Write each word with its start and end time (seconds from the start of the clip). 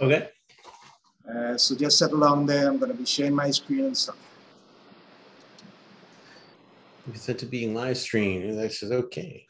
Okay. 0.00 0.28
Uh, 1.28 1.56
so 1.56 1.74
just 1.74 1.98
settle 1.98 2.20
down 2.20 2.46
there. 2.46 2.68
I'm 2.68 2.78
going 2.78 2.90
to 2.92 2.96
be 2.96 3.04
sharing 3.04 3.34
my 3.34 3.50
screen 3.50 3.84
and 3.86 3.96
stuff. 3.96 4.16
You 7.06 7.14
set 7.14 7.38
to 7.38 7.46
being 7.46 7.74
live 7.74 7.96
streamed. 7.96 8.60
I 8.60 8.68
says 8.68 8.92
okay. 8.92 9.46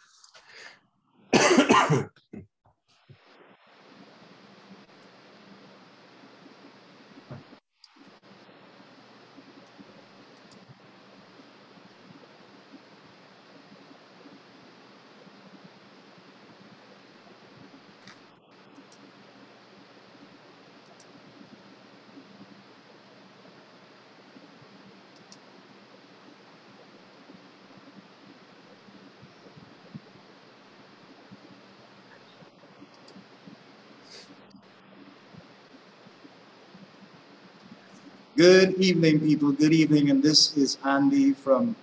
Good 38.39 38.79
evening, 38.79 39.19
people. 39.19 39.51
Good 39.51 39.73
evening. 39.73 40.11
And 40.11 40.23
this 40.23 40.57
is 40.57 40.79
Andy 40.85 41.33
from 41.33 41.75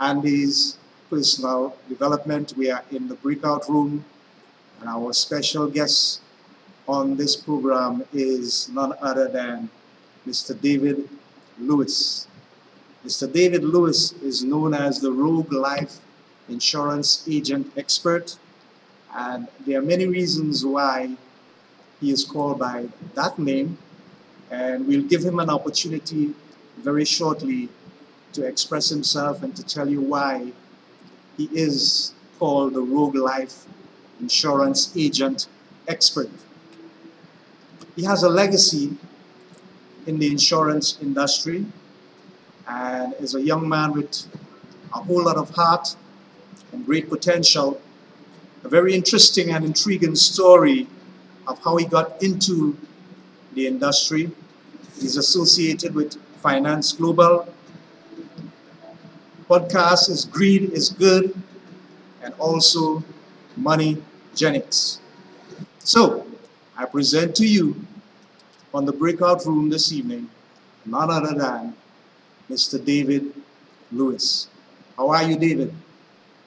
Andy's 0.00 0.76
Personal 1.08 1.76
Development. 1.88 2.52
We 2.56 2.72
are 2.72 2.82
in 2.90 3.06
the 3.06 3.14
breakout 3.14 3.68
room, 3.68 4.04
and 4.80 4.88
our 4.88 5.12
special 5.12 5.68
guest 5.68 6.20
on 6.88 7.14
this 7.16 7.36
program 7.36 8.02
is 8.12 8.68
none 8.70 8.94
other 9.00 9.28
than 9.28 9.70
Mr. 10.26 10.60
David 10.60 11.08
Lewis. 11.60 12.26
Mr. 13.06 13.32
David 13.32 13.62
Lewis 13.62 14.10
is 14.24 14.42
known 14.42 14.74
as 14.74 14.98
the 14.98 15.12
Rogue 15.12 15.52
Life 15.52 16.00
Insurance 16.48 17.24
Agent 17.30 17.70
Expert, 17.76 18.38
and 19.14 19.46
there 19.64 19.78
are 19.78 19.86
many 19.86 20.08
reasons 20.08 20.66
why 20.66 21.14
he 22.00 22.10
is 22.10 22.24
called 22.24 22.58
by 22.58 22.88
that 23.14 23.38
name 23.38 23.78
and 24.52 24.86
we'll 24.86 25.02
give 25.02 25.24
him 25.24 25.40
an 25.40 25.48
opportunity 25.48 26.34
very 26.76 27.06
shortly 27.06 27.70
to 28.34 28.44
express 28.44 28.88
himself 28.88 29.42
and 29.42 29.56
to 29.56 29.62
tell 29.64 29.88
you 29.88 30.00
why 30.00 30.52
he 31.38 31.48
is 31.52 32.12
called 32.38 32.74
the 32.74 32.80
Rogue 32.80 33.14
Life 33.14 33.64
Insurance 34.20 34.92
Agent 34.94 35.46
Expert. 35.88 36.28
He 37.96 38.04
has 38.04 38.24
a 38.24 38.28
legacy 38.28 38.94
in 40.06 40.18
the 40.18 40.26
insurance 40.26 40.98
industry 41.00 41.64
and 42.68 43.14
is 43.20 43.34
a 43.34 43.40
young 43.40 43.66
man 43.66 43.92
with 43.92 44.26
a 44.94 44.98
whole 44.98 45.24
lot 45.24 45.38
of 45.38 45.48
heart 45.50 45.96
and 46.72 46.84
great 46.84 47.08
potential. 47.08 47.80
A 48.64 48.68
very 48.68 48.94
interesting 48.94 49.50
and 49.50 49.64
intriguing 49.64 50.14
story 50.14 50.86
of 51.46 51.58
how 51.64 51.76
he 51.76 51.86
got 51.86 52.22
into 52.22 52.76
the 53.54 53.66
industry 53.66 54.30
He's 55.02 55.16
associated 55.16 55.96
with 55.96 56.14
Finance 56.40 56.92
Global. 56.92 57.52
Podcast 59.50 60.08
is 60.08 60.24
Greed 60.24 60.70
is 60.70 60.90
Good 60.90 61.34
and 62.22 62.32
also 62.38 63.02
Money 63.56 64.00
Genics. 64.36 65.00
So, 65.80 66.24
I 66.78 66.84
present 66.84 67.34
to 67.36 67.46
you 67.46 67.74
on 68.72 68.86
the 68.86 68.92
breakout 68.92 69.44
room 69.44 69.68
this 69.68 69.92
evening 69.92 70.30
none 70.86 71.10
other 71.10 71.34
than 71.34 71.74
Mr. 72.48 72.82
David 72.82 73.34
Lewis. 73.90 74.46
How 74.96 75.10
are 75.10 75.24
you, 75.24 75.36
David? 75.36 75.74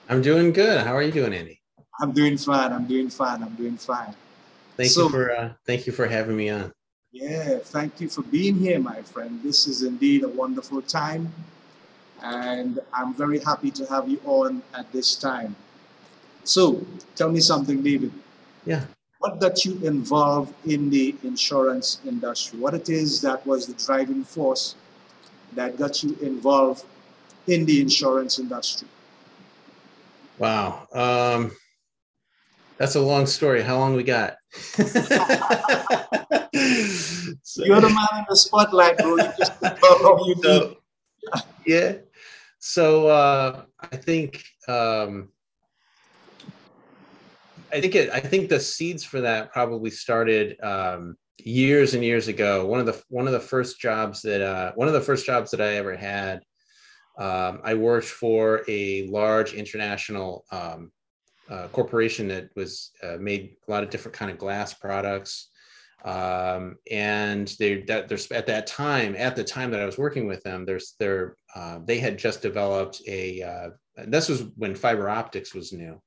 I'm 0.07 0.21
doing 0.21 0.53
good. 0.53 0.87
How 0.87 0.95
are 0.95 1.03
you 1.03 1.11
doing, 1.11 1.33
Andy? 1.33 1.59
I'm 1.99 2.13
doing 2.13 2.37
fine. 2.37 2.71
I'm 2.71 2.87
doing 2.87 3.09
fine. 3.09 3.43
I'm 3.43 3.55
doing 3.55 3.75
fine. 3.75 4.15
Thank 4.77 4.91
so, 4.91 5.03
you 5.03 5.09
for 5.09 5.31
uh, 5.35 5.49
thank 5.65 5.85
you 5.87 5.91
for 5.91 6.07
having 6.07 6.37
me 6.37 6.49
on. 6.49 6.71
Yeah, 7.15 7.59
thank 7.59 8.01
you 8.01 8.09
for 8.09 8.23
being 8.23 8.55
here, 8.55 8.77
my 8.77 9.01
friend. 9.01 9.39
This 9.41 9.67
is 9.67 9.83
indeed 9.83 10.23
a 10.23 10.27
wonderful 10.27 10.81
time, 10.81 11.33
and 12.21 12.79
I'm 12.91 13.13
very 13.13 13.39
happy 13.39 13.71
to 13.71 13.85
have 13.85 14.09
you 14.09 14.19
on 14.25 14.61
at 14.73 14.91
this 14.91 15.15
time. 15.15 15.55
So, 16.43 16.85
tell 17.15 17.31
me 17.31 17.39
something, 17.39 17.81
David. 17.81 18.11
Yeah. 18.65 18.83
What 19.19 19.39
got 19.39 19.63
you 19.63 19.79
involved 19.87 20.53
in 20.65 20.89
the 20.89 21.15
insurance 21.23 22.01
industry? 22.05 22.59
What 22.59 22.73
it 22.73 22.89
is 22.89 23.21
that 23.21 23.47
was 23.47 23.65
the 23.65 23.75
driving 23.75 24.25
force 24.25 24.75
that 25.53 25.77
got 25.77 26.03
you 26.03 26.17
involved 26.21 26.83
in 27.47 27.63
the 27.63 27.79
insurance 27.79 28.39
industry? 28.39 28.89
Wow. 30.37 30.85
Um, 30.91 31.55
that's 32.77 32.95
a 32.95 32.99
long 32.99 33.25
story. 33.25 33.61
How 33.61 33.77
long 33.77 33.95
we 33.95 34.03
got? 34.03 34.35
so, 34.53 34.83
You're 37.63 37.81
the 37.81 37.89
man 37.89 38.19
in 38.19 38.25
the 38.27 38.35
spotlight, 38.35 38.97
bro. 38.97 39.15
You 39.17 39.23
just 39.37 39.53
you 39.61 40.35
so, 40.43 40.77
Yeah. 41.65 41.93
So 42.59 43.07
uh, 43.07 43.63
I 43.79 43.95
think 43.95 44.43
um, 44.67 45.29
I 47.71 47.79
think 47.79 47.95
it, 47.95 48.09
I 48.11 48.19
think 48.19 48.49
the 48.49 48.59
seeds 48.59 49.03
for 49.03 49.21
that 49.21 49.53
probably 49.53 49.89
started 49.89 50.57
um, 50.61 51.15
years 51.37 51.93
and 51.93 52.03
years 52.03 52.27
ago. 52.27 52.65
One 52.65 52.79
of 52.79 52.85
the 52.85 53.01
one 53.09 53.27
of 53.27 53.33
the 53.33 53.39
first 53.39 53.79
jobs 53.79 54.21
that 54.23 54.41
uh, 54.41 54.73
one 54.75 54.87
of 54.87 54.93
the 54.93 55.01
first 55.01 55.25
jobs 55.25 55.51
that 55.51 55.61
I 55.61 55.75
ever 55.75 55.95
had. 55.95 56.41
Um, 57.17 57.61
I 57.63 57.75
worked 57.75 58.07
for 58.07 58.63
a 58.67 59.07
large 59.07 59.53
international 59.53 60.43
um, 60.51 60.91
uh, 61.49 61.67
corporation 61.67 62.27
that 62.29 62.49
was 62.55 62.91
uh, 63.03 63.17
made 63.19 63.55
a 63.67 63.71
lot 63.71 63.83
of 63.83 63.89
different 63.89 64.17
kind 64.17 64.31
of 64.31 64.37
glass 64.37 64.73
products. 64.73 65.49
Um, 66.03 66.75
and 66.91 67.47
they 67.57 67.81
that 67.83 68.07
there's 68.07 68.31
at 68.31 68.45
that 68.47 68.67
time 68.67 69.15
at 69.17 69.35
the 69.35 69.43
time 69.43 69.71
that 69.71 69.81
I 69.81 69.85
was 69.85 69.97
working 69.97 70.27
with 70.27 70.43
them 70.43 70.63
there's 70.63 70.93
there 70.99 71.35
uh, 71.55 71.79
they 71.83 71.97
had 71.97 72.19
just 72.19 72.43
developed 72.43 73.01
a 73.07 73.41
uh, 73.41 73.69
this 74.05 74.29
was 74.29 74.43
when 74.55 74.75
fiber 74.75 75.09
optics 75.09 75.55
was 75.55 75.73
new. 75.73 75.99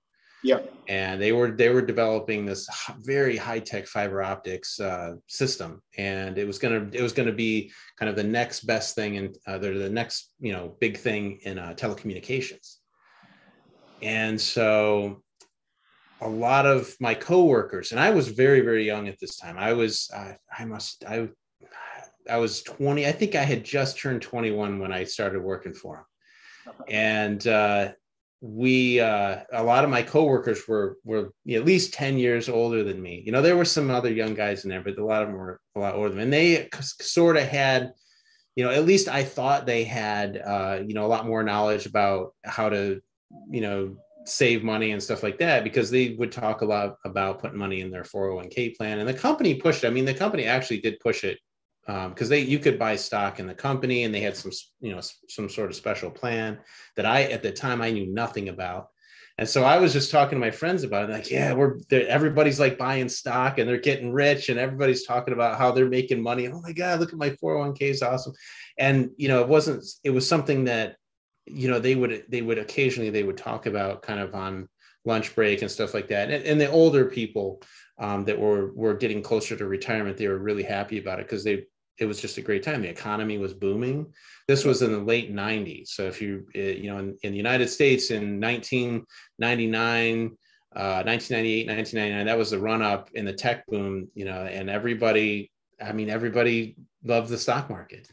Yeah 0.45 0.61
and 0.89 1.21
they 1.21 1.33
were 1.33 1.51
they 1.51 1.69
were 1.69 1.83
developing 1.83 2.47
this 2.47 2.67
very 3.01 3.37
high 3.37 3.59
tech 3.59 3.87
fiber 3.87 4.23
optics 4.23 4.81
uh, 4.81 5.15
system. 5.27 5.83
And 5.99 6.39
it 6.39 6.47
was 6.47 6.59
gonna 6.59 6.89
it 6.93 7.03
was 7.03 7.13
gonna 7.13 7.33
be 7.33 7.71
kind 7.99 8.09
of 8.09 8.17
the 8.17 8.25
next 8.25 8.63
best 8.63 8.95
thing 8.95 9.19
and 9.19 9.37
uh, 9.47 9.59
they're 9.59 9.79
the 9.79 9.91
next 9.91 10.33
you 10.41 10.53
know 10.53 10.77
big 10.81 10.97
thing 10.97 11.41
in 11.43 11.59
uh, 11.59 11.75
telecommunications. 11.75 12.77
And 14.01 14.41
so 14.41 15.23
a 16.21 16.29
lot 16.29 16.67
of 16.67 16.95
my 17.01 17.15
coworkers, 17.15 17.93
and 17.93 18.01
I 18.01 18.11
was 18.11 18.29
very, 18.29 18.61
very 18.61 18.85
young 18.85 19.09
at 19.09 19.19
this 19.21 19.37
time. 19.37 19.57
I 19.59 19.73
was, 19.73 20.11
uh, 20.15 20.33
I 20.57 20.65
must, 20.65 21.05
I, 21.05 21.29
I 22.29 22.39
was 22.39 22.63
20. 22.63 23.07
I 23.07 23.13
think 23.13 23.35
I 23.35 23.43
had 23.43 23.65
just 23.65 23.99
turned 23.99 24.23
21 24.23 24.79
when 24.79 24.93
I 24.93 25.05
started 25.05 25.43
working 25.43 25.75
for 25.75 25.97
them. 26.67 26.75
And 26.89 27.47
uh, 27.47 27.93
we, 28.41 29.01
uh, 29.01 29.41
a 29.53 29.63
lot 29.63 29.85
of 29.85 29.91
my 29.91 30.03
coworkers 30.03 30.69
were 30.69 30.99
were 31.05 31.33
at 31.51 31.65
least 31.65 31.95
10 31.95 32.19
years 32.19 32.49
older 32.49 32.85
than 32.85 33.01
me. 33.01 33.23
You 33.25 33.33
know, 33.33 33.43
there 33.43 33.57
were 33.57 33.65
some 33.65 33.91
other 33.91 34.13
young 34.13 34.35
guys 34.35 34.65
in 34.65 34.71
there, 34.71 34.83
but 34.83 34.99
a 34.99 35.05
lot 35.05 35.23
of 35.23 35.29
them 35.29 35.37
were 35.37 35.61
a 35.75 35.81
lot 35.81 35.95
older 35.95 36.11
than 36.11 36.19
me. 36.19 36.23
And 36.25 36.33
they 36.33 36.69
sort 37.01 37.37
of 37.37 37.45
had, 37.45 37.93
you 38.57 38.65
know, 38.65 38.71
at 38.71 38.85
least 38.85 39.09
I 39.09 39.25
thought 39.25 39.67
they 39.67 39.85
had, 39.85 40.37
uh, 40.37 40.81
you 40.87 40.95
know, 40.95 41.07
a 41.07 41.09
lot 41.09 41.27
more 41.27 41.43
knowledge 41.43 41.87
about 41.87 42.35
how 42.45 42.69
to, 42.69 43.01
you 43.51 43.61
know, 43.61 43.97
save 44.29 44.63
money 44.63 44.93
and 44.93 45.03
stuff 45.03 45.23
like 45.23 45.39
that 45.39 45.65
because 45.65 45.91
they 45.91 46.11
would 46.19 46.33
talk 46.33 46.61
a 46.61 46.65
lot 46.65 46.97
about 47.05 47.39
putting 47.41 47.59
money 47.59 47.81
in 47.81 47.91
their 47.91 48.03
401k 48.03 48.77
plan 48.77 48.99
and 48.99 49.09
the 49.09 49.15
company 49.15 49.55
pushed 49.55 49.85
it. 49.85 49.89
i 49.89 49.91
mean 49.91 50.05
the 50.05 50.15
company 50.15 50.45
actually 50.45 50.81
did 50.81 51.01
push 51.01 51.25
it 51.25 51.39
because 51.89 52.27
um, 52.27 52.29
they 52.29 52.41
you 52.41 52.59
could 52.59 52.79
buy 52.79 52.95
stock 52.95 53.41
in 53.41 53.47
the 53.47 53.55
company 53.55 54.05
and 54.05 54.15
they 54.15 54.21
had 54.21 54.37
some 54.37 54.53
you 54.81 54.95
know 54.95 55.01
some 55.29 55.49
sort 55.49 55.71
of 55.71 55.77
special 55.77 56.11
plan 56.11 56.59
that 56.97 57.07
i 57.07 57.23
at 57.23 57.43
the 57.43 57.51
time 57.51 57.81
i 57.81 57.91
knew 57.91 58.07
nothing 58.07 58.51
about. 58.51 58.89
And 59.39 59.49
so 59.49 59.65
i 59.65 59.79
was 59.79 59.95
just 59.95 60.11
talking 60.11 60.37
to 60.37 60.41
my 60.41 60.51
friends 60.51 60.83
about 60.83 61.09
it 61.09 61.13
like 61.13 61.31
yeah 61.31 61.55
we're 61.55 61.79
everybody's 61.91 62.61
like 62.61 62.77
buying 62.77 63.09
stock 63.09 63.57
and 63.57 63.67
they're 63.67 63.79
getting 63.81 64.13
rich 64.13 64.51
and 64.51 64.59
everybody's 64.59 65.07
talking 65.07 65.33
about 65.33 65.57
how 65.57 65.73
they're 65.73 65.89
making 65.89 66.23
money. 66.23 66.47
Oh 66.49 66.61
my 66.61 66.73
god 66.73 67.01
look 67.01 67.13
at 67.13 67.19
my 67.19 67.31
401k 67.31 67.83
is 67.83 68.03
awesome. 68.03 68.35
And 68.77 69.11
you 69.17 69.29
know 69.29 69.41
it 69.41 69.49
wasn't 69.49 69.83
it 70.05 70.11
was 70.11 70.29
something 70.29 70.65
that 70.65 70.97
you 71.51 71.69
know 71.69 71.79
they 71.79 71.95
would 71.95 72.25
they 72.29 72.43
would 72.43 72.59
occasionally 72.59 73.11
they 73.11 73.23
would 73.23 73.37
talk 73.37 73.67
about 73.67 74.03
kind 74.03 74.21
of 74.21 74.35
on 74.35 74.69
lunch 75.05 75.35
break 75.35 75.63
and 75.63 75.71
stuff 75.71 75.95
like 75.95 76.09
that 76.09 76.31
and, 76.31 76.45
and 76.45 76.61
the 76.61 76.71
older 76.71 77.05
people 77.05 77.63
um, 77.99 78.25
that 78.25 78.39
were 78.39 78.73
were 78.75 78.95
getting 78.95 79.23
closer 79.23 79.57
to 79.57 79.67
retirement 79.67 80.17
they 80.17 80.29
were 80.29 80.39
really 80.39 80.63
happy 80.63 80.99
about 80.99 81.21
it 81.21 81.27
because 81.27 81.45
they 81.45 81.65
it 81.99 82.05
was 82.05 82.21
just 82.21 82.39
a 82.39 82.43
great 82.43 82.63
time 82.63 82.83
the 82.83 82.89
economy 82.89 83.39
was 83.39 83.55
booming 83.55 84.07
this 84.47 84.65
was 84.65 84.83
in 84.83 84.93
the 84.93 84.99
late 84.99 85.35
90s 85.35 85.89
so 85.89 86.05
if 86.05 86.21
you 86.21 86.47
eh, 86.55 86.73
you 86.73 86.91
know 86.91 86.99
in, 86.99 87.17
in 87.23 87.33
the 87.33 87.37
united 87.37 87.69
states 87.69 88.11
in 88.11 88.41
1999 88.41 90.37
uh, 90.77 91.03
1998, 91.03 91.67
1999. 91.67 92.27
That 92.27 92.39
was 92.39 92.51
the 92.51 92.59
run 92.59 92.83
up 92.83 93.11
in 93.15 93.25
the 93.25 93.33
tech 93.33 93.67
boom, 93.67 94.09
you 94.15 94.25
know, 94.25 94.43
and 94.43 94.69
everybody, 94.69 95.51
I 95.83 95.93
mean, 95.93 96.11
everybody 96.11 96.77
loved 97.05 97.31
the 97.31 97.39
stock 97.39 97.71
market. 97.71 98.09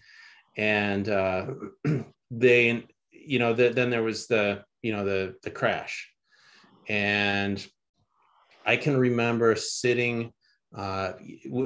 And 0.58 1.08
uh, 1.10 1.48
they, 2.32 2.88
you 3.25 3.39
know, 3.39 3.54
the, 3.54 3.69
then 3.69 3.89
there 3.89 4.04
was 4.04 4.27
the, 4.27 4.63
you 4.81 4.94
know, 4.94 5.06
the, 5.06 5.36
the 5.44 5.51
crash. 5.51 6.10
And 6.88 7.66
I 8.66 8.77
can 8.77 8.98
remember 8.98 9.56
sitting, 9.56 10.31
uh, 10.75 11.13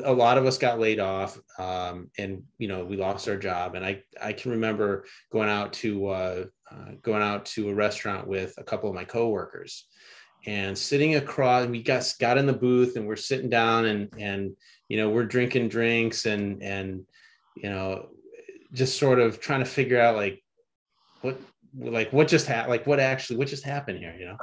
a 0.03 0.13
lot 0.13 0.38
of 0.38 0.45
us 0.45 0.57
got 0.57 0.79
laid 0.79 1.00
off 1.00 1.39
um, 1.57 2.09
and, 2.17 2.44
you 2.57 2.67
know, 2.67 2.85
we 2.85 2.95
lost 2.95 3.27
our 3.27 3.38
job. 3.38 3.75
And 3.75 3.85
I, 3.85 4.03
I 4.21 4.33
can 4.33 4.51
remember 4.51 5.06
going 5.31 5.50
out 5.50 5.73
to, 5.73 6.07
uh, 6.07 6.45
uh, 6.71 6.91
going 7.01 7.23
out 7.23 7.45
to 7.47 7.69
a 7.69 7.73
restaurant 7.73 8.27
with 8.27 8.53
a 8.57 8.63
couple 8.63 8.89
of 8.89 8.95
my 8.95 9.03
coworkers 9.03 9.85
and 10.45 10.77
sitting 10.77 11.15
across 11.15 11.67
we 11.67 11.83
got 11.83 12.13
got 12.19 12.38
in 12.38 12.45
the 12.45 12.53
booth 12.53 12.95
and 12.95 13.06
we're 13.07 13.15
sitting 13.15 13.50
down 13.50 13.85
and 13.85 14.09
and 14.17 14.56
you 14.88 14.97
know 14.97 15.09
we're 15.09 15.25
drinking 15.25 15.67
drinks 15.67 16.25
and 16.25 16.63
and 16.63 17.06
you 17.56 17.69
know 17.69 18.07
just 18.73 18.97
sort 18.97 19.19
of 19.19 19.39
trying 19.39 19.59
to 19.59 19.65
figure 19.65 20.00
out 20.00 20.15
like 20.15 20.41
what 21.21 21.39
like 21.77 22.12
what 22.12 22.27
just 22.27 22.48
happened 22.48 22.71
like 22.71 22.88
what 22.88 23.00
actually 23.00 23.38
what 23.38 23.48
just 23.48 23.63
happened 23.63 24.00
here 24.00 24.16
you 24.19 24.25
know? 24.25 24.38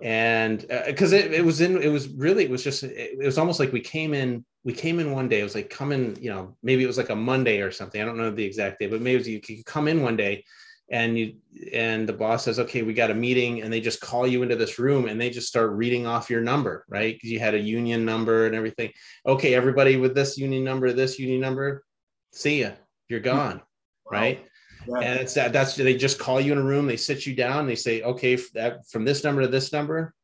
And 0.00 0.66
because 0.86 1.12
uh, 1.12 1.16
it, 1.16 1.32
it 1.32 1.44
was 1.44 1.60
in 1.60 1.80
it 1.80 1.88
was 1.88 2.08
really 2.08 2.44
it 2.44 2.50
was 2.50 2.64
just 2.64 2.82
it, 2.82 3.18
it 3.20 3.24
was 3.24 3.38
almost 3.38 3.60
like 3.60 3.72
we 3.72 3.80
came 3.80 4.14
in 4.14 4.44
we 4.64 4.72
came 4.72 4.98
in 4.98 5.12
one 5.12 5.28
day 5.28 5.40
it 5.40 5.44
was 5.44 5.54
like 5.54 5.70
coming 5.70 6.16
you 6.20 6.28
know 6.28 6.56
maybe 6.62 6.82
it 6.82 6.88
was 6.88 6.98
like 6.98 7.10
a 7.10 7.16
monday 7.16 7.60
or 7.60 7.70
something 7.70 8.02
i 8.02 8.04
don't 8.04 8.16
know 8.16 8.30
the 8.30 8.44
exact 8.44 8.80
day 8.80 8.88
but 8.88 9.00
maybe 9.00 9.18
was, 9.18 9.28
you 9.28 9.40
could 9.40 9.64
come 9.64 9.86
in 9.86 10.02
one 10.02 10.16
day 10.16 10.44
and 10.90 11.18
you 11.18 11.34
and 11.72 12.08
the 12.08 12.12
boss 12.12 12.44
says 12.44 12.58
okay 12.58 12.82
we 12.82 12.92
got 12.92 13.10
a 13.10 13.14
meeting 13.14 13.62
and 13.62 13.72
they 13.72 13.80
just 13.80 14.00
call 14.00 14.26
you 14.26 14.42
into 14.42 14.56
this 14.56 14.78
room 14.78 15.06
and 15.08 15.20
they 15.20 15.30
just 15.30 15.48
start 15.48 15.70
reading 15.70 16.06
off 16.06 16.30
your 16.30 16.40
number 16.40 16.84
right? 16.88 17.14
Because 17.14 17.30
you 17.30 17.38
had 17.38 17.54
a 17.54 17.58
union 17.58 18.04
number 18.04 18.46
and 18.46 18.54
everything. 18.54 18.90
Okay 19.24 19.54
everybody 19.54 19.96
with 19.96 20.14
this 20.14 20.36
union 20.36 20.64
number 20.64 20.92
this 20.92 21.18
union 21.18 21.40
number 21.40 21.84
see 22.32 22.62
ya 22.62 22.70
you're 23.08 23.20
gone 23.20 23.56
wow. 23.56 23.62
right 24.10 24.46
yeah. 24.88 24.98
and 24.98 25.20
it's 25.20 25.34
that 25.34 25.52
that's 25.52 25.76
they 25.76 25.96
just 25.96 26.18
call 26.18 26.40
you 26.40 26.52
in 26.52 26.58
a 26.58 26.62
room 26.62 26.86
they 26.86 26.96
sit 26.96 27.26
you 27.26 27.34
down 27.34 27.66
they 27.66 27.74
say 27.74 28.02
okay 28.02 28.36
that 28.54 28.88
from 28.88 29.04
this 29.04 29.24
number 29.24 29.42
to 29.42 29.48
this 29.48 29.72
number 29.72 30.14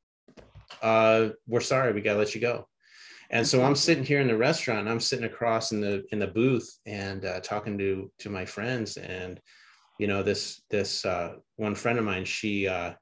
uh 0.82 1.28
we're 1.46 1.60
sorry 1.60 1.92
we 1.92 2.00
gotta 2.00 2.18
let 2.18 2.34
you 2.34 2.40
go. 2.40 2.66
And 3.30 3.46
so 3.46 3.62
i'm 3.62 3.76
sitting 3.76 4.04
here 4.04 4.20
in 4.20 4.28
the 4.28 4.36
restaurant 4.36 4.88
i'm 4.88 5.00
sitting 5.00 5.24
across 5.24 5.72
in 5.72 5.80
the 5.80 6.04
in 6.12 6.18
the 6.18 6.26
booth 6.26 6.70
and 6.86 7.24
uh, 7.24 7.40
talking 7.40 7.78
to 7.78 8.10
to 8.18 8.28
my 8.28 8.44
friends 8.44 8.96
and 8.98 9.40
you 9.98 10.06
know 10.06 10.22
this 10.22 10.62
this 10.68 11.04
uh, 11.04 11.34
one 11.56 11.74
friend 11.74 11.98
of 11.98 12.04
mine 12.04 12.24
she 12.24 12.68
uh, 12.68 12.92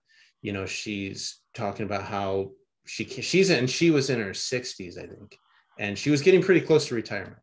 you 0.42 0.52
know 0.52 0.66
she's 0.66 1.40
talking 1.54 1.84
about 1.84 2.04
how 2.04 2.50
she 2.86 3.04
she's 3.04 3.50
in 3.50 3.66
she 3.66 3.90
was 3.90 4.08
in 4.08 4.20
her 4.20 4.30
60s 4.30 4.98
i 4.98 5.06
think 5.06 5.36
and 5.80 5.98
she 5.98 6.10
was 6.10 6.20
getting 6.20 6.42
pretty 6.42 6.60
close 6.60 6.86
to 6.86 6.94
retirement. 6.94 7.38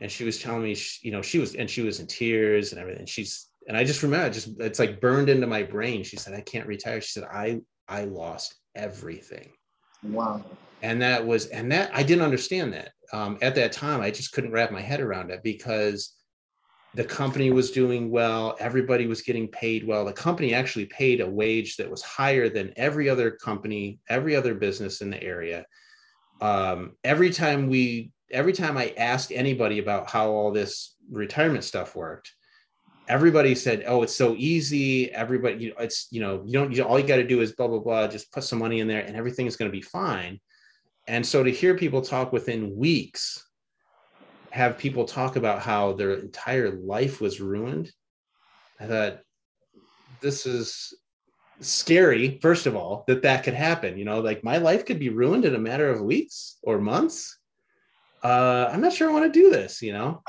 And 0.00 0.10
she 0.10 0.24
was 0.24 0.40
telling 0.40 0.62
me 0.62 0.74
she, 0.74 1.08
you 1.08 1.12
know 1.12 1.22
she 1.22 1.38
was 1.38 1.54
and 1.54 1.70
she 1.70 1.80
was 1.80 2.00
in 2.00 2.06
tears 2.06 2.72
and 2.72 2.80
everything. 2.80 3.06
She's 3.06 3.46
and 3.68 3.76
i 3.76 3.84
just 3.84 4.02
remember 4.02 4.30
just 4.30 4.48
it's 4.58 4.78
like 4.78 5.00
burned 5.00 5.28
into 5.28 5.46
my 5.46 5.62
brain. 5.62 6.02
She 6.02 6.16
said 6.16 6.34
i 6.34 6.40
can't 6.40 6.66
retire. 6.66 7.00
She 7.00 7.12
said 7.12 7.28
i 7.30 7.60
i 7.86 8.04
lost 8.04 8.56
everything. 8.74 9.52
Wow. 10.02 10.44
And 10.82 11.00
that 11.02 11.24
was 11.24 11.46
and 11.46 11.70
that 11.70 11.90
i 11.94 12.02
didn't 12.02 12.24
understand 12.24 12.72
that. 12.72 12.92
Um, 13.12 13.38
at 13.40 13.54
that 13.54 13.72
time 13.72 14.00
i 14.00 14.10
just 14.10 14.32
couldn't 14.32 14.52
wrap 14.52 14.72
my 14.72 14.80
head 14.80 15.00
around 15.00 15.30
it 15.30 15.42
because 15.44 16.14
the 16.94 17.04
company 17.04 17.50
was 17.50 17.70
doing 17.70 18.10
well. 18.10 18.56
Everybody 18.58 19.06
was 19.06 19.20
getting 19.20 19.46
paid 19.48 19.86
well. 19.86 20.06
The 20.06 20.12
company 20.12 20.54
actually 20.54 20.86
paid 20.86 21.20
a 21.20 21.28
wage 21.28 21.76
that 21.76 21.90
was 21.90 22.02
higher 22.02 22.48
than 22.48 22.72
every 22.76 23.10
other 23.10 23.30
company 23.30 24.00
every 24.08 24.34
other 24.34 24.54
business 24.54 25.02
in 25.02 25.10
the 25.10 25.22
area. 25.22 25.66
Um, 26.40 26.96
every 27.04 27.30
time 27.30 27.68
we 27.68 28.12
every 28.30 28.52
time 28.52 28.76
i 28.76 28.92
asked 28.96 29.32
anybody 29.32 29.78
about 29.78 30.10
how 30.10 30.30
all 30.30 30.52
this 30.52 30.96
retirement 31.10 31.64
stuff 31.64 31.96
worked 31.96 32.32
everybody 33.08 33.54
said 33.54 33.84
oh 33.86 34.02
it's 34.02 34.14
so 34.14 34.34
easy 34.36 35.10
everybody 35.12 35.56
you 35.56 35.68
know, 35.70 35.76
it's 35.80 36.08
you 36.10 36.20
know 36.20 36.42
you 36.46 36.52
don't 36.52 36.72
you, 36.72 36.82
all 36.82 36.98
you 36.98 37.06
got 37.06 37.16
to 37.16 37.26
do 37.26 37.40
is 37.40 37.52
blah 37.52 37.66
blah 37.66 37.78
blah 37.78 38.06
just 38.06 38.32
put 38.32 38.44
some 38.44 38.58
money 38.58 38.80
in 38.80 38.88
there 38.88 39.02
and 39.02 39.16
everything 39.16 39.46
is 39.46 39.56
going 39.56 39.70
to 39.70 39.76
be 39.76 39.82
fine 39.82 40.38
and 41.06 41.24
so 41.24 41.42
to 41.42 41.50
hear 41.50 41.74
people 41.74 42.02
talk 42.02 42.32
within 42.32 42.76
weeks 42.76 43.48
have 44.50 44.78
people 44.78 45.04
talk 45.04 45.36
about 45.36 45.60
how 45.60 45.92
their 45.92 46.14
entire 46.14 46.70
life 46.70 47.20
was 47.20 47.40
ruined. 47.40 47.92
I 48.80 48.86
thought 48.86 49.20
this 50.20 50.46
is 50.46 50.94
scary, 51.60 52.38
first 52.40 52.66
of 52.66 52.76
all, 52.76 53.04
that 53.08 53.22
that 53.22 53.44
could 53.44 53.54
happen. 53.54 53.98
You 53.98 54.04
know, 54.04 54.20
like 54.20 54.44
my 54.44 54.58
life 54.58 54.86
could 54.86 54.98
be 54.98 55.10
ruined 55.10 55.44
in 55.44 55.54
a 55.54 55.60
matter 55.60 55.88
of 55.90 56.00
weeks 56.00 56.58
or 56.62 56.78
months. 56.78 57.38
Uh, 58.22 58.68
I'm 58.72 58.80
not 58.80 58.92
sure 58.92 59.08
I 59.08 59.12
want 59.12 59.32
to 59.32 59.40
do 59.40 59.50
this, 59.50 59.80
you 59.82 59.92
know. 59.92 60.22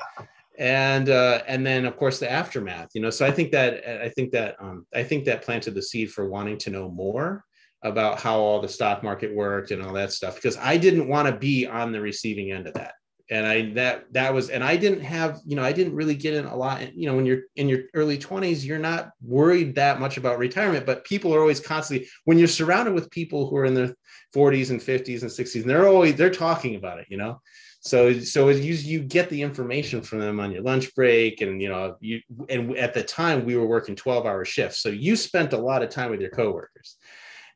And 0.60 1.10
uh, 1.10 1.42
and 1.48 1.66
then 1.66 1.86
of 1.86 1.98
course 1.98 2.20
the 2.20 2.30
aftermath, 2.30 2.90
you 2.94 3.02
know. 3.02 3.10
So 3.10 3.26
I 3.26 3.32
think 3.32 3.52
that 3.54 4.04
I 4.04 4.10
think 4.10 4.32
that 4.34 4.58
um, 4.60 4.86
I 4.94 5.04
think 5.04 5.26
that 5.26 5.42
planted 5.42 5.74
the 5.74 5.82
seed 5.82 6.12
for 6.12 6.30
wanting 6.30 6.58
to 6.60 6.70
know 6.70 6.90
more 6.90 7.44
about 7.82 8.20
how 8.20 8.40
all 8.40 8.60
the 8.60 8.68
stock 8.68 9.02
market 9.02 9.34
worked 9.34 9.72
and 9.72 9.82
all 9.82 9.94
that 9.94 10.12
stuff 10.12 10.36
because 10.36 10.58
I 10.58 10.76
didn't 10.76 11.08
want 11.08 11.30
to 11.30 11.38
be 11.38 11.66
on 11.66 11.94
the 11.94 12.02
receiving 12.02 12.52
end 12.52 12.68
of 12.68 12.74
that 12.74 12.94
and 13.30 13.46
i 13.46 13.72
that 13.74 14.12
that 14.12 14.34
was 14.34 14.50
and 14.50 14.64
i 14.64 14.76
didn't 14.76 15.02
have 15.02 15.40
you 15.46 15.56
know 15.56 15.64
i 15.64 15.72
didn't 15.72 15.96
really 15.96 16.16
get 16.16 16.34
in 16.34 16.46
a 16.46 16.56
lot 16.56 16.94
you 16.96 17.08
know 17.08 17.16
when 17.16 17.26
you're 17.26 17.42
in 17.56 17.70
your 17.70 17.82
early 17.94 18.18
20s 18.18 18.66
you're 18.66 18.80
not 18.80 19.12
worried 19.22 19.76
that 19.76 20.00
much 20.00 20.18
about 20.18 20.40
retirement 20.40 20.86
but 20.86 21.06
people 21.06 21.34
are 21.34 21.40
always 21.40 21.60
constantly 21.60 22.08
when 22.26 22.38
you're 22.38 22.48
surrounded 22.48 22.94
with 22.94 23.10
people 23.12 23.48
who 23.48 23.58
are 23.58 23.66
in 23.66 23.74
their 23.74 23.94
40s 24.36 24.72
and 24.72 24.80
50s 24.80 25.22
and 25.22 25.32
60s 25.32 25.62
and 25.62 25.70
they're 25.70 25.88
always 25.88 26.16
they're 26.16 26.30
talking 26.30 26.76
about 26.76 27.00
it 27.00 27.08
you 27.10 27.18
know 27.18 27.40
so 27.80 28.20
so 28.20 28.50
you 28.50 28.74
you 28.74 29.00
get 29.00 29.30
the 29.30 29.42
information 29.42 30.02
from 30.02 30.20
them 30.20 30.40
on 30.40 30.52
your 30.52 30.62
lunch 30.62 30.94
break 30.96 31.42
and 31.42 31.62
you 31.62 31.70
know 31.70 31.96
you 32.02 32.20
and 32.50 32.76
at 32.76 32.94
the 32.94 33.04
time 33.04 33.46
we 33.46 33.56
were 33.56 33.66
working 33.66 33.96
12 33.96 34.26
hour 34.26 34.44
shifts 34.44 34.82
so 34.82 34.90
you 34.90 35.16
spent 35.16 35.54
a 35.54 35.58
lot 35.58 35.82
of 35.82 35.90
time 35.90 36.12
with 36.12 36.20
your 36.20 36.30
coworkers 36.30 36.98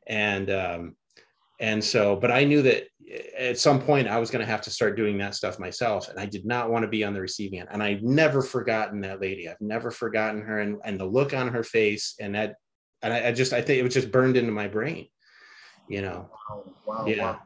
and 0.06 0.50
um 0.50 0.96
and 1.60 1.84
so 1.84 2.16
but 2.16 2.30
i 2.30 2.42
knew 2.42 2.62
that 2.62 2.84
at 3.38 3.58
some 3.58 3.80
point 3.80 4.08
I 4.08 4.18
was 4.18 4.30
going 4.30 4.44
to 4.44 4.50
have 4.50 4.62
to 4.62 4.70
start 4.70 4.96
doing 4.96 5.18
that 5.18 5.34
stuff 5.34 5.58
myself. 5.58 6.08
And 6.08 6.18
I 6.18 6.26
did 6.26 6.44
not 6.44 6.70
want 6.70 6.84
to 6.84 6.88
be 6.88 7.04
on 7.04 7.12
the 7.12 7.20
receiving 7.20 7.60
end. 7.60 7.68
And 7.70 7.82
I've 7.82 8.02
never 8.02 8.42
forgotten 8.42 9.00
that 9.02 9.20
lady. 9.20 9.48
I've 9.48 9.60
never 9.60 9.90
forgotten 9.90 10.42
her 10.42 10.60
and, 10.60 10.78
and 10.84 10.98
the 10.98 11.04
look 11.04 11.34
on 11.34 11.48
her 11.48 11.62
face. 11.62 12.14
And 12.20 12.34
that, 12.34 12.54
and 13.02 13.12
I, 13.12 13.28
I 13.28 13.32
just, 13.32 13.52
I 13.52 13.60
think 13.60 13.78
it 13.78 13.82
was 13.82 13.94
just 13.94 14.10
burned 14.10 14.36
into 14.36 14.52
my 14.52 14.68
brain, 14.68 15.08
you 15.88 16.02
know? 16.02 16.30
Wow, 16.50 16.64
wow, 16.86 17.06
yeah. 17.06 17.32
Wow. 17.32 17.40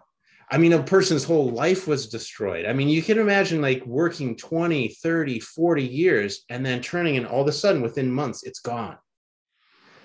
I 0.51 0.57
mean, 0.57 0.73
a 0.73 0.83
person's 0.83 1.25
whole 1.25 1.51
life 1.51 1.87
was 1.87 2.09
destroyed. 2.09 2.65
I 2.65 2.73
mean, 2.73 2.89
you 2.89 3.03
can 3.03 3.19
imagine 3.19 3.61
like 3.61 3.85
working 3.85 4.35
20, 4.35 4.89
30, 4.89 5.41
40 5.41 5.85
years 5.85 6.45
and 6.49 6.65
then 6.65 6.81
turning 6.81 7.19
and 7.19 7.27
all 7.27 7.43
of 7.43 7.49
a 7.49 7.53
sudden 7.53 7.83
within 7.83 8.11
months, 8.11 8.45
it's 8.45 8.61
gone. 8.61 8.97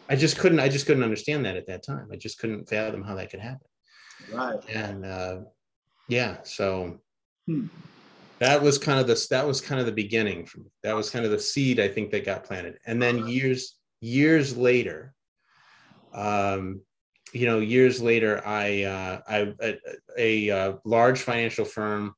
I 0.09 0.17
just 0.17 0.37
couldn't, 0.37 0.59
I 0.59 0.67
just 0.67 0.85
couldn't 0.85 1.03
understand 1.03 1.45
that 1.45 1.55
at 1.55 1.67
that 1.67 1.83
time. 1.83 2.09
I 2.11 2.17
just 2.17 2.39
couldn't 2.39 2.67
fathom 2.67 3.03
how 3.03 3.15
that 3.15 3.29
could 3.29 3.39
happen. 3.39 3.65
Right. 4.31 4.59
And 4.69 5.05
uh, 5.05 5.37
yeah, 6.07 6.37
so 6.43 6.99
hmm. 7.47 7.67
that 8.39 8.61
was 8.61 8.77
kind 8.77 8.99
of 8.99 9.07
the 9.07 9.27
that 9.29 9.47
was 9.47 9.61
kind 9.61 9.79
of 9.79 9.85
the 9.85 9.93
beginning. 9.93 10.47
That 10.83 10.95
was 10.95 11.09
kind 11.09 11.25
of 11.25 11.31
the 11.31 11.39
seed 11.39 11.79
I 11.79 11.87
think 11.87 12.11
that 12.11 12.25
got 12.25 12.43
planted. 12.43 12.77
And 12.85 13.01
then 13.01 13.27
years 13.27 13.77
years 14.01 14.57
later, 14.57 15.13
um, 16.13 16.81
you 17.33 17.47
know, 17.47 17.59
years 17.59 18.01
later, 18.01 18.41
I 18.45 18.83
uh, 18.83 19.21
I 19.27 19.53
a, 19.61 19.79
a, 20.17 20.49
a 20.49 20.79
large 20.85 21.21
financial 21.21 21.65
firm 21.65 22.15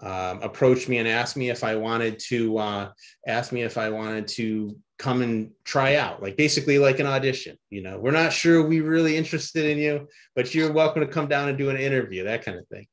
um, 0.00 0.42
approached 0.42 0.88
me 0.88 0.98
and 0.98 1.08
asked 1.08 1.36
me 1.36 1.50
if 1.50 1.64
I 1.64 1.76
wanted 1.76 2.18
to 2.28 2.58
uh, 2.58 2.92
ask 3.26 3.52
me 3.52 3.62
if 3.62 3.76
I 3.76 3.90
wanted 3.90 4.28
to 4.28 4.76
come 4.98 5.20
and 5.22 5.50
try 5.64 5.96
out, 5.96 6.22
like 6.22 6.36
basically 6.36 6.78
like 6.78 7.00
an 7.00 7.06
audition. 7.06 7.58
You 7.70 7.82
know, 7.82 7.98
we're 7.98 8.12
not 8.12 8.32
sure 8.32 8.62
we 8.62 8.80
really 8.80 9.16
interested 9.16 9.64
in 9.64 9.78
you, 9.78 10.08
but 10.36 10.54
you're 10.54 10.72
welcome 10.72 11.02
to 11.02 11.08
come 11.08 11.28
down 11.28 11.48
and 11.48 11.58
do 11.58 11.70
an 11.70 11.76
interview, 11.76 12.24
that 12.24 12.44
kind 12.44 12.58
of 12.58 12.66
thing. 12.68 12.86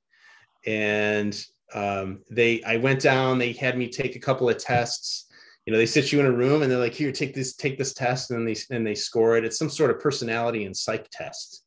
And 0.65 1.39
um, 1.73 2.23
they, 2.31 2.63
I 2.63 2.77
went 2.77 2.99
down. 3.01 3.38
They 3.38 3.53
had 3.53 3.77
me 3.77 3.89
take 3.89 4.15
a 4.15 4.19
couple 4.19 4.49
of 4.49 4.57
tests. 4.57 5.25
You 5.66 5.74
know, 5.74 5.78
they 5.78 5.86
sit 5.86 6.12
you 6.12 6.20
in 6.20 6.25
a 6.25 6.32
room 6.32 6.62
and 6.62 6.72
they're 6.72 6.80
like, 6.80 6.94
"Here, 6.94 7.12
take 7.12 7.36
this, 7.36 7.56
take 7.56 7.78
this 7.78 7.94
test," 7.94 8.32
and 8.32 8.39
then 8.39 8.46
they 8.46 8.75
and 8.75 8.86
they 8.86 8.96
score 8.96 9.38
it. 9.38 9.46
It's 9.46 9.60
some 9.60 9.70
sort 9.70 9.92
of 9.92 10.00
personality 10.00 10.66
and 10.66 10.75
psych 10.75 11.08
test. 11.12 11.63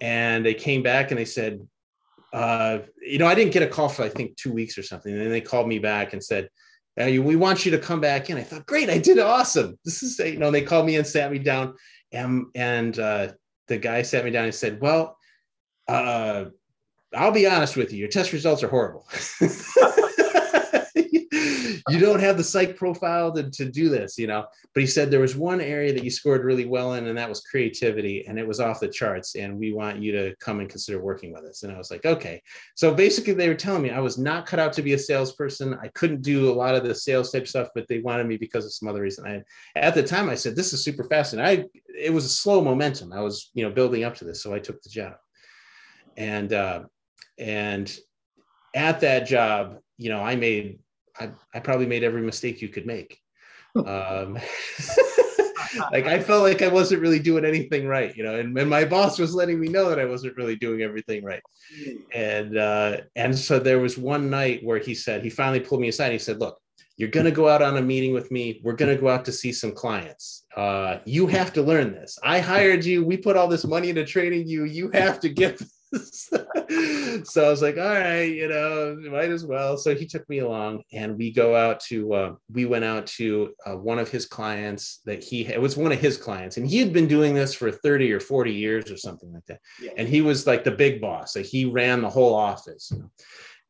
And 0.00 0.44
they 0.44 0.54
came 0.54 0.82
back 0.82 1.10
and 1.10 1.18
they 1.18 1.24
said, 1.24 1.60
uh, 2.32 2.80
you 3.00 3.18
know, 3.18 3.26
I 3.26 3.34
didn't 3.34 3.52
get 3.52 3.62
a 3.62 3.66
call 3.66 3.88
for 3.88 4.02
I 4.02 4.08
think 4.08 4.36
two 4.36 4.52
weeks 4.52 4.76
or 4.76 4.82
something. 4.82 5.12
And 5.12 5.22
then 5.22 5.30
they 5.30 5.40
called 5.40 5.68
me 5.68 5.78
back 5.78 6.12
and 6.12 6.22
said, 6.22 6.50
uh, 7.00 7.06
we 7.06 7.36
want 7.36 7.64
you 7.64 7.70
to 7.70 7.78
come 7.78 8.00
back 8.00 8.30
in. 8.30 8.36
I 8.36 8.42
thought, 8.42 8.66
great, 8.66 8.90
I 8.90 8.98
did 8.98 9.18
awesome. 9.18 9.78
This 9.84 10.02
is, 10.02 10.18
you 10.18 10.38
know, 10.38 10.50
they 10.50 10.62
called 10.62 10.86
me 10.86 10.96
and 10.96 11.06
sat 11.06 11.30
me 11.30 11.38
down, 11.38 11.74
and 12.12 12.46
and 12.54 12.98
uh, 12.98 13.28
the 13.68 13.76
guy 13.76 14.02
sat 14.02 14.24
me 14.24 14.30
down 14.30 14.44
and 14.44 14.54
said, 14.54 14.80
well, 14.80 15.18
uh, 15.88 16.46
I'll 17.14 17.32
be 17.32 17.46
honest 17.46 17.76
with 17.76 17.92
you, 17.92 17.98
your 17.98 18.08
test 18.08 18.32
results 18.32 18.62
are 18.62 18.68
horrible. 18.68 19.06
you 21.88 22.00
don't 22.00 22.20
have 22.20 22.36
the 22.36 22.44
psych 22.44 22.76
profile 22.76 23.32
to, 23.32 23.48
to 23.50 23.64
do 23.64 23.88
this, 23.88 24.18
you 24.18 24.26
know. 24.26 24.46
But 24.74 24.80
he 24.80 24.86
said 24.86 25.10
there 25.10 25.20
was 25.20 25.36
one 25.36 25.60
area 25.60 25.92
that 25.92 26.02
you 26.02 26.10
scored 26.10 26.44
really 26.44 26.66
well 26.66 26.94
in, 26.94 27.06
and 27.06 27.16
that 27.16 27.28
was 27.28 27.40
creativity, 27.42 28.26
and 28.26 28.38
it 28.38 28.46
was 28.46 28.58
off 28.58 28.80
the 28.80 28.88
charts. 28.88 29.36
And 29.36 29.56
we 29.56 29.72
want 29.72 30.02
you 30.02 30.12
to 30.12 30.34
come 30.36 30.60
and 30.60 30.68
consider 30.68 31.00
working 31.00 31.32
with 31.32 31.44
us. 31.44 31.62
And 31.62 31.72
I 31.72 31.78
was 31.78 31.90
like, 31.90 32.04
okay. 32.04 32.42
So 32.74 32.92
basically, 32.92 33.34
they 33.34 33.48
were 33.48 33.54
telling 33.54 33.82
me 33.82 33.90
I 33.90 34.00
was 34.00 34.18
not 34.18 34.46
cut 34.46 34.58
out 34.58 34.72
to 34.74 34.82
be 34.82 34.94
a 34.94 34.98
salesperson. 34.98 35.78
I 35.80 35.88
couldn't 35.88 36.22
do 36.22 36.50
a 36.50 36.54
lot 36.54 36.74
of 36.74 36.84
the 36.84 36.94
sales 36.94 37.30
type 37.30 37.46
stuff, 37.46 37.68
but 37.74 37.86
they 37.88 38.00
wanted 38.00 38.26
me 38.26 38.36
because 38.36 38.64
of 38.64 38.72
some 38.72 38.88
other 38.88 39.02
reason. 39.02 39.26
I 39.26 39.42
at 39.78 39.94
the 39.94 40.02
time 40.02 40.28
I 40.28 40.34
said, 40.34 40.56
this 40.56 40.72
is 40.72 40.82
super 40.82 41.04
fascinating. 41.04 41.64
I 41.64 41.80
it 41.96 42.12
was 42.12 42.24
a 42.24 42.30
slow 42.30 42.62
momentum. 42.62 43.12
I 43.12 43.20
was, 43.20 43.50
you 43.54 43.64
know, 43.64 43.72
building 43.72 44.04
up 44.04 44.14
to 44.16 44.24
this, 44.24 44.42
so 44.42 44.52
I 44.52 44.58
took 44.58 44.82
the 44.82 44.90
job. 44.90 45.14
And 46.16 46.52
uh, 46.52 46.84
and 47.38 47.96
at 48.74 49.00
that 49.00 49.26
job, 49.26 49.78
you 49.98 50.10
know, 50.10 50.20
I 50.20 50.36
made, 50.36 50.78
I, 51.18 51.30
I 51.54 51.60
probably 51.60 51.86
made 51.86 52.04
every 52.04 52.22
mistake 52.22 52.62
you 52.62 52.68
could 52.68 52.86
make. 52.86 53.20
Um, 53.76 54.38
like 55.92 56.06
I 56.06 56.18
felt 56.18 56.44
like 56.44 56.62
I 56.62 56.68
wasn't 56.68 57.02
really 57.02 57.18
doing 57.18 57.44
anything 57.44 57.86
right, 57.86 58.16
you 58.16 58.22
know, 58.22 58.38
and, 58.38 58.56
and 58.56 58.70
my 58.70 58.86
boss 58.86 59.18
was 59.18 59.34
letting 59.34 59.60
me 59.60 59.68
know 59.68 59.90
that 59.90 59.98
I 59.98 60.06
wasn't 60.06 60.36
really 60.38 60.56
doing 60.56 60.80
everything 60.80 61.22
right. 61.22 61.42
And 62.14 62.56
uh, 62.56 62.98
and 63.16 63.38
so 63.38 63.58
there 63.58 63.78
was 63.78 63.98
one 63.98 64.30
night 64.30 64.64
where 64.64 64.78
he 64.78 64.94
said 64.94 65.22
he 65.22 65.28
finally 65.28 65.60
pulled 65.60 65.82
me 65.82 65.88
aside. 65.88 66.12
He 66.12 66.18
said, 66.18 66.40
"Look, 66.40 66.58
you're 66.96 67.10
going 67.10 67.26
to 67.26 67.32
go 67.32 67.48
out 67.48 67.62
on 67.62 67.76
a 67.76 67.82
meeting 67.82 68.14
with 68.14 68.30
me. 68.30 68.60
We're 68.64 68.74
going 68.74 68.94
to 68.94 69.00
go 69.00 69.08
out 69.08 69.24
to 69.26 69.32
see 69.32 69.52
some 69.52 69.72
clients. 69.72 70.46
Uh, 70.56 70.98
you 71.04 71.26
have 71.26 71.52
to 71.54 71.62
learn 71.62 71.92
this. 71.92 72.18
I 72.22 72.40
hired 72.40 72.84
you. 72.84 73.04
We 73.04 73.18
put 73.18 73.36
all 73.36 73.48
this 73.48 73.66
money 73.66 73.90
into 73.90 74.04
training 74.04 74.48
you. 74.48 74.64
You 74.64 74.90
have 74.92 75.20
to 75.20 75.28
get 75.28 75.60
so 77.24 77.46
I 77.46 77.50
was 77.50 77.62
like, 77.62 77.76
all 77.76 77.84
right, 77.84 78.22
you 78.22 78.48
know, 78.48 78.96
might 79.10 79.30
as 79.30 79.44
well. 79.44 79.76
So 79.76 79.94
he 79.94 80.04
took 80.04 80.28
me 80.28 80.38
along, 80.38 80.82
and 80.92 81.16
we 81.16 81.32
go 81.32 81.54
out 81.54 81.80
to. 81.88 82.12
Uh, 82.12 82.34
we 82.52 82.64
went 82.64 82.84
out 82.84 83.06
to 83.06 83.54
uh, 83.64 83.76
one 83.76 83.98
of 83.98 84.10
his 84.10 84.26
clients 84.26 85.00
that 85.04 85.22
he 85.22 85.46
it 85.46 85.60
was 85.60 85.76
one 85.76 85.92
of 85.92 86.00
his 86.00 86.16
clients, 86.16 86.56
and 86.56 86.68
he 86.68 86.78
had 86.78 86.92
been 86.92 87.06
doing 87.06 87.34
this 87.34 87.54
for 87.54 87.70
thirty 87.70 88.12
or 88.12 88.20
forty 88.20 88.52
years 88.52 88.90
or 88.90 88.96
something 88.96 89.32
like 89.32 89.46
that. 89.46 89.60
Yeah. 89.80 89.92
And 89.96 90.08
he 90.08 90.22
was 90.22 90.46
like 90.46 90.64
the 90.64 90.72
big 90.72 91.00
boss. 91.00 91.36
Like 91.36 91.46
he 91.46 91.64
ran 91.64 92.02
the 92.02 92.10
whole 92.10 92.34
office, 92.34 92.90
you 92.92 92.98
know? 92.98 93.10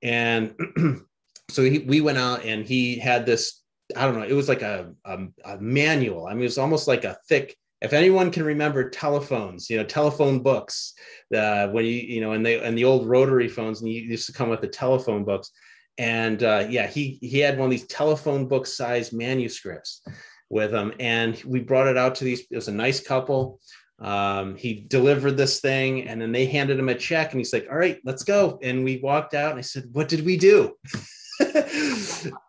and 0.03 0.55
so 1.51 1.63
he, 1.63 1.81
we 1.81 2.01
went 2.01 2.19
out, 2.19 2.45
and 2.45 2.65
he 2.65 2.99
had 2.99 3.27
this. 3.27 3.63
I 3.95 4.05
don't 4.07 4.19
know. 4.19 4.27
It 4.27 4.33
was 4.33 4.49
like 4.49 4.63
a, 4.63 4.93
a, 5.05 5.19
a 5.45 5.59
manual. 5.59 6.27
I 6.27 6.33
mean, 6.33 6.41
it 6.41 6.45
was 6.45 6.59
almost 6.59 6.89
like 6.89 7.05
a 7.05 7.19
thick 7.29 7.57
if 7.83 7.93
anyone 7.93 8.31
can 8.31 8.45
remember 8.45 8.89
telephones, 8.89 9.69
you 9.69 9.77
know, 9.77 9.85
telephone 9.85 10.43
books, 10.43 10.95
uh, 11.35 11.69
when 11.69 11.85
you, 11.85 11.93
you 11.93 12.21
know, 12.21 12.33
and 12.33 12.45
they, 12.45 12.63
and 12.63 12.77
the 12.77 12.85
old 12.85 13.07
rotary 13.07 13.49
phones, 13.49 13.81
and 13.81 13.91
you 13.91 14.01
used 14.01 14.27
to 14.27 14.33
come 14.33 14.49
with 14.49 14.61
the 14.61 14.69
telephone 14.69 15.25
books. 15.25 15.51
And 15.99 16.43
uh, 16.43 16.67
yeah, 16.69 16.87
he, 16.87 17.19
he 17.21 17.39
had 17.39 17.59
one 17.59 17.67
of 17.67 17.71
these 17.71 17.87
telephone 17.87 18.49
book 18.49 18.67
size 18.67 19.13
manuscripts 19.13 20.03
with 20.49 20.73
him. 20.73 20.93
And 21.01 21.41
we 21.45 21.61
brought 21.61 21.89
it 21.89 21.97
out 21.97 22.15
to 22.17 22.25
these, 22.25 22.41
it 22.51 22.57
was 22.57 22.69
a 22.69 22.73
nice 22.73 23.01
couple. 23.01 23.61
Um, 23.99 24.57
he 24.57 24.85
delivered 24.89 25.39
this 25.39 25.61
thing 25.61 26.07
and 26.07 26.21
then 26.21 26.31
they 26.31 26.45
handed 26.45 26.79
him 26.79 26.91
a 26.91 26.95
check 26.95 27.33
and 27.33 27.41
he's 27.41 27.53
like, 27.53 27.67
all 27.71 27.79
right, 27.79 27.99
let's 28.05 28.25
go. 28.25 28.59
And 28.63 28.85
we 28.85 28.99
walked 28.99 29.33
out 29.33 29.53
and 29.53 29.59
I 29.59 29.63
said, 29.63 29.85
what 29.93 30.09
did 30.09 30.25
we 30.25 30.37
do? 30.37 30.77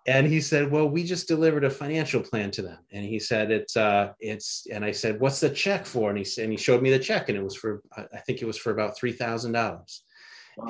And 0.07 0.27
he 0.27 0.41
said, 0.41 0.71
"Well, 0.71 0.89
we 0.89 1.03
just 1.03 1.27
delivered 1.27 1.63
a 1.63 1.69
financial 1.69 2.21
plan 2.21 2.51
to 2.51 2.61
them." 2.61 2.79
And 2.91 3.05
he 3.05 3.19
said, 3.19 3.51
"It's 3.51 3.75
uh, 3.77 4.13
it's." 4.19 4.67
And 4.71 4.83
I 4.83 4.91
said, 4.91 5.19
"What's 5.19 5.39
the 5.39 5.49
check 5.49 5.85
for?" 5.85 6.09
And 6.09 6.17
he 6.17 6.23
said, 6.23 6.43
and 6.43 6.53
he 6.53 6.57
showed 6.57 6.81
me 6.81 6.91
the 6.91 6.99
check, 6.99 7.29
and 7.29 7.37
it 7.37 7.43
was 7.43 7.55
for 7.55 7.81
I 7.95 8.19
think 8.19 8.41
it 8.41 8.45
was 8.45 8.57
for 8.57 8.71
about 8.71 8.97
three 8.97 9.11
thousand 9.11 9.53
wow. 9.53 9.69
dollars. 9.71 10.03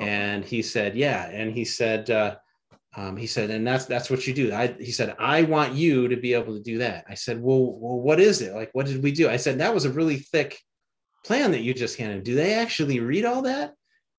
And 0.00 0.44
he 0.44 0.62
said, 0.62 0.96
"Yeah." 0.96 1.28
And 1.28 1.52
he 1.52 1.64
said, 1.64 2.10
uh, 2.10 2.36
um, 2.96 3.16
"He 3.16 3.26
said, 3.26 3.50
and 3.50 3.66
that's 3.66 3.86
that's 3.86 4.10
what 4.10 4.26
you 4.26 4.34
do." 4.34 4.52
I 4.52 4.68
he 4.78 4.92
said, 4.92 5.14
"I 5.18 5.42
want 5.42 5.74
you 5.74 6.08
to 6.08 6.16
be 6.16 6.34
able 6.34 6.54
to 6.54 6.62
do 6.62 6.78
that." 6.78 7.04
I 7.08 7.14
said, 7.14 7.40
"Well, 7.40 7.78
well, 7.78 8.00
what 8.00 8.20
is 8.20 8.42
it? 8.42 8.54
Like, 8.54 8.70
what 8.72 8.86
did 8.86 9.02
we 9.02 9.12
do?" 9.12 9.28
I 9.28 9.36
said, 9.36 9.58
"That 9.58 9.74
was 9.74 9.84
a 9.84 9.92
really 9.92 10.18
thick 10.18 10.58
plan 11.24 11.50
that 11.52 11.62
you 11.62 11.74
just 11.74 11.96
handed. 11.96 12.24
Do 12.24 12.34
they 12.34 12.54
actually 12.54 13.00
read 13.00 13.24
all 13.24 13.42
that?" 13.42 13.74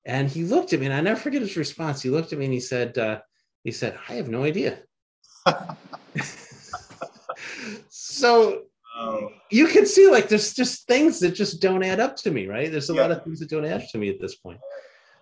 And 0.06 0.28
he 0.28 0.44
looked 0.44 0.72
at 0.72 0.80
me, 0.80 0.86
and 0.86 0.94
I 0.94 1.00
never 1.00 1.20
forget 1.20 1.42
his 1.42 1.56
response. 1.56 2.02
He 2.02 2.10
looked 2.10 2.32
at 2.32 2.38
me 2.38 2.46
and 2.46 2.54
he 2.54 2.60
said. 2.60 2.98
Uh, 2.98 3.20
he 3.64 3.70
said, 3.72 3.98
I 4.08 4.14
have 4.14 4.28
no 4.28 4.44
idea. 4.44 4.78
so 7.88 8.62
oh. 8.96 9.28
you 9.50 9.66
can 9.66 9.86
see 9.86 10.08
like 10.08 10.28
there's 10.28 10.54
just 10.54 10.86
things 10.86 11.20
that 11.20 11.34
just 11.34 11.60
don't 11.60 11.82
add 11.82 12.00
up 12.00 12.16
to 12.16 12.30
me, 12.30 12.46
right? 12.46 12.70
There's 12.70 12.90
a 12.90 12.94
yeah. 12.94 13.02
lot 13.02 13.10
of 13.10 13.24
things 13.24 13.40
that 13.40 13.50
don't 13.50 13.64
add 13.64 13.86
to 13.90 13.98
me 13.98 14.08
at 14.08 14.20
this 14.20 14.36
point. 14.36 14.60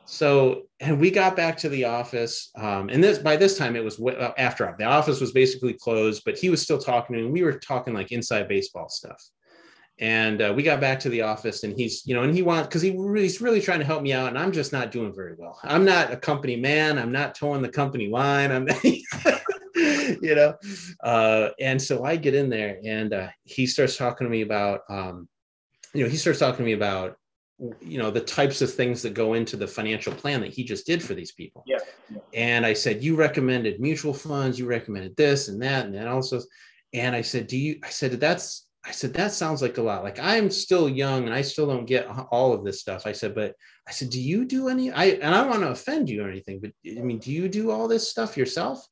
So, 0.05 0.63
and 0.81 0.99
we 0.99 1.11
got 1.11 1.37
back 1.37 1.59
to 1.59 1.69
the 1.69 1.85
office, 1.85 2.51
um, 2.57 2.89
and 2.89 3.05
this 3.05 3.19
by 3.19 3.37
this 3.37 3.59
time 3.59 3.77
it 3.77 3.85
was 3.85 3.97
w- 3.97 4.17
after 4.39 4.75
the 4.79 4.85
office 4.85 5.21
was 5.21 5.33
basically 5.33 5.75
closed, 5.75 6.23
but 6.25 6.39
he 6.39 6.49
was 6.49 6.63
still 6.63 6.79
talking 6.79 7.15
to 7.15 7.21
me. 7.21 7.27
And 7.27 7.35
we 7.35 7.43
were 7.43 7.59
talking 7.59 7.93
like 7.93 8.11
inside 8.11 8.49
baseball 8.49 8.89
stuff 8.89 9.23
and 10.01 10.41
uh, 10.41 10.53
we 10.55 10.63
got 10.63 10.81
back 10.81 11.01
to 11.01 11.09
the 11.09 11.23
office 11.23 11.65
and 11.65 11.77
he's 11.77 12.07
you 12.07 12.15
know 12.15 12.23
and 12.23 12.35
he 12.35 12.43
wants 12.43 12.69
because 12.69 12.83
he 12.83 12.95
really, 12.97 13.23
he's 13.23 13.41
really 13.41 13.61
trying 13.61 13.81
to 13.81 13.85
help 13.85 14.03
me 14.03 14.13
out 14.13 14.29
and 14.29 14.39
i'm 14.39 14.53
just 14.53 14.73
not 14.73 14.91
doing 14.91 15.13
very 15.15 15.35
well. 15.37 15.59
I'm 15.63 15.85
not 15.85 16.13
a 16.13 16.17
company 16.17 16.57
man. 16.57 16.99
I'm 16.99 17.13
not 17.13 17.35
toeing 17.35 17.63
the 17.63 17.69
company 17.69 18.09
line. 18.09 18.53
I'm 18.53 18.69
you 19.75 20.35
know 20.35 20.55
uh, 21.05 21.51
and 21.61 21.81
so 21.81 22.05
i 22.05 22.17
get 22.17 22.35
in 22.35 22.49
there 22.49 22.79
and 22.85 23.13
uh, 23.13 23.29
he 23.45 23.67
starts 23.67 23.97
talking 23.97 24.27
to 24.27 24.31
me 24.31 24.43
about 24.43 24.81
um, 24.89 25.29
you 25.95 26.05
know 26.05 26.11
he 26.11 26.17
starts 26.17 26.39
talking 26.39 26.59
to 26.59 26.65
me 26.65 26.73
about 26.73 27.17
you 27.81 27.99
know 27.99 28.11
the 28.11 28.21
types 28.21 28.63
of 28.63 28.73
things 28.73 29.03
that 29.03 29.15
go 29.15 29.35
into 29.35 29.57
the 29.57 29.67
financial 29.67 30.13
plan 30.13 30.41
that 30.41 30.53
he 30.53 30.63
just 30.63 30.87
did 30.87 31.03
for 31.03 31.15
these 31.15 31.33
people. 31.33 31.65
Yeah, 31.67 31.79
yeah. 32.09 32.19
and 32.33 32.65
i 32.65 32.73
said 32.73 33.03
you 33.03 33.17
recommended 33.17 33.81
mutual 33.81 34.15
funds. 34.15 34.61
You 34.61 34.67
recommended 34.67 35.17
this 35.17 35.49
and 35.49 35.61
that 35.63 35.87
and 35.87 35.95
then 35.95 36.07
also. 36.07 36.41
And 36.95 37.15
i 37.17 37.21
said 37.21 37.49
do 37.49 37.59
you 37.59 37.81
i 37.85 37.91
said 37.91 38.13
that's 38.13 38.68
I 38.85 38.93
said, 38.93 39.13
that 39.15 39.33
sounds 39.33 39.61
like 39.61 39.79
a 39.79 39.83
lot. 39.83 40.05
Like 40.05 40.19
I'm 40.19 40.51
still 40.51 40.89
young 40.89 41.25
and 41.25 41.35
I 41.35 41.43
still 41.43 41.67
don't 41.67 41.85
get 41.85 42.07
all 42.31 42.53
of 42.53 42.65
this 42.65 42.81
stuff. 42.81 43.07
I 43.07 43.13
said, 43.13 43.35
but 43.35 43.55
I 43.87 43.91
said, 43.91 44.11
do 44.11 44.21
you 44.21 44.45
do 44.45 44.69
any? 44.69 44.91
I 44.91 45.07
and 45.07 45.35
I 45.35 45.41
don't 45.41 45.51
want 45.51 45.63
to 45.63 45.71
offend 45.71 46.09
you 46.09 46.25
or 46.25 46.31
anything, 46.31 46.61
but 46.61 46.71
I 46.87 47.01
mean, 47.01 47.19
do 47.19 47.33
you 47.33 47.49
do 47.49 47.71
all 47.71 47.89
this 47.89 48.09
stuff 48.09 48.37
yourself? 48.37 48.87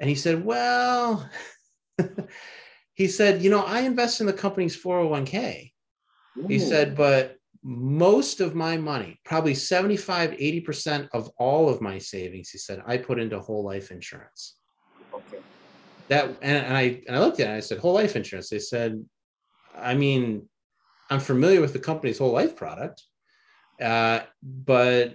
And 0.00 0.08
he 0.08 0.16
said, 0.16 0.44
well, 0.44 1.28
he 2.94 3.06
said, 3.06 3.42
you 3.42 3.50
know, 3.50 3.62
I 3.62 3.80
invest 3.80 4.20
in 4.20 4.26
the 4.26 4.32
company's 4.32 4.80
401k. 4.82 5.72
Ooh. 6.38 6.46
He 6.46 6.58
said, 6.58 6.96
but 6.96 7.36
most 7.62 8.40
of 8.40 8.54
my 8.54 8.76
money, 8.76 9.20
probably 9.24 9.54
75, 9.54 10.30
80% 10.30 11.08
of 11.12 11.30
all 11.38 11.68
of 11.68 11.80
my 11.80 11.98
savings, 11.98 12.50
he 12.50 12.58
said, 12.58 12.82
I 12.86 12.96
put 12.96 13.20
into 13.20 13.38
whole 13.38 13.62
life 13.62 13.90
insurance. 13.90 14.56
Okay. 15.12 15.38
That 16.08 16.24
and, 16.42 16.66
and 16.66 16.76
I 16.76 17.02
and 17.06 17.16
I 17.16 17.20
looked 17.20 17.40
at 17.40 17.46
it 17.46 17.50
and 17.50 17.56
I 17.56 17.60
said, 17.60 17.78
whole 17.78 17.94
life 17.94 18.16
insurance. 18.16 18.48
They 18.48 18.58
said, 18.58 19.04
I 19.76 19.94
mean, 19.94 20.48
I'm 21.10 21.20
familiar 21.20 21.60
with 21.60 21.72
the 21.72 21.78
company's 21.78 22.18
whole 22.18 22.32
life 22.32 22.56
product, 22.56 23.02
uh, 23.80 24.20
but 24.42 25.14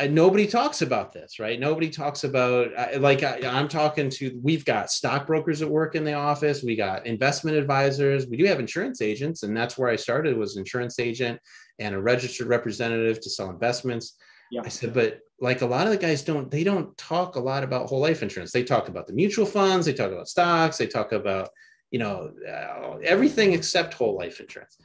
uh, 0.00 0.06
nobody 0.06 0.46
talks 0.46 0.80
about 0.80 1.12
this, 1.12 1.38
right? 1.38 1.60
Nobody 1.60 1.90
talks 1.90 2.24
about 2.24 2.68
uh, 2.74 2.98
like 3.00 3.22
I, 3.22 3.38
am 3.42 3.68
talking 3.68 4.08
to. 4.10 4.40
We've 4.42 4.64
got 4.64 4.90
stockbrokers 4.90 5.58
that 5.60 5.68
work 5.68 5.94
in 5.94 6.04
the 6.04 6.14
office. 6.14 6.62
We 6.62 6.74
got 6.74 7.06
investment 7.06 7.56
advisors. 7.56 8.26
We 8.26 8.38
do 8.38 8.46
have 8.46 8.60
insurance 8.60 9.02
agents, 9.02 9.42
and 9.42 9.54
that's 9.54 9.76
where 9.76 9.90
I 9.90 9.96
started 9.96 10.36
was 10.36 10.56
insurance 10.56 10.98
agent 10.98 11.38
and 11.78 11.94
a 11.94 12.00
registered 12.00 12.46
representative 12.46 13.20
to 13.20 13.30
sell 13.30 13.50
investments. 13.50 14.16
Yeah. 14.50 14.62
I 14.64 14.68
said, 14.68 14.94
but 14.94 15.20
like 15.40 15.60
a 15.60 15.66
lot 15.66 15.86
of 15.86 15.92
the 15.92 15.98
guys 15.98 16.22
don't. 16.22 16.50
They 16.50 16.64
don't 16.64 16.96
talk 16.96 17.36
a 17.36 17.40
lot 17.40 17.62
about 17.62 17.88
whole 17.88 18.00
life 18.00 18.22
insurance. 18.22 18.52
They 18.52 18.64
talk 18.64 18.88
about 18.88 19.06
the 19.06 19.12
mutual 19.12 19.46
funds. 19.46 19.84
They 19.84 19.92
talk 19.92 20.12
about 20.12 20.28
stocks. 20.28 20.78
They 20.78 20.86
talk 20.86 21.12
about 21.12 21.50
you 21.90 21.98
know, 21.98 22.32
uh, 22.48 22.96
everything 23.02 23.52
except 23.52 23.94
whole 23.94 24.16
life 24.16 24.40
insurance. 24.40 24.76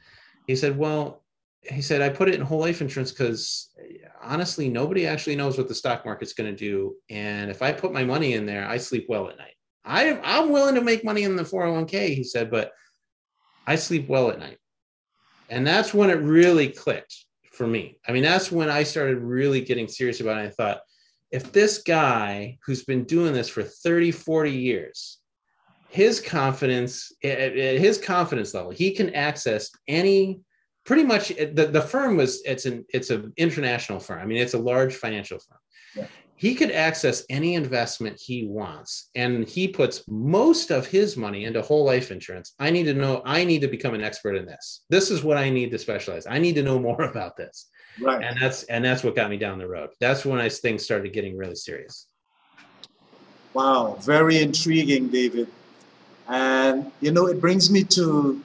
He 0.46 0.56
said, 0.56 0.76
well, 0.76 1.24
he 1.62 1.82
said, 1.82 2.02
I 2.02 2.08
put 2.08 2.28
it 2.28 2.34
in 2.34 2.40
whole 2.40 2.60
life 2.60 2.80
insurance 2.80 3.10
because 3.10 3.70
honestly, 4.22 4.68
nobody 4.68 5.06
actually 5.06 5.36
knows 5.36 5.58
what 5.58 5.68
the 5.68 5.74
stock 5.74 6.04
market's 6.04 6.32
going 6.32 6.50
to 6.50 6.56
do. 6.56 6.94
And 7.10 7.50
if 7.50 7.62
I 7.62 7.72
put 7.72 7.92
my 7.92 8.04
money 8.04 8.34
in 8.34 8.46
there, 8.46 8.68
I 8.68 8.76
sleep 8.78 9.06
well 9.08 9.28
at 9.28 9.38
night. 9.38 9.54
I, 9.84 10.18
I'm 10.22 10.50
willing 10.50 10.74
to 10.74 10.80
make 10.80 11.04
money 11.04 11.22
in 11.22 11.36
the 11.36 11.44
401k, 11.44 12.14
he 12.14 12.24
said, 12.24 12.50
but 12.50 12.72
I 13.66 13.76
sleep 13.76 14.08
well 14.08 14.30
at 14.30 14.38
night. 14.38 14.58
And 15.48 15.66
that's 15.66 15.94
when 15.94 16.10
it 16.10 16.14
really 16.14 16.68
clicked 16.68 17.14
for 17.52 17.66
me. 17.66 17.98
I 18.06 18.12
mean, 18.12 18.24
that's 18.24 18.50
when 18.50 18.68
I 18.68 18.82
started 18.82 19.18
really 19.18 19.60
getting 19.60 19.86
serious 19.86 20.20
about 20.20 20.38
it. 20.38 20.46
I 20.46 20.50
thought, 20.50 20.80
if 21.30 21.52
this 21.52 21.78
guy 21.78 22.58
who's 22.64 22.84
been 22.84 23.04
doing 23.04 23.32
this 23.32 23.48
for 23.48 23.62
30, 23.62 24.10
40 24.10 24.50
years 24.50 25.18
his 25.88 26.20
confidence 26.20 27.12
eh, 27.22 27.28
eh, 27.28 27.52
eh, 27.54 27.78
his 27.78 27.98
confidence 27.98 28.54
level. 28.54 28.70
He 28.70 28.92
can 28.92 29.14
access 29.14 29.70
any 29.88 30.40
pretty 30.84 31.02
much 31.02 31.28
the, 31.28 31.68
the 31.70 31.80
firm 31.80 32.16
was 32.16 32.42
it's 32.44 32.66
an 32.66 32.84
it's 32.92 33.10
an 33.10 33.32
international 33.36 34.00
firm. 34.00 34.20
I 34.20 34.26
mean 34.26 34.38
it's 34.38 34.54
a 34.54 34.58
large 34.58 34.94
financial 34.94 35.38
firm. 35.38 35.58
Yeah. 35.94 36.06
he 36.36 36.54
could 36.54 36.70
access 36.70 37.24
any 37.30 37.54
investment 37.54 38.20
he 38.20 38.46
wants 38.46 39.08
and 39.14 39.48
he 39.48 39.66
puts 39.66 40.04
most 40.06 40.70
of 40.70 40.86
his 40.86 41.16
money 41.16 41.46
into 41.46 41.62
whole 41.62 41.86
life 41.86 42.10
insurance. 42.10 42.52
I 42.58 42.68
need 42.70 42.84
to 42.84 42.94
know 42.94 43.22
i 43.24 43.44
need 43.44 43.62
to 43.62 43.68
become 43.68 43.94
an 43.94 44.04
expert 44.04 44.36
in 44.36 44.44
this. 44.44 44.84
This 44.90 45.10
is 45.10 45.24
what 45.24 45.38
i 45.38 45.48
need 45.48 45.70
to 45.70 45.78
specialize. 45.78 46.26
I 46.26 46.38
need 46.38 46.56
to 46.56 46.62
know 46.62 46.78
more 46.78 47.02
about 47.12 47.36
this. 47.36 47.68
Right. 48.00 48.22
And 48.22 48.38
that's 48.40 48.64
and 48.64 48.84
that's 48.84 49.02
what 49.02 49.16
got 49.16 49.30
me 49.30 49.38
down 49.38 49.58
the 49.58 49.68
road. 49.68 49.90
That's 50.00 50.24
when 50.26 50.40
i 50.40 50.48
things 50.48 50.84
started 50.84 51.12
getting 51.14 51.36
really 51.36 51.54
serious. 51.54 52.06
Wow, 53.54 53.96
very 54.02 54.42
intriguing, 54.42 55.08
David. 55.08 55.48
And 56.28 56.90
you 57.00 57.10
know, 57.12 57.26
it 57.26 57.40
brings 57.40 57.70
me 57.70 57.84
to 57.84 58.42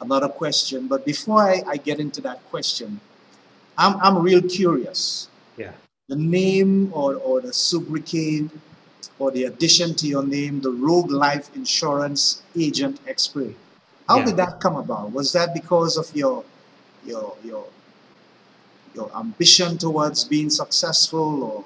another 0.00 0.28
question. 0.28 0.88
But 0.88 1.04
before 1.04 1.42
I, 1.42 1.62
I 1.66 1.76
get 1.76 2.00
into 2.00 2.20
that 2.22 2.42
question, 2.50 3.00
I'm, 3.76 3.96
I'm 4.00 4.18
real 4.18 4.42
curious. 4.42 5.28
Yeah. 5.56 5.72
The 6.08 6.16
name 6.16 6.90
or, 6.92 7.14
or 7.16 7.40
the 7.40 7.52
sobriquet 7.52 8.48
or 9.18 9.30
the 9.30 9.44
addition 9.44 9.94
to 9.96 10.06
your 10.06 10.24
name, 10.24 10.60
the 10.60 10.70
Rogue 10.70 11.10
Life 11.10 11.54
Insurance 11.54 12.42
Agent 12.56 13.00
Expert. 13.06 13.54
How 14.08 14.18
Yeah. 14.18 14.24
did 14.26 14.36
that 14.36 14.60
come 14.60 14.76
about? 14.76 15.12
Was 15.12 15.32
that 15.32 15.52
because 15.54 15.96
of 15.98 16.14
your 16.16 16.44
your 17.04 17.36
your 17.44 17.66
your 18.94 19.10
ambition 19.16 19.76
towards 19.78 20.24
being 20.24 20.50
successful 20.50 21.44
or 21.44 21.64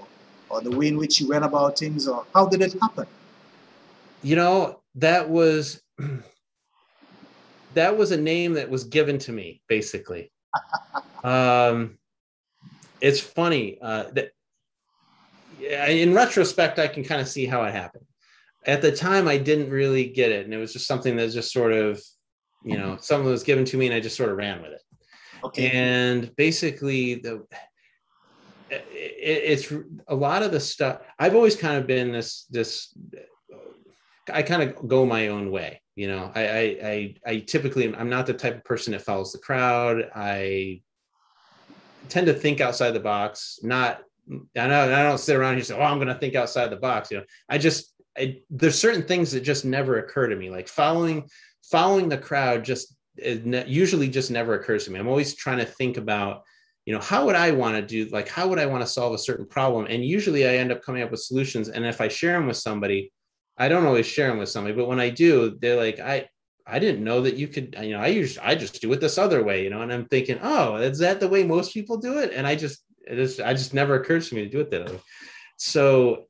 or 0.50 0.60
the 0.60 0.70
way 0.70 0.88
in 0.88 0.96
which 0.98 1.20
you 1.20 1.28
went 1.28 1.44
about 1.44 1.78
things 1.78 2.08
or 2.08 2.26
how 2.34 2.46
did 2.46 2.60
it 2.62 2.74
happen? 2.80 3.06
You 4.22 4.36
know, 4.36 4.78
that 4.96 5.28
was 5.28 5.82
that 7.74 7.96
was 7.96 8.10
a 8.10 8.16
name 8.16 8.54
that 8.54 8.70
was 8.70 8.84
given 8.84 9.18
to 9.18 9.32
me, 9.32 9.62
basically. 9.68 10.32
um, 11.24 11.98
it's 13.00 13.20
funny 13.20 13.78
uh, 13.80 14.04
that 14.12 14.30
in 15.60 16.12
retrospect, 16.12 16.78
I 16.78 16.88
can 16.88 17.04
kind 17.04 17.20
of 17.20 17.28
see 17.28 17.46
how 17.46 17.62
it 17.64 17.72
happened. 17.72 18.04
At 18.66 18.82
the 18.82 18.92
time, 18.92 19.26
I 19.26 19.38
didn't 19.38 19.70
really 19.70 20.06
get 20.06 20.30
it, 20.30 20.44
and 20.44 20.54
it 20.54 20.58
was 20.58 20.72
just 20.72 20.86
something 20.86 21.16
that 21.16 21.30
just 21.30 21.52
sort 21.52 21.72
of, 21.72 22.00
you 22.64 22.76
know, 22.76 22.96
something 23.00 23.28
was 23.28 23.42
given 23.42 23.64
to 23.66 23.76
me, 23.76 23.86
and 23.86 23.94
I 23.94 24.00
just 24.00 24.16
sort 24.16 24.30
of 24.30 24.36
ran 24.36 24.62
with 24.62 24.72
it. 24.72 24.82
Okay. 25.44 25.70
and 25.70 26.34
basically 26.36 27.16
the 27.16 27.44
it, 28.70 28.84
it's 29.20 29.72
a 30.06 30.14
lot 30.14 30.42
of 30.42 30.52
the 30.52 30.60
stuff 30.60 31.00
i've 31.18 31.34
always 31.34 31.56
kind 31.56 31.76
of 31.76 31.86
been 31.86 32.12
this 32.12 32.44
this 32.44 32.94
i 34.32 34.42
kind 34.42 34.62
of 34.62 34.88
go 34.88 35.06
my 35.06 35.28
own 35.28 35.50
way 35.50 35.80
you 35.96 36.08
know 36.08 36.30
I, 36.34 36.46
I 36.46 36.60
i 36.82 37.14
i 37.26 37.38
typically 37.40 37.94
i'm 37.94 38.10
not 38.10 38.26
the 38.26 38.34
type 38.34 38.56
of 38.56 38.64
person 38.64 38.92
that 38.92 39.02
follows 39.02 39.32
the 39.32 39.38
crowd 39.38 40.10
i 40.14 40.80
tend 42.08 42.26
to 42.26 42.34
think 42.34 42.60
outside 42.60 42.92
the 42.92 43.00
box 43.00 43.58
not 43.62 44.02
i 44.30 44.66
don't 44.66 44.92
i 44.92 45.02
don't 45.02 45.18
sit 45.18 45.36
around 45.36 45.54
here 45.54 45.58
and 45.58 45.66
say 45.66 45.76
oh 45.76 45.82
i'm 45.82 45.98
going 45.98 46.08
to 46.08 46.18
think 46.18 46.34
outside 46.34 46.68
the 46.68 46.76
box 46.76 47.10
you 47.10 47.18
know 47.18 47.24
i 47.48 47.58
just 47.58 47.94
I, 48.16 48.40
there's 48.50 48.78
certain 48.78 49.02
things 49.02 49.32
that 49.32 49.40
just 49.40 49.64
never 49.64 49.98
occur 49.98 50.28
to 50.28 50.36
me 50.36 50.50
like 50.50 50.68
following 50.68 51.28
following 51.62 52.08
the 52.08 52.18
crowd 52.18 52.64
just 52.64 52.94
ne- 53.18 53.66
usually 53.66 54.08
just 54.08 54.30
never 54.30 54.54
occurs 54.54 54.84
to 54.84 54.90
me. 54.90 54.98
I'm 54.98 55.08
always 55.08 55.34
trying 55.34 55.58
to 55.58 55.64
think 55.64 55.96
about, 55.96 56.42
you 56.86 56.94
know, 56.94 57.00
how 57.00 57.26
would 57.26 57.36
I 57.36 57.50
want 57.52 57.76
to 57.76 57.82
do, 57.82 58.10
like, 58.10 58.28
how 58.28 58.48
would 58.48 58.58
I 58.58 58.66
want 58.66 58.82
to 58.82 58.86
solve 58.86 59.14
a 59.14 59.18
certain 59.18 59.46
problem? 59.46 59.86
And 59.88 60.04
usually 60.04 60.46
I 60.46 60.56
end 60.56 60.72
up 60.72 60.82
coming 60.82 61.02
up 61.02 61.10
with 61.10 61.20
solutions. 61.20 61.68
And 61.68 61.84
if 61.84 62.00
I 62.00 62.08
share 62.08 62.32
them 62.32 62.46
with 62.46 62.56
somebody, 62.56 63.12
I 63.58 63.68
don't 63.68 63.86
always 63.86 64.06
share 64.06 64.28
them 64.28 64.38
with 64.38 64.48
somebody, 64.48 64.74
but 64.74 64.88
when 64.88 65.00
I 65.00 65.10
do, 65.10 65.58
they're 65.60 65.76
like, 65.76 66.00
I, 66.00 66.28
I 66.66 66.78
didn't 66.78 67.04
know 67.04 67.22
that 67.22 67.36
you 67.36 67.48
could, 67.48 67.76
you 67.82 67.90
know, 67.90 68.00
I 68.00 68.06
usually, 68.08 68.46
I 68.46 68.54
just 68.54 68.80
do 68.80 68.92
it 68.92 69.00
this 69.00 69.18
other 69.18 69.42
way, 69.44 69.64
you 69.64 69.70
know, 69.70 69.82
and 69.82 69.92
I'm 69.92 70.06
thinking, 70.06 70.38
oh, 70.42 70.76
is 70.76 70.98
that 70.98 71.20
the 71.20 71.28
way 71.28 71.44
most 71.44 71.74
people 71.74 71.96
do 71.96 72.18
it? 72.18 72.32
And 72.32 72.46
I 72.46 72.54
just, 72.54 72.82
it 73.06 73.18
is, 73.18 73.40
I 73.40 73.52
just 73.52 73.74
never 73.74 73.96
occurs 73.96 74.28
to 74.28 74.34
me 74.34 74.44
to 74.44 74.50
do 74.50 74.60
it 74.60 74.70
that 74.70 74.86
way. 74.86 75.00
So 75.56 76.24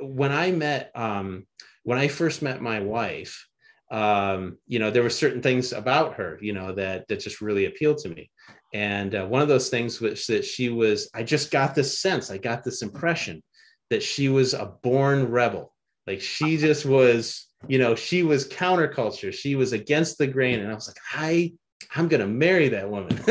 when 0.00 0.30
I 0.32 0.50
met, 0.52 0.92
um, 0.94 1.46
when 1.82 1.98
I 1.98 2.08
first 2.08 2.42
met 2.42 2.60
my 2.60 2.80
wife, 2.80 3.46
um, 3.90 4.58
you 4.66 4.78
know, 4.78 4.90
there 4.90 5.02
were 5.02 5.10
certain 5.10 5.40
things 5.40 5.72
about 5.72 6.14
her, 6.14 6.38
you 6.42 6.52
know, 6.52 6.74
that 6.74 7.08
that 7.08 7.20
just 7.20 7.40
really 7.40 7.64
appealed 7.64 7.98
to 7.98 8.10
me. 8.10 8.30
And 8.74 9.14
uh, 9.14 9.26
one 9.26 9.40
of 9.40 9.48
those 9.48 9.70
things 9.70 10.00
was 10.00 10.26
that 10.26 10.44
she 10.44 10.68
was, 10.68 11.08
I 11.14 11.22
just 11.22 11.50
got 11.50 11.74
this 11.74 11.98
sense, 11.98 12.30
I 12.30 12.36
got 12.36 12.62
this 12.62 12.82
impression 12.82 13.42
that 13.88 14.02
she 14.02 14.28
was 14.28 14.52
a 14.52 14.74
born 14.82 15.30
rebel. 15.30 15.72
Like 16.08 16.22
she 16.22 16.56
just 16.56 16.86
was, 16.86 17.46
you 17.66 17.78
know, 17.78 17.94
she 17.94 18.22
was 18.22 18.48
counterculture. 18.48 19.30
She 19.30 19.54
was 19.56 19.74
against 19.74 20.16
the 20.16 20.26
grain. 20.26 20.60
And 20.60 20.70
I 20.70 20.74
was 20.74 20.88
like, 20.88 20.96
I, 21.12 21.52
I'm 21.94 22.08
gonna 22.08 22.26
marry 22.26 22.70
that 22.70 22.88
woman. 22.90 23.12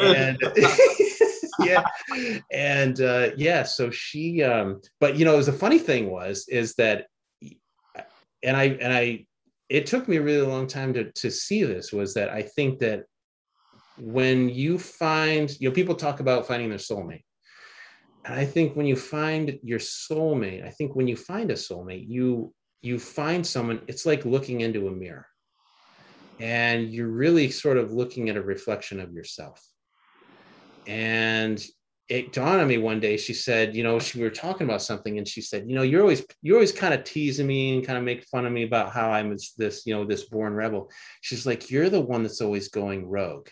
and 0.00 0.38
yeah 1.64 1.82
and 2.52 3.00
uh 3.00 3.30
yeah 3.36 3.62
so 3.62 3.90
she 3.90 4.42
um 4.42 4.80
but 4.98 5.16
you 5.16 5.24
know 5.24 5.34
it 5.34 5.38
was 5.38 5.46
the 5.46 5.52
funny 5.52 5.78
thing 5.78 6.10
was 6.10 6.46
is 6.48 6.74
that 6.74 7.06
and 8.42 8.56
I 8.56 8.64
and 8.64 8.92
I 8.92 9.26
it 9.68 9.86
took 9.86 10.08
me 10.08 10.16
a 10.16 10.22
really 10.22 10.46
long 10.46 10.66
time 10.66 10.94
to 10.94 11.12
to 11.12 11.30
see 11.30 11.64
this 11.64 11.92
was 11.92 12.14
that 12.14 12.30
I 12.30 12.42
think 12.42 12.78
that 12.80 13.04
when 13.98 14.48
you 14.48 14.78
find 14.78 15.50
you 15.60 15.68
know 15.68 15.74
people 15.74 15.94
talk 15.94 16.20
about 16.20 16.46
finding 16.46 16.70
their 16.70 16.78
soulmate 16.78 17.22
and 18.24 18.34
I 18.34 18.44
think 18.44 18.76
when 18.76 18.86
you 18.86 18.96
find 18.96 19.58
your 19.62 19.78
soulmate 19.78 20.64
I 20.66 20.70
think 20.70 20.94
when 20.94 21.08
you 21.08 21.16
find 21.16 21.50
a 21.50 21.54
soulmate 21.54 22.06
you 22.08 22.52
you 22.82 22.98
find 22.98 23.46
someone 23.46 23.82
it's 23.86 24.06
like 24.06 24.24
looking 24.24 24.60
into 24.62 24.88
a 24.88 24.92
mirror. 24.92 25.26
And 26.38 26.90
you're 26.90 27.08
really 27.08 27.50
sort 27.50 27.76
of 27.76 27.92
looking 27.92 28.30
at 28.30 28.36
a 28.36 28.42
reflection 28.42 28.98
of 28.98 29.12
yourself. 29.12 29.62
And 30.86 31.62
it 32.08 32.32
dawned 32.32 32.60
on 32.60 32.66
me 32.66 32.76
one 32.76 32.98
day 32.98 33.16
she 33.16 33.32
said 33.32 33.76
you 33.76 33.84
know 33.84 34.00
she 34.00 34.18
we 34.18 34.24
were 34.24 34.30
talking 34.30 34.66
about 34.66 34.82
something 34.82 35.18
and 35.18 35.28
she 35.28 35.40
said 35.40 35.68
you 35.68 35.76
know 35.76 35.82
you're 35.82 36.00
always 36.00 36.26
you're 36.42 36.56
always 36.56 36.72
kind 36.72 36.92
of 36.92 37.04
teasing 37.04 37.46
me 37.46 37.76
and 37.76 37.86
kind 37.86 37.96
of 37.96 38.02
make 38.02 38.24
fun 38.24 38.44
of 38.44 38.52
me 38.52 38.64
about 38.64 38.92
how 38.92 39.12
i'm 39.12 39.36
this, 39.56 39.86
you 39.86 39.94
know 39.94 40.04
this 40.04 40.24
born 40.24 40.52
rebel. 40.52 40.90
She's 41.20 41.46
like 41.46 41.70
you're 41.70 41.88
the 41.88 42.00
one 42.00 42.24
that's 42.24 42.40
always 42.40 42.68
going 42.68 43.06
rogue. 43.06 43.48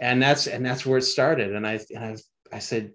And 0.00 0.20
that's 0.20 0.48
and 0.48 0.66
that's 0.66 0.84
where 0.84 0.98
it 0.98 1.02
started. 1.02 1.54
And 1.54 1.64
i 1.64 1.78
and 1.94 2.04
i, 2.04 2.56
I 2.56 2.58
said 2.58 2.90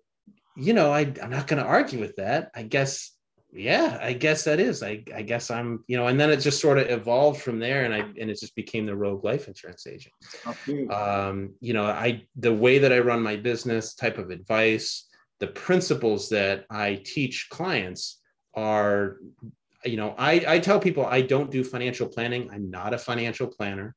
you 0.59 0.73
know 0.73 0.91
I, 0.91 1.01
i'm 1.21 1.29
not 1.29 1.47
going 1.47 1.61
to 1.61 1.69
argue 1.69 1.99
with 1.99 2.15
that. 2.17 2.51
I 2.55 2.63
guess 2.63 3.15
yeah 3.51 3.97
i 4.01 4.13
guess 4.13 4.43
that 4.43 4.59
is. 4.59 4.83
I, 4.83 5.03
I 5.15 5.23
guess 5.23 5.49
i'm 5.49 5.83
you 5.87 5.97
know 5.97 6.07
and 6.07 6.19
then 6.19 6.29
it 6.29 6.37
just 6.37 6.61
sort 6.61 6.77
of 6.77 6.89
evolved 6.89 7.41
from 7.41 7.57
there 7.59 7.85
and 7.85 7.93
i 7.93 7.99
and 7.99 8.29
it 8.29 8.39
just 8.39 8.55
became 8.55 8.85
the 8.85 8.95
rogue 8.95 9.23
life 9.23 9.47
insurance 9.47 9.87
agent. 9.87 10.13
Okay. 10.45 10.87
um, 10.87 11.55
you 11.59 11.73
know 11.73 11.85
i 11.85 12.23
the 12.35 12.53
way 12.53 12.77
that 12.79 12.93
i 12.93 12.99
run 12.99 13.23
my 13.23 13.35
business 13.35 13.95
type 13.95 14.17
of 14.17 14.29
advice 14.29 15.07
the 15.39 15.47
principles 15.47 16.29
that 16.29 16.65
i 16.69 17.01
teach 17.03 17.47
clients 17.49 18.21
are 18.53 19.17
you 19.85 19.97
know 19.97 20.13
i 20.17 20.43
i 20.47 20.59
tell 20.59 20.79
people 20.79 21.05
i 21.05 21.21
don't 21.21 21.49
do 21.49 21.63
financial 21.63 22.07
planning. 22.07 22.49
I'm 22.51 22.69
not 22.69 22.93
a 22.93 22.97
financial 22.97 23.47
planner 23.47 23.95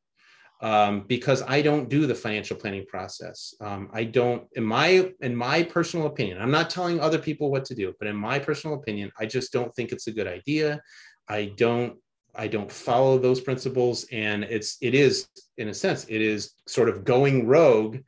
um, 0.63 1.05
because 1.09 1.43
i 1.43 1.61
don't 1.61 1.89
do 1.89 2.07
the 2.07 2.15
financial 2.15 2.57
planning 2.57 2.87
process. 2.87 3.55
Um, 3.61 3.91
i 3.93 4.05
don't 4.05 4.47
in 4.53 4.65
my 4.65 5.13
in 5.21 5.37
my 5.37 5.63
personal 5.63 6.07
opinion 6.07 6.41
i'm 6.41 6.51
not 6.51 6.71
telling 6.71 7.01
other 7.01 7.19
people 7.19 7.51
what 7.51 7.65
to 7.67 7.75
do 7.75 7.93
but 7.99 8.09
in 8.09 8.17
my 8.17 8.39
personal 8.39 8.77
opinion 8.77 9.11
i 9.19 9.27
just 9.27 9.53
don't 9.53 9.75
think 9.75 9.93
it's 9.93 10.07
a 10.07 10.13
good 10.13 10.27
idea. 10.27 10.81
I 11.29 11.53
don't 11.57 11.99
I 12.35 12.49
don't 12.49 12.73
follow 12.73 13.19
those 13.19 13.41
principles, 13.41 14.07
and 14.11 14.45
it's 14.45 14.79
it 14.81 14.95
is 14.95 15.29
in 15.59 15.69
a 15.69 15.75
sense 15.75 16.07
it 16.09 16.23
is 16.23 16.55
sort 16.67 16.89
of 16.89 17.05
going 17.05 17.47
rogue, 17.47 17.99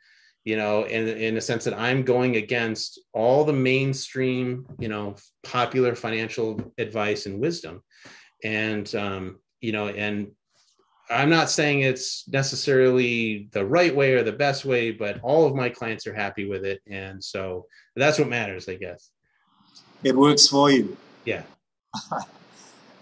you 0.44 0.56
know, 0.56 0.84
in 0.84 1.08
in 1.08 1.36
a 1.36 1.40
sense 1.40 1.64
that 1.64 1.78
I'm 1.78 2.02
going 2.02 2.36
against 2.36 3.00
all 3.12 3.44
the 3.44 3.52
mainstream, 3.52 4.66
you 4.78 4.88
know, 4.88 5.16
popular 5.42 5.94
financial 5.94 6.72
advice 6.78 7.26
and 7.26 7.38
wisdom, 7.38 7.82
and 8.42 8.92
um, 8.94 9.40
you 9.60 9.72
know, 9.72 9.88
and 9.88 10.32
I'm 11.10 11.28
not 11.28 11.50
saying 11.50 11.80
it's 11.80 12.26
necessarily 12.28 13.48
the 13.52 13.64
right 13.64 13.94
way 13.94 14.14
or 14.14 14.22
the 14.22 14.32
best 14.32 14.64
way, 14.64 14.90
but 14.90 15.20
all 15.22 15.46
of 15.46 15.54
my 15.54 15.68
clients 15.68 16.06
are 16.06 16.14
happy 16.14 16.46
with 16.46 16.64
it, 16.64 16.80
and 16.86 17.22
so 17.22 17.66
that's 17.94 18.18
what 18.18 18.28
matters, 18.28 18.68
I 18.68 18.76
guess. 18.76 19.10
It 20.02 20.16
works 20.16 20.46
for 20.48 20.70
you. 20.70 20.96
Yeah. 21.24 21.42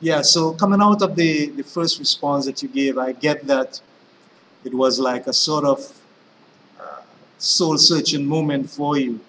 Yeah, 0.03 0.21
so 0.23 0.53
coming 0.55 0.83
out 0.83 1.01
of 1.01 1.15
the, 1.15 1.51
the 1.51 1.63
first 1.63 2.01
response 2.01 2.45
that 2.47 2.61
you 2.61 2.69
gave, 2.69 2.99
I 2.99 3.13
get 3.13 3.47
that 3.47 3.81
it 4.65 4.75
was 4.75 4.99
like 4.99 5.29
a 5.29 5.33
sort 5.33 5.65
of 5.65 5.79
uh, 6.81 7.03
soul 7.39 7.79
searching 7.79 8.27
moment 8.27 8.69
for 8.69 8.99
you. 8.99 9.21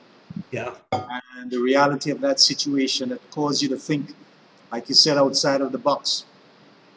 Yeah. 0.49 0.73
And 0.91 1.51
the 1.51 1.59
reality 1.59 2.09
of 2.09 2.21
that 2.21 2.39
situation 2.39 3.09
that 3.09 3.21
caused 3.29 3.61
you 3.61 3.69
to 3.69 3.77
think, 3.77 4.15
like 4.71 4.89
you 4.89 4.95
said, 4.95 5.15
outside 5.15 5.61
of 5.61 5.71
the 5.71 5.77
box. 5.77 6.25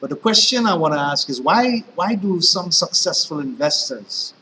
But 0.01 0.11
the 0.11 0.17
question 0.17 0.67
I 0.67 0.75
want 0.75 0.95
to 0.95 1.01
ask 1.01 1.29
is 1.31 1.41
why, 1.41 1.81
why 1.95 2.15
do 2.15 2.41
some 2.41 2.71
successful 2.71 3.41
investors 3.41 4.35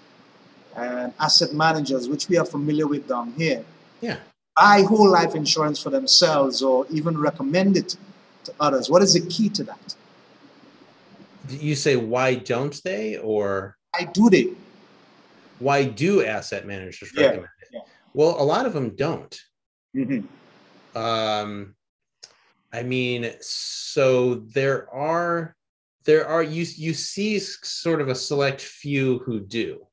and 0.77 1.13
asset 1.21 1.55
managers, 1.55 2.09
which 2.09 2.29
we 2.29 2.37
are 2.37 2.45
familiar 2.45 2.87
with 2.87 3.07
down 3.09 3.33
here, 3.37 3.65
Yeah. 4.01 4.19
buy 4.57 4.83
whole 4.83 5.09
life 5.11 5.35
insurance 5.35 5.81
for 5.81 5.91
themselves 5.91 6.63
or 6.63 6.87
even 6.91 7.17
recommend 7.17 7.77
it 7.77 7.97
to 8.45 8.53
others? 8.59 8.91
What 8.91 9.03
is 9.03 9.15
the 9.15 9.21
key 9.29 9.49
to 9.51 9.65
that? 9.65 9.95
You 11.49 11.77
say 11.77 11.97
why 11.97 12.35
don't 12.35 12.81
they, 12.83 13.19
or 13.19 13.77
Why 13.93 14.05
do 14.13 14.31
they? 14.31 14.49
why 15.61 15.85
do 15.85 16.25
asset 16.25 16.67
managers 16.67 17.13
Yeah, 17.15 17.27
recommend 17.27 17.49
it? 17.63 17.69
yeah. 17.73 17.81
Well, 18.13 18.35
a 18.41 18.45
lot 18.45 18.67
of 18.67 18.73
them 18.73 18.97
don't. 18.97 19.41
Mhm. 19.95 20.25
Um, 20.97 21.75
I 22.75 22.83
mean, 22.83 23.33
so 23.41 24.35
there 24.35 24.93
are 24.93 25.55
there 26.05 26.27
are 26.27 26.43
you 26.43 26.67
you 26.77 26.93
see 26.93 27.39
sort 27.39 28.01
of 28.01 28.09
a 28.09 28.15
select 28.17 28.61
few 28.61 29.21
who 29.21 29.39
do, 29.39 29.87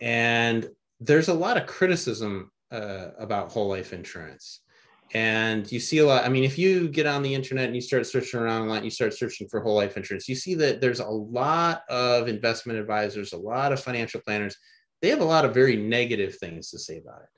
and 0.00 0.68
there's 0.98 1.28
a 1.28 1.34
lot 1.34 1.56
of 1.56 1.68
criticism 1.68 2.50
uh, 2.72 3.10
about 3.18 3.52
whole 3.52 3.68
life 3.68 3.92
insurance, 3.92 4.62
and 5.14 5.70
you 5.70 5.78
see 5.78 5.98
a 5.98 6.06
lot 6.06 6.24
i 6.24 6.28
mean 6.28 6.44
if 6.44 6.58
you 6.58 6.88
get 6.88 7.06
on 7.06 7.22
the 7.22 7.34
internet 7.34 7.66
and 7.66 7.74
you 7.74 7.80
start 7.80 8.06
searching 8.06 8.38
around 8.40 8.62
a 8.62 8.70
lot, 8.70 8.84
you 8.84 8.90
start 8.90 9.12
searching 9.14 9.48
for 9.48 9.60
whole 9.60 9.74
life 9.74 9.96
insurance 9.96 10.28
you 10.28 10.36
see 10.36 10.54
that 10.54 10.80
there's 10.80 11.00
a 11.00 11.06
lot 11.06 11.82
of 11.88 12.28
investment 12.28 12.78
advisors 12.78 13.32
a 13.32 13.36
lot 13.36 13.72
of 13.72 13.80
financial 13.80 14.20
planners. 14.20 14.56
They 15.02 15.08
have 15.08 15.20
a 15.20 15.24
lot 15.24 15.44
of 15.46 15.54
very 15.54 15.76
negative 15.76 16.36
things 16.36 16.70
to 16.70 16.78
say 16.78 16.98
about 16.98 17.22
it 17.22 17.28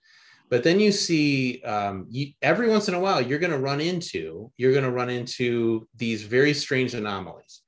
but 0.53 0.63
then 0.63 0.79
you 0.79 0.93
see 0.93 1.63
um, 1.63 2.07
you, 2.11 2.27
every 2.43 2.69
once 2.69 2.87
in 2.87 2.95
a 2.95 3.01
while 3.01 3.23
you're 3.23 3.39
going 3.39 3.57
to 3.59 3.59
run 3.59 3.81
into 3.81 4.53
you're 4.59 4.73
going 4.73 4.85
to 4.85 4.91
run 4.91 5.09
into 5.09 5.89
these 5.97 6.23
very 6.23 6.53
strange 6.53 6.93
anomalies 6.93 7.63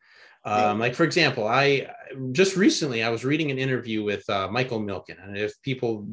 um, 0.46 0.78
like 0.78 0.94
for 0.94 1.04
example, 1.04 1.48
I 1.48 1.88
just 2.32 2.54
recently 2.54 3.02
I 3.02 3.08
was 3.08 3.24
reading 3.24 3.50
an 3.50 3.58
interview 3.58 4.04
with 4.04 4.28
uh, 4.28 4.46
Michael 4.48 4.78
Milken, 4.78 5.16
and 5.22 5.38
if 5.38 5.54
people 5.62 6.06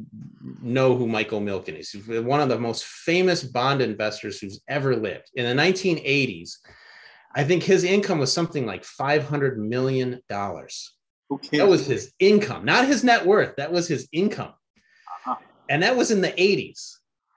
know 0.62 0.96
who 0.96 1.06
Michael 1.06 1.40
Milken 1.40 1.78
is, 1.78 1.94
one 2.24 2.40
of 2.40 2.48
the 2.48 2.58
most 2.58 2.84
famous 2.84 3.42
bond 3.42 3.82
investors 3.82 4.38
who's 4.38 4.62
ever 4.68 4.96
lived. 4.96 5.30
In 5.34 5.44
the 5.44 5.62
1980s, 5.62 6.56
I 7.34 7.44
think 7.44 7.62
his 7.62 7.84
income 7.84 8.20
was 8.20 8.32
something 8.32 8.64
like 8.64 8.84
500 8.84 9.58
million 9.58 10.20
dollars. 10.30 10.94
Okay. 11.30 11.58
That 11.58 11.68
was 11.68 11.86
his 11.86 12.12
income, 12.18 12.64
not 12.64 12.86
his 12.86 13.04
net 13.04 13.26
worth. 13.26 13.56
That 13.56 13.72
was 13.72 13.86
his 13.86 14.08
income. 14.12 14.54
And 15.68 15.82
that 15.82 15.96
was 15.96 16.10
in 16.10 16.20
the 16.20 16.32
80s, 16.32 16.96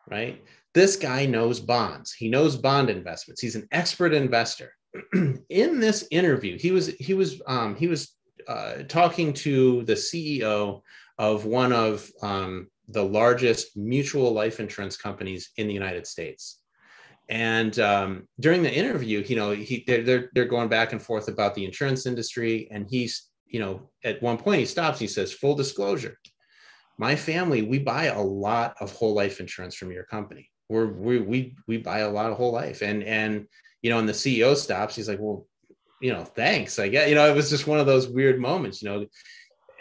right? 0.09 0.43
This 0.73 0.95
guy 0.95 1.25
knows 1.25 1.59
bonds. 1.59 2.11
He 2.11 2.27
knows 2.27 2.57
bond 2.57 2.89
investments. 2.89 3.41
He's 3.41 3.55
an 3.55 3.67
expert 3.71 4.13
investor 4.13 4.71
in 5.49 5.79
this 5.79 6.07
interview, 6.11 6.57
he 6.57 6.71
was 6.71 6.88
he 6.88 7.13
was 7.13 7.41
um, 7.47 7.75
he 7.75 7.88
was 7.88 8.15
uh, 8.47 8.83
talking 8.88 9.33
to 9.33 9.83
the 9.83 9.93
CEO 9.93 10.81
of 11.17 11.45
one 11.45 11.73
of 11.73 12.09
um, 12.21 12.67
the 12.89 13.03
largest 13.03 13.75
mutual 13.75 14.31
life 14.31 14.59
insurance 14.59 14.97
companies 14.97 15.51
in 15.57 15.67
the 15.67 15.73
United 15.73 16.05
States. 16.05 16.59
And 17.27 17.77
um, 17.79 18.27
during 18.39 18.61
the 18.61 18.73
interview, 18.73 19.23
you 19.27 19.35
know, 19.35 19.51
he 19.51 19.83
they're, 19.88 20.03
they're 20.03 20.29
they're 20.33 20.45
going 20.45 20.69
back 20.69 20.91
and 20.91 21.01
forth 21.01 21.27
about 21.27 21.55
the 21.55 21.65
insurance 21.65 22.05
industry, 22.05 22.67
and 22.71 22.88
he's 22.89 23.29
you 23.47 23.59
know 23.59 23.89
at 24.03 24.21
one 24.21 24.38
point 24.38 24.59
he 24.59 24.65
stops. 24.65 24.99
He 24.99 25.07
says, 25.07 25.33
"Full 25.33 25.55
disclosure, 25.55 26.17
my 26.97 27.15
family 27.15 27.62
we 27.62 27.79
buy 27.79 28.05
a 28.05 28.21
lot 28.21 28.75
of 28.79 28.91
whole 28.91 29.13
life 29.13 29.39
insurance 29.39 29.75
from 29.75 29.91
your 29.91 30.03
company. 30.03 30.49
We're 30.69 30.88
we 30.88 31.19
we 31.19 31.55
we 31.67 31.77
buy 31.77 31.99
a 31.99 32.10
lot 32.10 32.31
of 32.31 32.38
whole 32.38 32.51
life, 32.51 32.81
and 32.81 33.03
and 33.03 33.47
you 33.81 33.91
know, 33.91 33.99
and 33.99 34.10
the 34.10 34.13
CEO 34.13 34.55
stops. 34.55 34.95
He's 34.95 35.08
like, 35.08 35.19
well, 35.19 35.45
you 36.01 36.12
know, 36.12 36.23
thanks. 36.23 36.79
I 36.79 36.88
get, 36.88 37.10
you 37.10 37.15
know, 37.15 37.29
it 37.29 37.36
was 37.36 37.49
just 37.49 37.67
one 37.67 37.79
of 37.79 37.86
those 37.86 38.08
weird 38.08 38.39
moments, 38.39 38.81
you 38.81 38.89
know, 38.89 39.05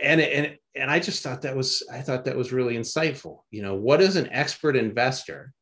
and 0.03 0.21
and 0.21 0.59
and 0.77 0.91
I 0.91 0.99
just 0.99 1.23
thought 1.23 1.43
that 1.43 1.57
was 1.57 1.83
I 1.91 2.01
thought 2.01 2.25
that 2.27 2.37
was 2.37 2.53
really 2.53 2.77
insightful. 2.77 3.39
You 3.51 3.63
know, 3.63 3.75
what 3.75 4.03
is 4.03 4.17
an 4.17 4.29
expert 4.31 4.77
investor 4.77 5.53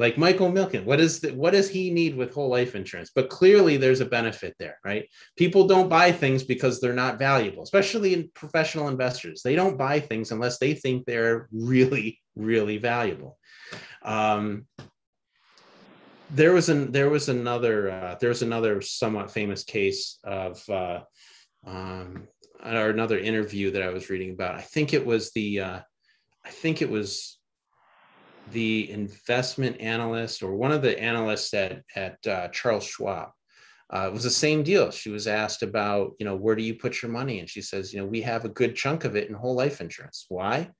like 0.00 0.18
Michael 0.18 0.50
Milken? 0.50 0.84
What 0.84 0.98
is 0.98 1.20
the, 1.20 1.32
what 1.34 1.52
does 1.52 1.68
he 1.68 1.90
need 1.90 2.16
with 2.16 2.34
whole 2.34 2.48
life 2.48 2.74
insurance? 2.74 3.10
But 3.14 3.28
clearly, 3.28 3.76
there's 3.76 4.00
a 4.00 4.06
benefit 4.06 4.54
there, 4.58 4.78
right? 4.84 5.06
People 5.36 5.66
don't 5.66 5.88
buy 5.88 6.10
things 6.10 6.42
because 6.42 6.80
they're 6.80 6.92
not 6.92 7.18
valuable, 7.18 7.62
especially 7.62 8.14
in 8.14 8.30
professional 8.34 8.88
investors. 8.88 9.42
They 9.42 9.54
don't 9.54 9.78
buy 9.78 10.00
things 10.00 10.32
unless 10.32 10.58
they 10.58 10.74
think 10.74 11.04
they're 11.04 11.48
really 11.52 12.18
really 12.36 12.78
valuable. 12.78 13.38
Um, 14.02 14.66
there 16.30 16.52
was 16.52 16.68
an 16.68 16.92
there 16.92 17.10
was 17.10 17.28
another 17.28 17.90
uh, 17.90 18.16
there 18.20 18.28
was 18.28 18.42
another 18.42 18.80
somewhat 18.80 19.30
famous 19.30 19.64
case 19.64 20.18
of 20.24 20.62
uh, 20.68 21.00
um, 21.66 22.28
or 22.64 22.90
another 22.90 23.18
interview 23.18 23.70
that 23.72 23.82
I 23.82 23.88
was 23.88 24.10
reading 24.10 24.30
about. 24.30 24.54
I 24.54 24.60
think 24.62 24.94
it 24.94 25.04
was 25.04 25.32
the 25.32 25.60
uh, 25.60 25.80
I 26.44 26.50
think 26.50 26.82
it 26.82 26.90
was 26.90 27.39
the 28.52 28.90
investment 28.90 29.80
analyst 29.80 30.42
or 30.42 30.54
one 30.54 30.72
of 30.72 30.82
the 30.82 30.98
analysts 31.00 31.52
at 31.54 31.82
at 31.94 32.26
uh, 32.26 32.48
Charles 32.48 32.84
Schwab. 32.84 33.30
Uh, 33.92 34.06
it 34.06 34.12
was 34.12 34.22
the 34.22 34.30
same 34.30 34.62
deal. 34.62 34.90
She 34.92 35.10
was 35.10 35.26
asked 35.26 35.64
about, 35.64 36.12
you 36.20 36.24
know, 36.24 36.36
where 36.36 36.54
do 36.54 36.62
you 36.62 36.74
put 36.74 37.02
your 37.02 37.10
money? 37.10 37.40
And 37.40 37.48
she 37.48 37.60
says, 37.60 37.92
you 37.92 37.98
know, 37.98 38.06
we 38.06 38.22
have 38.22 38.44
a 38.44 38.48
good 38.48 38.76
chunk 38.76 39.04
of 39.04 39.16
it 39.16 39.28
in 39.28 39.34
whole 39.34 39.56
life 39.56 39.80
insurance. 39.80 40.26
Why? 40.28 40.70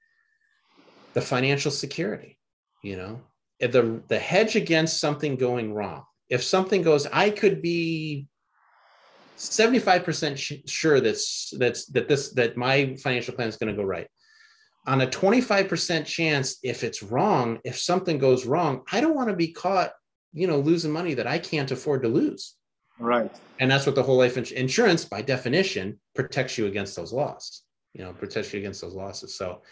The 1.15 1.21
financial 1.21 1.73
security, 1.73 2.39
you 2.85 2.97
know, 2.97 3.21
the 3.59 4.03
the 4.09 4.19
hedge 4.19 4.57
against 4.57 5.01
something 5.01 5.37
going 5.37 5.75
wrong. 5.75 6.05
If 6.29 6.45
something 6.45 6.83
goes, 6.83 7.07
I 7.07 7.31
could 7.31 7.61
be 7.61 8.29
75% 9.37 10.69
sure 10.69 11.01
that's 11.01 11.53
that's 11.59 11.87
that 11.87 12.09
this 12.09 12.33
that 12.35 12.57
my 12.57 12.95
financial 13.03 13.35
plan 13.35 13.49
is 13.49 13.57
going 13.57 13.75
to 13.75 13.81
go 13.81 13.87
right. 13.87 14.07
On 14.87 15.03
a 15.03 15.07
25% 15.07 16.07
chance, 16.07 16.59
if 16.63 16.83
it's 16.83 17.03
wrong, 17.03 17.59
if 17.65 17.79
something 17.79 18.19
goes 18.19 18.47
wrong, 18.47 18.83
I 18.91 19.01
don't 19.01 19.15
want 19.15 19.29
to 19.29 19.37
be 19.37 19.53
caught, 19.53 19.93
you 20.33 20.47
know, 20.47 20.59
losing 20.59 20.91
money 20.91 21.15
that 21.15 21.27
I 21.27 21.39
can't 21.39 21.71
afford 21.71 22.03
to 22.03 22.09
lose. 22.09 22.55
Right. 22.99 23.31
And 23.59 23.71
that's 23.71 23.87
what 23.87 23.95
the 23.95 24.03
whole 24.03 24.19
life 24.19 24.37
ins- 24.37 24.53
insurance, 24.53 25.05
by 25.05 25.23
definition, 25.23 26.01
protects 26.15 26.57
you 26.57 26.67
against 26.67 26.97
those 26.97 27.13
losses. 27.13 27.63
You 27.95 28.05
know, 28.05 28.13
protects 28.13 28.53
you 28.53 28.61
against 28.61 28.81
those 28.81 28.95
losses. 28.95 29.35
So, 29.35 29.63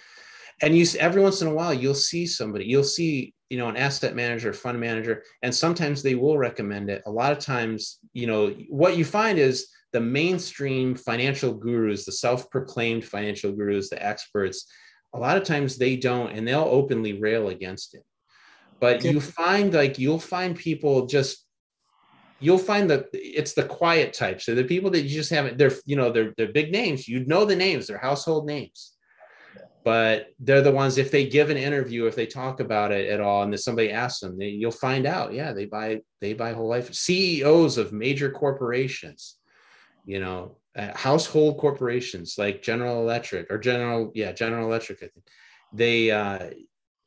and 0.60 0.76
you 0.76 0.84
every 0.98 1.22
once 1.22 1.40
in 1.40 1.48
a 1.48 1.54
while 1.54 1.72
you'll 1.72 1.94
see 1.94 2.26
somebody, 2.26 2.64
you'll 2.64 2.84
see 2.84 3.32
you 3.50 3.56
know 3.56 3.68
an 3.68 3.76
asset 3.76 4.14
manager 4.14 4.52
fund 4.52 4.78
manager 4.78 5.22
and 5.42 5.54
sometimes 5.54 6.02
they 6.02 6.14
will 6.14 6.36
recommend 6.36 6.90
it 6.90 7.02
a 7.06 7.10
lot 7.10 7.32
of 7.32 7.38
times 7.38 7.98
you 8.12 8.26
know 8.26 8.54
what 8.68 8.96
you 8.96 9.04
find 9.04 9.38
is 9.38 9.68
the 9.92 10.00
mainstream 10.00 10.94
financial 10.94 11.54
gurus 11.54 12.04
the 12.04 12.12
self-proclaimed 12.12 13.04
financial 13.04 13.52
gurus 13.52 13.88
the 13.88 14.04
experts 14.04 14.70
a 15.14 15.18
lot 15.18 15.36
of 15.36 15.44
times 15.44 15.76
they 15.76 15.96
don't 15.96 16.32
and 16.32 16.46
they'll 16.46 16.60
openly 16.60 17.18
rail 17.18 17.48
against 17.48 17.94
it. 17.94 18.04
But 18.80 19.04
you 19.04 19.20
find 19.20 19.72
like 19.74 19.98
you'll 19.98 20.20
find 20.20 20.56
people 20.56 21.06
just 21.06 21.44
you'll 22.40 22.58
find 22.58 22.88
that 22.90 23.06
it's 23.12 23.54
the 23.54 23.64
quiet 23.64 24.12
types. 24.12 24.46
So 24.46 24.54
the 24.54 24.64
people 24.64 24.90
that 24.90 25.02
you 25.02 25.08
just 25.08 25.30
haven't 25.30 25.58
they're 25.58 25.72
you 25.84 25.96
know 25.96 26.12
they're, 26.12 26.32
they're 26.36 26.52
big 26.52 26.70
names. 26.70 27.08
You 27.08 27.24
know 27.26 27.44
the 27.44 27.56
names. 27.56 27.86
They're 27.86 27.98
household 27.98 28.46
names. 28.46 28.92
But 29.84 30.26
they're 30.38 30.62
the 30.62 30.72
ones 30.72 30.98
if 30.98 31.10
they 31.10 31.26
give 31.26 31.50
an 31.50 31.56
interview 31.56 32.06
if 32.06 32.14
they 32.14 32.26
talk 32.26 32.60
about 32.60 32.92
it 32.92 33.08
at 33.08 33.20
all 33.20 33.42
and 33.42 33.52
then 33.52 33.58
somebody 33.58 33.90
asks 33.90 34.20
them 34.20 34.36
they, 34.36 34.48
you'll 34.48 34.70
find 34.70 35.06
out 35.06 35.32
yeah 35.32 35.52
they 35.52 35.64
buy 35.64 36.00
they 36.20 36.34
buy 36.34 36.52
whole 36.52 36.68
life 36.68 36.92
ceos 36.92 37.78
of 37.78 37.92
major 37.92 38.30
corporations 38.30 39.36
you 40.04 40.20
know 40.20 40.58
uh, 40.78 40.96
household 40.96 41.58
corporations 41.58 42.36
like 42.38 42.62
general 42.62 43.00
electric 43.00 43.50
or 43.50 43.58
general 43.58 44.12
yeah 44.14 44.30
general 44.32 44.66
electric 44.66 44.98
i 44.98 45.08
think. 45.08 45.26
They 45.72 46.10
uh 46.10 46.50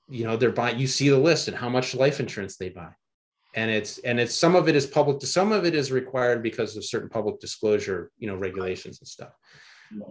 you 0.10 0.26
know 0.26 0.36
they're 0.36 0.52
buying 0.52 0.78
you 0.78 0.88
see 0.88 1.10
the 1.10 1.18
list 1.18 1.48
and 1.48 1.58
how 1.58 1.70
much 1.70 1.96
life 1.96 2.20
insurance 2.20 2.58
they 2.58 2.70
buy. 2.70 2.90
And 3.56 3.72
it's 3.72 3.98
and 4.00 4.20
it's 4.20 4.36
some 4.36 4.56
of 4.56 4.68
it 4.68 4.76
is 4.76 4.86
public 4.86 5.22
some 5.24 5.52
of 5.52 5.66
it 5.66 5.74
is 5.74 5.92
required 5.92 6.44
because 6.44 6.76
of 6.76 6.86
certain 6.86 7.10
public 7.10 7.40
disclosure 7.40 8.12
you 8.20 8.28
know 8.28 8.36
regulations 8.36 9.00
and 9.00 9.08
stuff. 9.08 9.34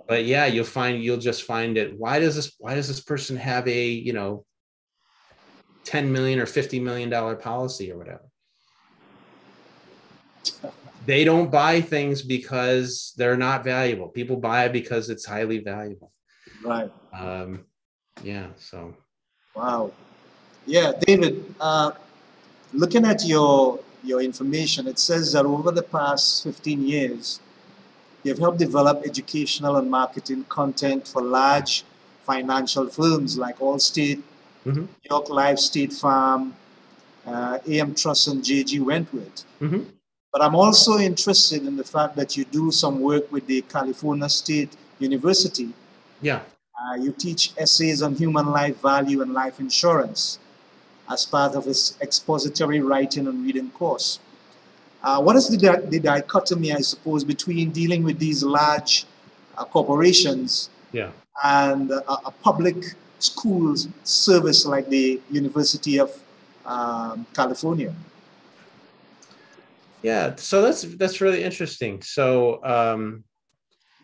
But 0.09 0.25
yeah 0.25 0.47
you'll 0.47 0.65
find 0.65 1.03
you'll 1.05 1.19
just 1.19 1.45
find 1.45 1.77
it 1.77 1.99
why 1.99 2.19
does 2.19 2.35
this 2.35 2.57
why 2.59 2.75
does 2.75 2.89
this 2.89 3.01
person 3.01 3.37
have 3.37 3.69
a 3.69 3.87
you 3.89 4.15
know 4.15 4.45
10 5.85 6.11
million 6.11 6.41
or 6.41 6.47
50 6.47 6.81
million 6.81 7.09
dollar 7.11 7.37
policy 7.37 7.93
or 7.93 7.99
whatever 7.99 8.25
they 11.07 11.25
don't 11.25 11.51
buy 11.51 11.81
things 11.81 12.23
because 12.23 13.15
they're 13.17 13.37
not 13.37 13.65
valuable 13.65 14.09
people 14.09 14.37
buy 14.37 14.65
it 14.65 14.73
because 14.73 15.11
it's 15.11 15.25
highly 15.25 15.59
valuable 15.59 16.13
right 16.65 16.91
um 17.13 17.65
yeah 18.23 18.49
so 18.57 18.95
wow 19.55 19.91
yeah 20.67 20.93
david 21.07 21.55
uh 21.61 21.91
looking 22.73 23.05
at 23.05 23.25
your 23.25 23.79
your 24.03 24.21
information 24.21 24.87
it 24.87 24.99
says 24.99 25.33
that 25.33 25.45
over 25.45 25.71
the 25.71 25.83
past 25.83 26.45
15 26.45 26.87
years 26.87 27.41
They've 28.23 28.39
helped 28.39 28.59
develop 28.59 29.03
educational 29.05 29.77
and 29.77 29.91
marketing 29.91 30.45
content 30.49 31.09
for 31.09 31.23
large 31.23 31.85
financial 32.25 32.89
firms 32.89 33.39
like 33.39 33.59
Allstate, 33.59 34.23
mm-hmm. 34.67 34.85
York 35.09 35.31
Life 35.31 35.59
State 35.59 35.93
Farm, 35.93 36.55
uh, 37.27 37.59
AmTrust, 37.67 38.31
and 38.31 38.43
JG 38.43 38.81
Wentworth. 38.81 39.45
Mm-hmm. 39.61 39.85
But 40.33 40.43
I'm 40.43 40.55
also 40.55 40.99
interested 40.99 41.67
in 41.67 41.77
the 41.77 41.85
fact 41.85 42.15
that 42.17 42.37
you 42.37 42.45
do 42.45 42.71
some 42.71 43.01
work 43.01 43.31
with 43.33 43.47
the 43.47 43.63
California 43.63 44.29
State 44.29 44.77
University. 44.99 45.71
Yeah. 46.23 46.41
Uh, 46.81 46.95
you 46.95 47.13
teach 47.13 47.53
essays 47.59 48.01
on 48.01 48.15
human 48.15 48.47
life 48.47 48.81
value 48.81 49.23
and 49.23 49.35
life 49.35 49.59
insurance 49.61 50.39
as 51.11 51.27
part 51.27 51.55
of 51.55 51.65
this 51.65 51.99
expository 52.01 52.81
writing 52.81 53.27
and 53.27 53.45
reading 53.45 53.71
course. 53.71 54.21
Uh, 55.03 55.21
what 55.21 55.35
is 55.35 55.49
the, 55.49 55.87
the, 55.89 55.99
dichotomy, 55.99 56.73
I 56.73 56.81
suppose, 56.81 57.25
between 57.25 57.71
dealing 57.71 58.05
with 58.05 58.19
these 58.19 58.43
large 58.45 59.07
uh, 59.57 59.65
corporations 59.65 60.71
yeah. 60.93 61.11
and 61.43 61.91
uh, 61.91 62.03
a 62.27 62.31
public 62.31 62.77
schools 63.19 63.89
service 64.05 64.67
like 64.67 64.89
the 64.89 65.21
University 65.31 65.99
of 65.99 66.11
um, 66.67 67.27
California? 67.35 67.95
Yeah, 70.03 70.35
so 70.37 70.63
that's 70.63 70.83
that's 70.83 71.21
really 71.21 71.43
interesting. 71.43 72.01
So 72.03 72.65
um, 72.65 73.25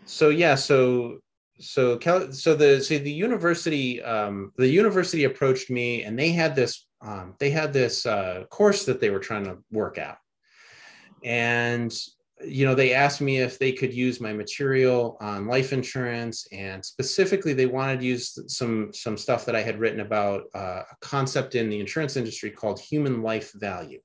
so 0.05 0.29
yeah, 0.29 0.55
so 0.55 1.19
so 1.59 1.97
Cal, 1.97 2.33
so 2.33 2.55
the 2.55 2.83
so 2.83 2.99
the 2.99 3.11
university 3.11 4.03
um, 4.03 4.53
the 4.57 4.69
university 4.69 5.25
approached 5.25 5.71
me 5.71 6.03
and 6.03 6.19
they 6.19 6.31
had 6.31 6.55
this 6.55 6.87
um, 7.01 7.35
they 7.39 7.51
had 7.51 7.73
this 7.73 8.05
uh, 8.05 8.45
course 8.51 8.85
that 8.85 9.01
they 9.01 9.11
were 9.11 9.19
trying 9.19 9.45
to 9.45 9.59
work 9.71 9.99
out 9.99 10.19
and 11.25 11.99
you 12.45 12.67
know 12.67 12.75
they 12.75 12.93
asked 12.93 13.23
me 13.23 13.39
if 13.39 13.59
they 13.59 13.73
could 13.73 13.95
use 13.95 14.21
my 14.21 14.33
material 14.33 15.17
on 15.21 15.47
life 15.47 15.73
insurance 15.73 16.47
and 16.53 16.85
specifically 16.85 17.55
they 17.55 17.65
wanted 17.65 18.01
to 18.01 18.07
use 18.07 18.39
some 18.47 18.93
some 18.93 19.17
stuff 19.17 19.47
that 19.47 19.57
i 19.57 19.63
had 19.63 19.81
written 19.81 20.01
about 20.01 20.43
uh, 20.55 20.83
a 20.91 20.97
concept 21.01 21.55
in 21.55 21.71
the 21.71 21.81
insurance 21.81 22.17
industry 22.17 22.51
called 22.51 22.79
human 22.79 23.23
life 23.23 23.53
value. 23.55 24.01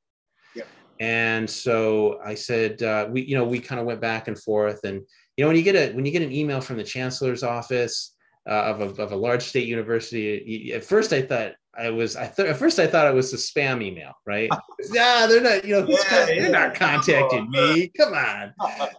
And 1.02 1.50
so 1.50 2.20
i 2.24 2.34
said 2.34 2.82
uh, 2.84 3.08
we 3.10 3.24
you 3.24 3.36
know 3.36 3.44
we 3.44 3.60
kind 3.60 3.82
of 3.82 3.88
went 3.88 4.00
back 4.00 4.28
and 4.28 4.40
forth 4.40 4.80
and 4.84 5.02
you 5.36 5.44
know 5.44 5.48
when 5.48 5.58
you 5.58 5.64
get 5.64 5.76
a 5.76 5.92
when 5.94 6.06
you 6.06 6.12
get 6.12 6.22
an 6.22 6.32
email 6.32 6.62
from 6.62 6.78
the 6.78 6.84
chancellor's 6.84 7.44
office 7.44 8.16
uh, 8.50 8.54
of, 8.54 8.82
a, 8.82 9.02
of 9.02 9.12
a 9.12 9.16
large 9.16 9.44
state 9.44 9.68
university 9.68 10.72
at 10.72 10.84
first 10.86 11.12
i 11.12 11.22
thought 11.22 11.54
I 11.78 11.90
was 11.90 12.18
I 12.18 12.26
thought 12.26 12.48
at 12.48 12.58
first 12.58 12.80
I 12.80 12.88
thought 12.88 13.08
it 13.08 13.14
was 13.14 13.34
a 13.34 13.38
spam 13.38 13.82
email, 13.82 14.12
right? 14.26 14.50
yeah, 14.92 15.26
they're 15.26 15.42
not, 15.42 15.64
you 15.64 15.80
know, 15.80 15.88
yeah, 15.88 16.26
they're 16.26 16.42
yeah. 16.42 16.48
not 16.50 16.76
contacting 16.76 17.50
me. 17.50 17.88
Come 17.98 18.14
on, 18.14 18.54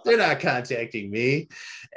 they're 0.07 0.17
not 0.17 0.41
contacting 0.41 1.11
me. 1.11 1.49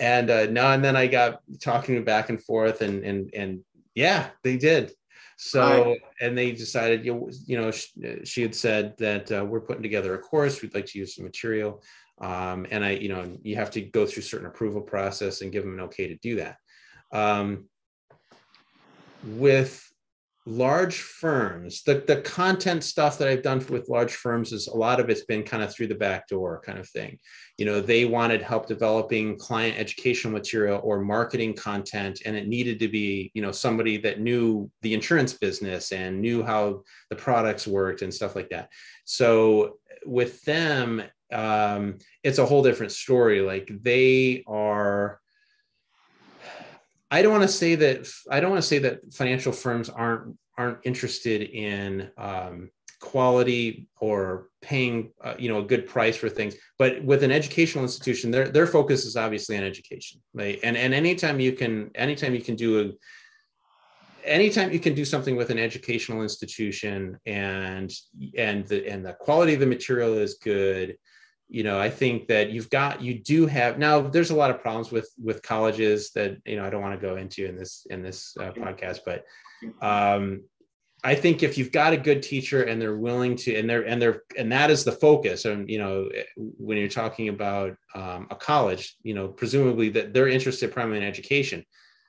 And 0.02 0.30
uh, 0.30 0.48
no, 0.48 0.68
and 0.68 0.84
then 0.84 0.98
I 0.98 1.08
got 1.08 1.40
talking 1.62 2.04
back 2.04 2.30
and 2.30 2.44
forth, 2.44 2.82
and 2.82 3.06
and 3.06 3.34
and 3.34 3.64
yeah, 3.94 4.28
they 4.44 4.58
did. 4.58 4.92
So 5.38 5.62
right. 5.62 6.02
and 6.22 6.38
they 6.38 6.52
decided, 6.52 7.06
you 7.06 7.30
you 7.46 7.60
know, 7.60 7.72
she, 7.72 7.90
she 8.24 8.42
had 8.42 8.56
said 8.56 8.96
that 9.00 9.32
uh, 9.32 9.46
we're 9.46 9.62
putting 9.62 9.84
together 9.84 10.14
a 10.16 10.20
course. 10.20 10.62
We'd 10.62 10.74
like 10.74 10.86
to 10.88 11.00
use 11.00 11.16
some 11.16 11.26
material, 11.26 11.84
um, 12.22 12.66
and 12.72 12.86
I, 12.86 12.92
you 12.92 13.10
know, 13.10 13.38
you 13.44 13.56
have 13.58 13.72
to 13.72 13.82
go 13.82 14.06
through 14.06 14.24
certain 14.24 14.48
approval 14.48 14.82
process 14.82 15.42
and 15.42 15.52
give 15.52 15.64
them 15.64 15.74
an 15.74 15.86
okay 15.86 16.08
to 16.08 16.16
do 16.16 16.38
that. 16.38 16.58
Um, 17.12 17.66
with 19.24 19.82
large 20.48 20.98
firms 20.98 21.82
the, 21.84 22.04
the 22.06 22.18
content 22.18 22.84
stuff 22.84 23.18
that 23.18 23.28
i've 23.28 23.42
done 23.42 23.66
with 23.70 23.90
large 23.90 24.14
firms 24.14 24.52
is 24.52 24.68
a 24.68 24.78
lot 24.78 25.00
of 25.00 25.10
it's 25.10 25.26
been 25.26 25.42
kind 25.42 25.64
of 25.64 25.74
through 25.74 25.88
the 25.88 25.96
back 25.96 26.28
door 26.28 26.62
kind 26.64 26.78
of 26.78 26.88
thing 26.90 27.18
you 27.58 27.66
know 27.66 27.80
they 27.80 28.06
wanted 28.06 28.42
help 28.42 28.68
developing 28.68 29.38
client 29.38 29.78
educational 29.78 30.34
material 30.34 30.82
or 30.84 31.00
marketing 31.00 31.54
content 31.54 32.22
and 32.26 32.36
it 32.36 32.48
needed 32.48 32.80
to 32.80 32.88
be 32.88 33.32
you 33.34 33.42
know 33.42 33.52
somebody 33.52 33.98
that 33.98 34.20
knew 34.20 34.70
the 34.82 34.94
insurance 34.94 35.34
business 35.34 35.92
and 35.92 36.20
knew 36.20 36.44
how 36.44 36.84
the 37.10 37.16
products 37.16 37.66
worked 37.66 38.02
and 38.02 38.14
stuff 38.14 38.36
like 38.36 38.50
that. 38.50 38.70
So 39.06 39.78
with 40.06 40.44
them 40.44 41.04
um, 41.34 41.98
it's 42.24 42.38
a 42.38 42.46
whole 42.46 42.62
different 42.62 42.92
story. 42.92 43.42
Like 43.42 43.70
they 43.82 44.44
are 44.48 45.20
I 47.10 47.22
don't 47.22 47.32
want 47.32 47.44
to 47.44 47.48
say 47.48 47.76
that 47.76 48.08
I 48.30 48.40
don't 48.40 48.52
want 48.52 48.62
to 48.62 48.68
say 48.68 48.80
that 48.80 49.14
financial 49.14 49.52
firms 49.52 49.90
aren't 49.90 50.38
aren't 50.58 50.80
interested 50.84 51.42
in 51.42 52.10
um, 52.18 52.70
quality 53.00 53.88
or 54.00 54.50
paying 54.62 55.12
uh, 55.24 55.36
you 55.38 55.50
know 55.50 55.60
a 55.60 55.64
good 55.64 55.88
price 55.88 56.18
for 56.18 56.30
things. 56.30 56.56
But 56.78 57.04
with 57.04 57.24
an 57.24 57.32
educational 57.32 57.84
institution 57.84 58.32
their 58.32 58.48
their 58.48 58.68
focus 58.68 59.06
is 59.06 59.16
obviously 59.16 59.58
on 59.58 59.64
education 59.64 60.22
right? 60.34 60.60
And 60.64 60.78
and 60.78 60.94
anytime 60.94 61.40
you 61.40 61.54
can 61.54 61.92
anytime 61.96 62.34
you 62.34 62.42
can 62.42 62.56
do 62.56 62.80
a 62.82 62.92
anytime 64.26 64.72
you 64.72 64.80
can 64.80 64.94
do 64.94 65.06
something 65.06 65.36
with 65.36 65.50
an 65.50 65.60
educational 65.60 66.24
institution 66.24 67.18
and 67.26 67.94
and 68.38 68.66
the 68.68 68.88
and 68.88 69.06
the 69.06 69.14
quality 69.14 69.54
of 69.54 69.60
the 69.60 69.66
material 69.66 70.18
is 70.18 70.36
good 70.36 70.98
you 71.48 71.64
know 71.64 71.80
i 71.80 71.90
think 71.90 72.28
that 72.28 72.50
you've 72.50 72.70
got 72.70 73.02
you 73.02 73.20
do 73.20 73.46
have 73.46 73.78
now 73.78 74.02
there's 74.02 74.32
a 74.32 74.36
lot 74.36 74.50
of 74.50 74.60
problems 74.62 74.92
with 74.92 75.10
with 75.24 75.44
colleges 75.44 76.12
that 76.12 76.38
you 76.46 76.56
know 76.56 76.66
i 76.66 76.70
don't 76.70 76.82
want 76.82 77.00
to 77.00 77.08
go 77.08 77.18
into 77.18 77.46
in 77.46 77.56
this 77.56 77.86
in 77.90 78.02
this 78.02 78.36
uh, 78.40 78.52
podcast 78.52 79.00
but 79.06 79.26
um 79.82 80.42
i 81.06 81.16
think 81.16 81.44
if 81.44 81.58
you've 81.58 81.72
got 81.72 81.94
a 81.94 81.98
good 81.98 82.22
teacher 82.22 82.64
and 82.64 82.82
they're 82.82 82.98
willing 82.98 83.36
to 83.36 83.56
and 83.56 83.70
they're 83.70 83.84
and 83.84 84.02
they're 84.02 84.24
and 84.38 84.52
that 84.52 84.70
is 84.70 84.84
the 84.84 84.92
focus 84.92 85.46
and 85.46 85.70
you 85.70 85.78
know 85.78 86.10
when 86.36 86.78
you're 86.78 86.88
talking 86.88 87.30
about 87.30 87.76
um, 87.94 88.28
a 88.30 88.36
college 88.36 88.96
you 89.04 89.14
know 89.14 89.28
presumably 89.28 89.90
that 89.90 90.14
they're 90.14 90.28
interested 90.28 90.72
primarily 90.74 91.04
in 91.04 91.08
education 91.08 91.64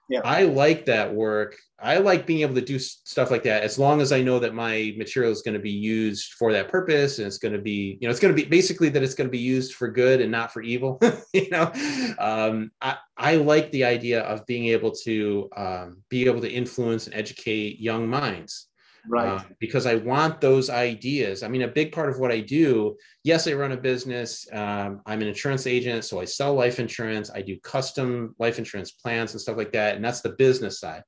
yeah. 0.09 0.21
I 0.25 0.45
like 0.45 0.87
that 0.87 1.13
work. 1.13 1.57
I 1.79 1.99
like 1.99 2.27
being 2.27 2.41
able 2.41 2.55
to 2.55 2.61
do 2.61 2.79
stuff 2.79 3.31
like 3.31 3.43
that 3.43 3.63
as 3.63 3.79
long 3.79 4.01
as 4.01 4.13
I 4.13 4.23
know 4.23 4.39
that 4.39 4.55
my 4.55 4.95
material 4.97 5.33
is 5.33 5.43
going 5.43 5.55
to 5.55 5.61
be 5.61 5.71
used 5.71 6.35
for 6.35 6.53
that 6.53 6.69
purpose 6.69 7.19
and 7.19 7.27
it's 7.27 7.39
going 7.39 7.53
to 7.53 7.61
be, 7.61 7.99
you 8.01 8.07
know, 8.07 8.11
it's 8.11 8.21
going 8.21 8.35
to 8.35 8.43
be 8.43 8.49
basically 8.49 8.89
that 8.91 9.03
it's 9.03 9.15
going 9.15 9.27
to 9.27 9.33
be 9.33 9.39
used 9.39 9.75
for 9.75 9.89
good 9.89 10.21
and 10.21 10.31
not 10.31 10.53
for 10.53 10.63
evil. 10.63 10.99
you 11.35 11.51
know, 11.51 11.71
um, 12.19 12.71
I, 12.81 12.97
I 13.17 13.37
like 13.37 13.73
the 13.73 13.85
idea 13.85 14.21
of 14.23 14.47
being 14.47 14.67
able 14.67 14.93
to 15.05 15.51
um, 15.57 16.03
be 16.09 16.27
able 16.27 16.41
to 16.41 16.51
influence 16.51 17.07
and 17.07 17.15
educate 17.15 17.81
young 17.81 18.09
minds 18.09 18.69
right. 19.09 19.29
Uh, 19.29 19.43
because 19.59 19.87
i 19.87 19.95
want 19.95 20.41
those 20.41 20.71
ideas. 20.71 21.43
I 21.43 21.49
mean 21.49 21.63
a 21.63 21.69
big 21.69 21.93
part 21.93 22.09
of 22.09 22.19
what 22.19 22.33
i 22.33 22.41
do 22.41 22.97
yes 23.25 23.47
i 23.47 23.53
run 23.53 23.73
a 23.73 23.77
business 23.77 24.47
um, 24.53 25.01
i'm 25.07 25.23
an 25.23 25.29
insurance 25.29 25.67
agent 25.67 26.05
so 26.05 26.21
i 26.21 26.25
sell 26.25 26.55
life 26.55 26.79
insurance. 26.79 27.31
I 27.35 27.43
do 27.43 27.59
custom 27.61 28.35
life 28.39 28.59
insurance 28.59 28.93
plans 28.93 29.33
and 29.33 29.41
stuff 29.41 29.57
like 29.57 29.73
that 29.73 29.97
and 29.97 30.05
that's 30.05 30.21
the 30.21 30.31
business 30.31 30.81
side. 30.81 31.03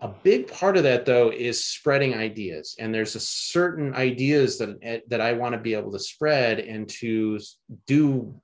A 0.00 0.08
big 0.08 0.46
part 0.46 0.76
of 0.76 0.84
that 0.84 1.06
though 1.06 1.30
is 1.30 1.64
spreading 1.64 2.14
ideas 2.14 2.76
and 2.78 2.94
there's 2.94 3.16
a 3.16 3.20
certain 3.20 3.94
ideas 3.94 4.58
that 4.58 4.78
eh, 4.82 5.00
that 5.08 5.20
i 5.20 5.32
want 5.32 5.54
to 5.54 5.60
be 5.60 5.74
able 5.74 5.92
to 5.92 5.98
spread 5.98 6.60
and 6.60 6.88
to 6.88 7.40
do 7.86 8.40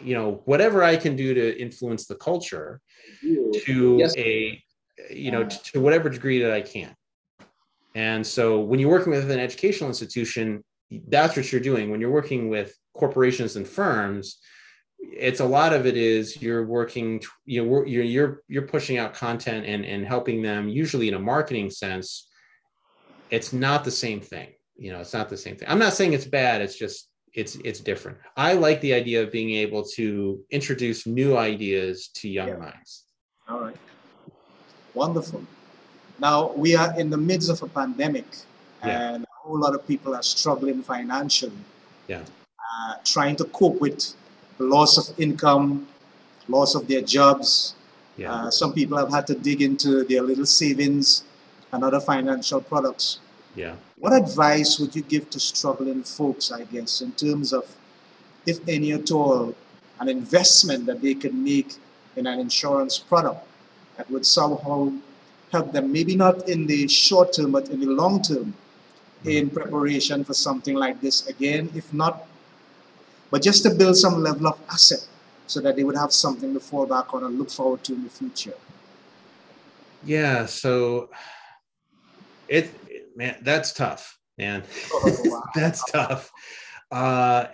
you 0.00 0.14
know 0.14 0.42
whatever 0.44 0.82
i 0.82 0.96
can 0.96 1.16
do 1.16 1.34
to 1.34 1.60
influence 1.60 2.06
the 2.06 2.14
culture 2.14 2.80
to 3.20 3.96
yes. 3.98 4.14
a 4.16 4.62
you 5.10 5.30
know 5.30 5.44
to, 5.44 5.62
to 5.62 5.80
whatever 5.80 6.08
degree 6.08 6.40
that 6.40 6.52
i 6.52 6.60
can 6.60 6.94
and 7.94 8.26
so 8.26 8.60
when 8.60 8.80
you're 8.80 8.90
working 8.90 9.12
with 9.12 9.30
an 9.30 9.38
educational 9.38 9.88
institution, 9.88 10.64
that's 11.08 11.36
what 11.36 11.50
you're 11.52 11.60
doing. 11.60 11.90
When 11.90 12.00
you're 12.00 12.10
working 12.10 12.48
with 12.48 12.76
corporations 12.94 13.56
and 13.56 13.66
firms, 13.66 14.38
it's 14.98 15.40
a 15.40 15.44
lot 15.44 15.72
of 15.72 15.86
it 15.86 15.96
is 15.96 16.40
you're 16.40 16.66
working, 16.66 17.22
you 17.44 17.64
know, 17.64 17.84
you're 17.84 18.04
you're 18.04 18.42
you're 18.48 18.66
pushing 18.66 18.98
out 18.98 19.14
content 19.14 19.66
and 19.66 19.84
and 19.84 20.06
helping 20.06 20.42
them 20.42 20.68
usually 20.68 21.08
in 21.08 21.14
a 21.14 21.18
marketing 21.18 21.70
sense. 21.70 22.28
It's 23.30 23.52
not 23.52 23.84
the 23.84 23.90
same 23.90 24.20
thing. 24.20 24.48
You 24.76 24.92
know, 24.92 25.00
it's 25.00 25.14
not 25.14 25.28
the 25.28 25.36
same 25.36 25.56
thing. 25.56 25.68
I'm 25.68 25.78
not 25.78 25.92
saying 25.92 26.14
it's 26.14 26.24
bad. 26.24 26.62
It's 26.62 26.76
just 26.76 27.08
it's 27.32 27.56
it's 27.64 27.80
different. 27.80 28.18
I 28.36 28.54
like 28.54 28.80
the 28.80 28.94
idea 28.94 29.22
of 29.22 29.30
being 29.30 29.50
able 29.50 29.84
to 29.94 30.40
introduce 30.50 31.06
new 31.06 31.36
ideas 31.36 32.08
to 32.16 32.28
young 32.28 32.48
yeah. 32.48 32.56
minds. 32.56 33.04
All 33.48 33.60
right. 33.60 33.76
Wonderful. 34.94 35.44
Now, 36.18 36.52
we 36.52 36.76
are 36.76 36.98
in 36.98 37.10
the 37.10 37.16
midst 37.16 37.50
of 37.50 37.62
a 37.62 37.66
pandemic, 37.66 38.26
yeah. 38.84 39.14
and 39.14 39.24
a 39.24 39.26
whole 39.42 39.58
lot 39.58 39.74
of 39.74 39.86
people 39.86 40.14
are 40.14 40.22
struggling 40.22 40.82
financially. 40.82 41.52
Yeah. 42.08 42.22
Uh, 42.58 42.94
trying 43.04 43.36
to 43.36 43.44
cope 43.44 43.80
with 43.80 44.14
the 44.58 44.64
loss 44.64 44.96
of 44.98 45.18
income, 45.18 45.86
loss 46.48 46.74
of 46.74 46.86
their 46.86 47.02
jobs. 47.02 47.74
Yeah. 48.16 48.32
Uh, 48.32 48.50
some 48.50 48.72
people 48.72 48.96
have 48.98 49.10
had 49.10 49.26
to 49.26 49.34
dig 49.34 49.62
into 49.62 50.04
their 50.04 50.22
little 50.22 50.46
savings 50.46 51.24
and 51.72 51.82
other 51.82 52.00
financial 52.00 52.60
products. 52.60 53.18
Yeah. 53.56 53.74
What 53.98 54.12
advice 54.12 54.78
would 54.78 54.94
you 54.94 55.02
give 55.02 55.30
to 55.30 55.40
struggling 55.40 56.02
folks, 56.02 56.52
I 56.52 56.64
guess, 56.64 57.00
in 57.00 57.12
terms 57.12 57.52
of, 57.52 57.64
if 58.46 58.58
any 58.68 58.92
at 58.92 59.10
all, 59.10 59.54
an 60.00 60.08
investment 60.08 60.86
that 60.86 61.00
they 61.00 61.14
could 61.14 61.34
make 61.34 61.76
in 62.16 62.26
an 62.26 62.38
insurance 62.38 62.98
product 62.98 63.46
that 63.96 64.10
would 64.10 64.26
somehow 64.26 64.92
help 65.54 65.72
them, 65.72 65.92
maybe 65.92 66.14
not 66.16 66.48
in 66.48 66.66
the 66.66 66.80
short 66.88 67.28
term, 67.36 67.52
but 67.56 67.68
in 67.68 67.78
the 67.80 67.92
long 68.02 68.20
term, 68.20 68.46
mm-hmm. 68.52 69.28
in 69.38 69.50
preparation 69.50 70.24
for 70.24 70.34
something 70.34 70.76
like 70.84 71.00
this 71.00 71.16
again, 71.28 71.70
if 71.74 71.86
not, 71.92 72.26
but 73.30 73.40
just 73.42 73.62
to 73.64 73.70
build 73.80 73.96
some 73.96 74.16
level 74.28 74.46
of 74.52 74.58
asset 74.70 75.02
so 75.46 75.60
that 75.60 75.76
they 75.76 75.84
would 75.84 75.96
have 76.04 76.12
something 76.12 76.52
to 76.54 76.60
fall 76.60 76.86
back 76.86 77.14
on 77.14 77.24
and 77.24 77.38
look 77.38 77.50
forward 77.50 77.82
to 77.84 77.94
in 77.94 78.02
the 78.04 78.10
future. 78.10 78.58
Yeah, 80.04 80.46
so 80.46 81.08
it, 82.48 82.66
man, 83.16 83.36
that's 83.42 83.72
tough, 83.72 84.18
man. 84.36 84.62
Oh, 84.92 85.16
wow. 85.24 85.42
that's 85.54 85.82
tough. 85.90 86.30
Uh, 86.90 87.46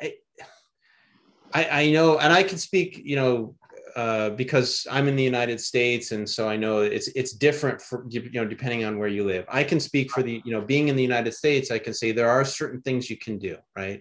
I, 1.53 1.63
I 1.83 1.91
know, 1.91 2.19
and 2.19 2.33
I 2.33 2.43
can 2.43 2.59
speak, 2.59 3.01
you 3.05 3.17
know, 3.17 3.55
uh, 4.01 4.31
because 4.31 4.87
I'm 4.91 5.09
in 5.09 5.17
the 5.17 5.23
United 5.23 5.61
States, 5.61 6.13
and 6.13 6.27
so 6.27 6.49
I 6.49 6.57
know 6.57 6.81
it's 6.81 7.09
it's 7.09 7.33
different 7.33 7.83
for 7.83 8.07
you 8.09 8.31
know 8.33 8.47
depending 8.47 8.83
on 8.87 8.99
where 8.99 9.09
you 9.09 9.25
live. 9.25 9.45
I 9.47 9.63
can 9.63 9.79
speak 9.79 10.11
for 10.11 10.23
the 10.23 10.41
you 10.43 10.53
know 10.53 10.63
being 10.63 10.89
in 10.89 10.97
the 10.97 11.03
United 11.03 11.35
States. 11.35 11.71
I 11.71 11.79
can 11.79 11.93
say 11.93 12.11
there 12.11 12.31
are 12.31 12.45
certain 12.45 12.81
things 12.81 13.11
you 13.11 13.19
can 13.19 13.37
do, 13.37 13.59
right? 13.77 14.01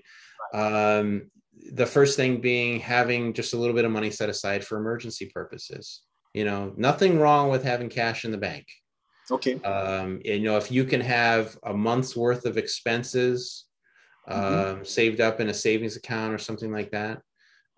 Um, 0.53 1.29
the 1.73 1.85
first 1.85 2.15
thing 2.15 2.39
being 2.39 2.79
having 2.79 3.33
just 3.33 3.53
a 3.53 3.57
little 3.57 3.75
bit 3.75 3.83
of 3.83 3.91
money 3.91 4.09
set 4.09 4.29
aside 4.29 4.63
for 4.63 4.77
emergency 4.77 5.25
purposes. 5.25 6.01
You 6.33 6.45
know, 6.45 6.73
nothing 6.77 7.19
wrong 7.19 7.49
with 7.49 7.65
having 7.65 7.89
cash 7.89 8.23
in 8.23 8.31
the 8.31 8.37
bank. 8.37 8.67
Okay. 9.29 9.55
Um, 9.63 10.21
you 10.23 10.39
know, 10.39 10.55
if 10.55 10.71
you 10.71 10.85
can 10.85 11.01
have 11.01 11.57
a 11.63 11.73
month's 11.73 12.15
worth 12.15 12.45
of 12.45 12.57
expenses 12.57 13.65
mm-hmm. 14.29 14.77
um, 14.79 14.85
saved 14.85 15.19
up 15.19 15.41
in 15.41 15.49
a 15.49 15.53
savings 15.53 15.97
account 15.97 16.33
or 16.33 16.37
something 16.37 16.71
like 16.71 16.91
that, 16.91 17.21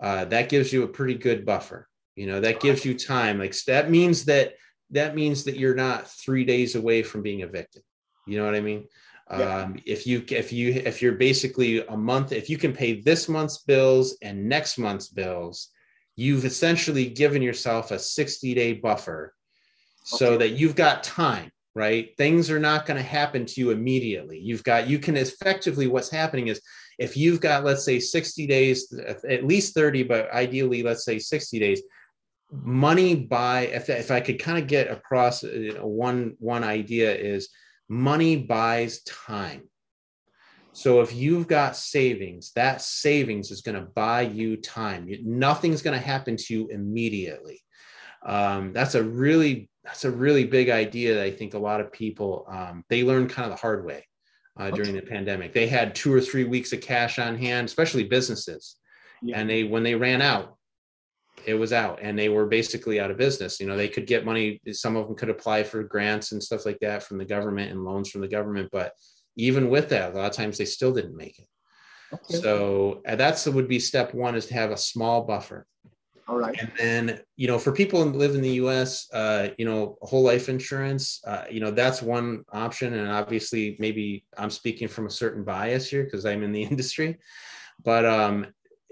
uh, 0.04 0.26
that 0.26 0.50
gives 0.50 0.72
you 0.72 0.84
a 0.84 0.88
pretty 0.88 1.16
good 1.16 1.48
buffer 1.48 1.88
You 2.16 2.28
know, 2.28 2.40
that 2.42 2.60
gives 2.60 2.84
you 2.86 2.98
time. 2.98 3.40
Like 3.40 3.56
that 3.66 3.90
means 3.90 4.26
that 4.26 4.56
that 4.92 5.16
means 5.16 5.46
that 5.46 5.58
you're 5.58 5.76
not 5.76 6.10
three 6.10 6.44
days 6.44 6.76
away 6.76 7.04
from 7.04 7.22
being 7.22 7.42
evicted. 7.42 7.84
You 8.28 8.38
know 8.38 8.46
what 8.46 8.56
I 8.56 8.62
mean? 8.62 8.88
Yeah. 9.30 9.62
Um, 9.62 9.80
if 9.86 10.06
you 10.06 10.24
if 10.30 10.52
you 10.52 10.74
if 10.74 11.02
you're 11.02 11.14
basically 11.14 11.86
a 11.86 11.98
month, 11.98 12.32
if 12.32 12.50
you 12.50 12.58
can 12.58 12.74
pay 12.74 13.02
this 13.02 13.30
month's 13.30 13.60
bills 13.60 14.18
and 14.22 14.50
next 14.50 14.78
month's 14.78 15.08
bills, 15.08 15.70
you've 16.16 16.46
essentially 16.46 17.08
given 17.08 17.42
yourself 17.42 17.92
a 17.92 18.00
60 18.00 18.54
day 18.54 18.74
buffer 18.74 19.34
so 20.04 20.34
okay. 20.34 20.38
that 20.38 20.50
you've 20.58 20.76
got 20.76 21.04
time 21.04 21.52
right 21.74 22.10
things 22.18 22.52
are 22.52 22.60
not 22.60 22.86
going 22.86 22.98
to 22.98 23.04
happen 23.04 23.46
to 23.46 23.62
you 23.62 23.72
immediately 23.72 24.38
you've 24.38 24.64
got 24.64 24.88
you 24.88 25.00
can 25.00 25.16
effectively 25.16 25.88
what's 25.88 26.10
happening 26.10 26.48
is 26.48 26.62
if 27.00 27.16
you've 27.16 27.40
got 27.40 27.64
let's 27.64 27.86
say 27.86 28.00
60 28.00 28.46
days 28.46 28.94
at 29.28 29.46
least 29.46 29.74
30 29.74 30.04
but 30.04 30.30
ideally 30.34 30.84
let's 30.84 31.06
say 31.06 31.18
60 31.18 31.60
days 31.60 31.82
money 32.52 33.16
buy 33.16 33.62
if, 33.62 33.90
if 33.90 34.12
i 34.12 34.20
could 34.20 34.38
kind 34.38 34.58
of 34.58 34.68
get 34.68 34.92
across 34.92 35.42
you 35.44 35.74
know, 35.74 35.88
one 35.88 36.36
one 36.40 36.64
idea 36.64 37.16
is 37.16 37.50
money 37.92 38.38
buys 38.38 39.04
time. 39.04 39.64
So 40.72 41.02
if 41.02 41.14
you've 41.14 41.48
got 41.48 41.76
savings 41.76 42.54
that 42.56 42.82
savings 42.82 43.52
is 43.52 43.62
going 43.62 43.76
to 43.76 43.82
buy 43.82 44.22
you 44.22 44.56
time. 44.56 45.10
Nothing's 45.24 45.82
going 45.82 46.00
to 46.00 46.06
happen 46.06 46.38
to 46.38 46.54
you 46.54 46.68
immediately. 46.70 47.62
Um, 48.26 48.72
that's 48.72 48.96
a 48.96 49.04
really 49.04 49.70
that's 49.84 50.06
a 50.06 50.12
really 50.12 50.46
big 50.46 50.70
idea 50.70 51.16
that 51.16 51.24
i 51.24 51.32
think 51.32 51.56
a 51.56 51.60
lot 51.60 51.82
of 51.82 51.92
people 51.92 52.46
um, 52.48 52.86
they 52.88 53.04
learn 53.04 53.28
kind 53.28 53.52
of 53.52 53.58
the 53.58 53.62
hard 53.62 53.84
way 53.84 54.06
uh, 54.58 54.70
during 54.70 54.94
the 54.94 55.02
pandemic. 55.02 55.54
They 55.54 55.68
had 55.68 55.96
two 55.96 56.14
or 56.14 56.22
three 56.22 56.44
weeks 56.44 56.72
of 56.72 56.82
cash 56.82 57.20
on 57.20 57.38
hand 57.38 57.66
especially 57.68 58.06
businesses. 58.06 58.78
Yeah. 59.24 59.40
and 59.40 59.50
they 59.50 59.64
when 59.64 59.84
they 59.84 59.96
ran 59.96 60.22
out 60.22 60.58
it 61.46 61.54
was 61.54 61.74
out 61.74 62.00
and 62.02 62.18
they 62.18 62.30
were 62.30 62.46
basically 62.46 63.00
out 63.00 63.12
of 63.12 63.18
business. 63.18 63.60
You 63.60 63.68
know 63.68 63.78
they 63.78 63.88
could 63.88 64.08
get 64.08 64.26
money 64.26 64.62
some 64.72 64.96
of 64.96 65.08
them 65.08 65.16
could 65.16 65.30
apply 65.30 65.64
for 65.64 65.84
grants 65.84 66.32
and 66.32 66.42
stuff 66.42 66.66
like 66.66 66.80
that 66.80 67.04
from 67.04 67.18
the 67.18 67.26
government 67.26 67.72
and 67.72 67.84
loans 67.84 68.10
from 68.10 68.22
the 68.22 68.28
government 68.28 68.70
but 68.72 68.94
even 69.38 69.70
with 69.70 69.90
that 69.90 70.14
a 70.14 70.18
lot 70.18 70.30
of 70.30 70.36
times 70.36 70.58
they 70.58 70.66
still 70.66 70.94
didn't 70.94 71.16
make 71.16 71.40
it. 71.40 71.48
Okay. 72.14 72.42
so 72.42 73.02
that's 73.06 73.48
would 73.48 73.70
be 73.70 73.80
step 73.80 74.14
one 74.14 74.36
is 74.36 74.46
to 74.48 74.54
have 74.54 74.72
a 74.72 74.78
small 74.78 75.24
buffer. 75.24 75.66
All 76.28 76.38
right. 76.38 76.58
And 76.60 76.72
then 76.78 77.20
you 77.36 77.48
know 77.48 77.58
for 77.58 77.72
people 77.72 78.04
who 78.04 78.12
live 78.12 78.36
in 78.36 78.42
the 78.42 78.54
us 78.54 79.08
uh, 79.14 79.50
you 79.58 79.66
know 79.66 79.98
whole 80.02 80.24
life 80.24 80.50
insurance 80.50 81.22
uh, 81.26 81.46
you 81.50 81.60
know 81.60 81.72
that's 81.72 82.02
one 82.02 82.44
option 82.52 82.94
and 82.94 83.10
obviously 83.10 83.76
maybe 83.80 84.26
i'm 84.38 84.50
speaking 84.50 84.88
from 84.88 85.08
a 85.08 85.10
certain 85.10 85.44
bias 85.44 85.90
here 85.90 86.04
because 86.04 86.26
i'm 86.26 86.44
in 86.44 86.52
the 86.52 86.64
industry. 86.72 87.18
But 87.84 88.06
um, 88.06 88.48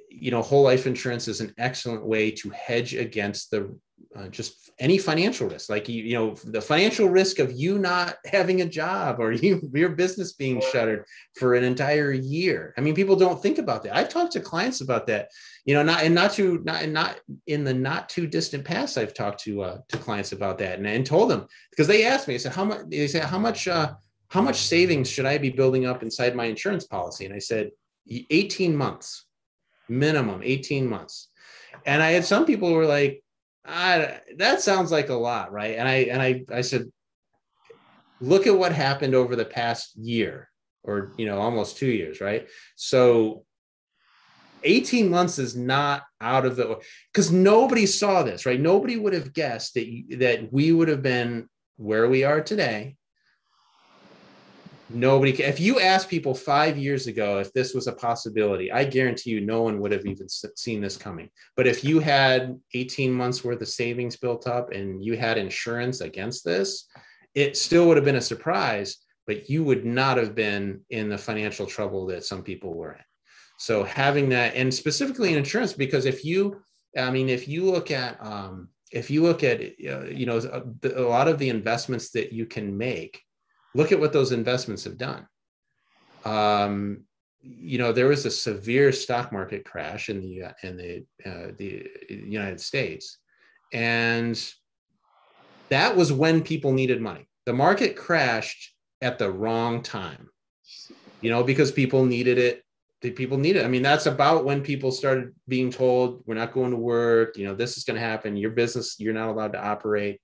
you 0.10 0.32
know, 0.32 0.42
whole 0.42 0.64
life 0.64 0.88
insurance 0.88 1.28
is 1.28 1.42
an 1.42 1.54
excellent 1.58 2.06
way 2.06 2.32
to 2.32 2.50
hedge 2.50 2.94
against 2.96 3.52
the 3.52 3.76
uh, 4.16 4.28
just 4.30 4.72
any 4.80 4.98
financial 4.98 5.48
risk, 5.48 5.70
like 5.70 5.90
you, 5.90 6.04
you 6.04 6.14
know, 6.14 6.34
the 6.46 6.62
financial 6.62 7.10
risk 7.10 7.38
of 7.40 7.52
you 7.52 7.78
not 7.78 8.16
having 8.26 8.62
a 8.62 8.66
job 8.66 9.20
or 9.20 9.32
you, 9.34 9.70
your 9.74 9.90
business 9.90 10.34
being 10.34 10.62
shuttered 10.72 11.06
for 11.36 11.54
an 11.54 11.64
entire 11.64 12.12
year. 12.12 12.74
I 12.78 12.82
mean, 12.82 12.96
people 12.96 13.16
don't 13.16 13.42
think 13.42 13.58
about 13.58 13.84
that. 13.84 13.96
I've 13.96 14.10
talked 14.10 14.32
to 14.34 14.40
clients 14.40 14.82
about 14.82 15.06
that, 15.08 15.30
you 15.66 15.74
know, 15.74 15.84
not 15.84 16.04
and 16.04 16.16
not 16.16 16.32
too 16.32 16.62
not 16.64 16.84
and 16.84 16.94
not 16.94 17.20
in 17.48 17.64
the 17.64 17.74
not 17.74 18.10
too 18.10 18.26
distant 18.26 18.66
past. 18.66 18.98
I've 18.98 19.14
talked 19.14 19.42
to 19.42 19.62
uh, 19.62 19.78
to 19.90 19.98
clients 19.98 20.32
about 20.32 20.58
that 20.60 20.80
and, 20.80 20.88
and 20.88 21.06
told 21.06 21.30
them 21.30 21.46
because 21.70 21.88
they 21.88 22.06
asked 22.06 22.28
me, 22.28 22.36
I 22.36 22.38
said, 22.38 22.54
how 22.54 22.66
much? 22.66 22.82
They 22.90 23.08
said, 23.08 23.26
how 23.26 23.40
much? 23.40 23.68
Uh, 23.68 23.94
how 24.30 24.42
much 24.44 24.58
savings 24.58 25.10
should 25.10 25.26
I 25.26 25.40
be 25.40 25.50
building 25.50 25.88
up 25.88 26.04
inside 26.04 26.36
my 26.36 26.46
insurance 26.46 26.86
policy? 26.86 27.26
And 27.26 27.34
I 27.34 27.40
said, 27.40 27.72
18 28.30 28.76
months 28.76 29.26
minimum 29.90 30.42
18 30.44 30.88
months. 30.88 31.30
And 31.86 32.02
I 32.02 32.12
had 32.12 32.26
some 32.26 32.46
people 32.46 32.74
were 32.74 32.86
like, 32.86 33.24
that 33.66 34.62
sounds 34.62 34.92
like 34.92 35.10
a 35.10 35.14
lot, 35.14 35.52
right? 35.52 35.78
And 35.78 35.88
I 35.88 35.96
and 35.96 36.22
I 36.22 36.44
I 36.52 36.62
said, 36.62 36.92
look 38.20 38.48
at 38.48 38.58
what 38.58 38.72
happened 38.72 39.16
over 39.16 39.36
the 39.36 39.46
past 39.46 39.96
year 39.98 40.50
or 40.84 41.14
you 41.18 41.26
know 41.26 41.40
almost 41.40 41.78
two 41.78 41.90
years, 41.90 42.22
right? 42.22 42.48
So 42.76 43.46
18 44.64 45.10
months 45.10 45.40
is 45.40 45.56
not 45.56 46.04
out 46.20 46.46
of 46.46 46.56
the 46.56 46.80
because 47.14 47.32
nobody 47.32 47.86
saw 47.86 48.24
this, 48.24 48.46
right? 48.46 48.60
Nobody 48.60 48.98
would 48.98 49.14
have 49.14 49.34
guessed 49.34 49.76
that 49.76 49.88
that 50.20 50.52
we 50.52 50.72
would 50.72 50.88
have 50.88 51.02
been 51.02 51.48
where 51.78 52.10
we 52.10 52.24
are 52.24 52.42
today 52.42 52.98
nobody 54.90 55.32
if 55.44 55.60
you 55.60 55.80
asked 55.80 56.10
people 56.10 56.34
five 56.34 56.78
years 56.78 57.08
ago 57.08 57.40
if 57.40 57.54
this 57.54 57.74
was 57.74 57.88
a 57.88 57.94
possibility 57.94 58.72
i 58.72 58.84
guarantee 58.84 59.30
you 59.30 59.42
no 59.42 59.62
one 59.62 59.80
would 59.80 59.92
have 59.92 60.06
even 60.06 60.28
seen 60.30 60.82
this 60.82 60.98
coming. 60.98 61.30
But 61.56 61.68
if 61.68 61.84
you 61.84 62.00
had 62.00 62.60
18 62.74 63.12
months 63.12 63.44
worth 63.44 63.62
of 63.62 63.68
savings 63.68 64.16
built 64.16 64.48
up 64.48 64.72
and 64.72 65.04
you 65.04 65.18
had 65.18 65.38
insurance 65.38 66.02
against 66.02 66.44
this 66.44 66.88
it 67.36 67.58
still 67.58 67.88
would 67.88 67.98
have 67.98 68.06
been 68.06 68.16
a 68.16 68.22
surprise 68.22 68.98
but 69.28 69.48
you 69.48 69.64
would 69.64 69.86
not 69.86 70.18
have 70.18 70.34
been 70.34 70.82
in 70.90 71.08
the 71.08 71.18
financial 71.18 71.68
trouble 71.68 72.08
that 72.08 72.26
some 72.26 72.42
people 72.42 72.74
were 72.74 72.94
in. 72.94 73.04
So 73.60 73.84
having 73.84 74.30
that 74.30 74.56
and 74.56 74.74
specifically 74.74 75.32
in 75.32 75.38
insurance 75.38 75.74
because 75.74 76.06
if 76.06 76.26
you 76.26 76.62
i 76.98 77.12
mean 77.12 77.30
if 77.30 77.48
you 77.48 77.70
look 77.70 77.92
at 77.92 78.18
um, 78.26 78.70
if 78.92 79.12
you 79.12 79.22
look 79.22 79.44
at 79.44 79.62
uh, 79.62 80.06
you 80.06 80.26
know 80.26 80.64
a 80.84 81.02
lot 81.02 81.28
of 81.28 81.38
the 81.38 81.50
investments 81.50 82.10
that 82.12 82.34
you 82.34 82.46
can 82.46 82.76
make 82.76 83.22
look 83.76 83.92
at 83.92 84.00
what 84.00 84.14
those 84.14 84.32
investments 84.32 84.84
have 84.84 84.98
done. 84.98 85.28
Um, 86.26 87.06
you 87.42 87.78
know, 87.78 87.92
there 87.92 88.08
was 88.08 88.26
a 88.26 88.32
severe 88.32 88.92
stock 88.92 89.32
market 89.32 89.64
crash 89.64 90.10
in 90.10 90.22
the 90.22 90.54
in 90.64 90.78
the 90.78 91.06
uh, 91.26 91.52
the 91.58 91.90
United 92.10 92.60
States, 92.60 93.18
and 93.72 94.38
that 95.70 95.96
was 95.96 96.12
when 96.12 96.42
people 96.42 96.74
needed 96.74 97.02
money. 97.02 97.28
The 97.46 97.54
market 97.54 97.96
crashed 97.96 98.74
at 99.02 99.18
the 99.18 99.32
wrong 99.32 99.82
time, 99.82 100.30
you 101.22 101.30
know, 101.30 101.44
because 101.44 101.72
people 101.72 102.06
needed 102.06 102.38
it. 102.38 102.64
People 103.16 103.38
needed. 103.38 103.62
It. 103.62 103.66
I 103.66 103.70
mean, 103.70 103.84
that's 103.84 104.08
about 104.08 104.44
when 104.44 104.62
people 104.62 104.92
started 104.92 105.34
being 105.48 105.72
told, 105.72 106.22
"We're 106.26 106.36
not 106.36 106.52
going 106.52 106.72
to 106.72 106.78
work." 106.78 107.38
You 107.38 107.46
know, 107.46 107.56
this 107.56 107.78
is 107.78 107.86
going 107.86 107.96
to 107.96 108.06
happen. 108.06 108.36
Your 108.36 108.52
business, 108.52 109.00
you're 109.00 109.14
not 109.14 109.30
allowed 109.30 109.54
to 109.54 109.66
operate. 109.66 110.20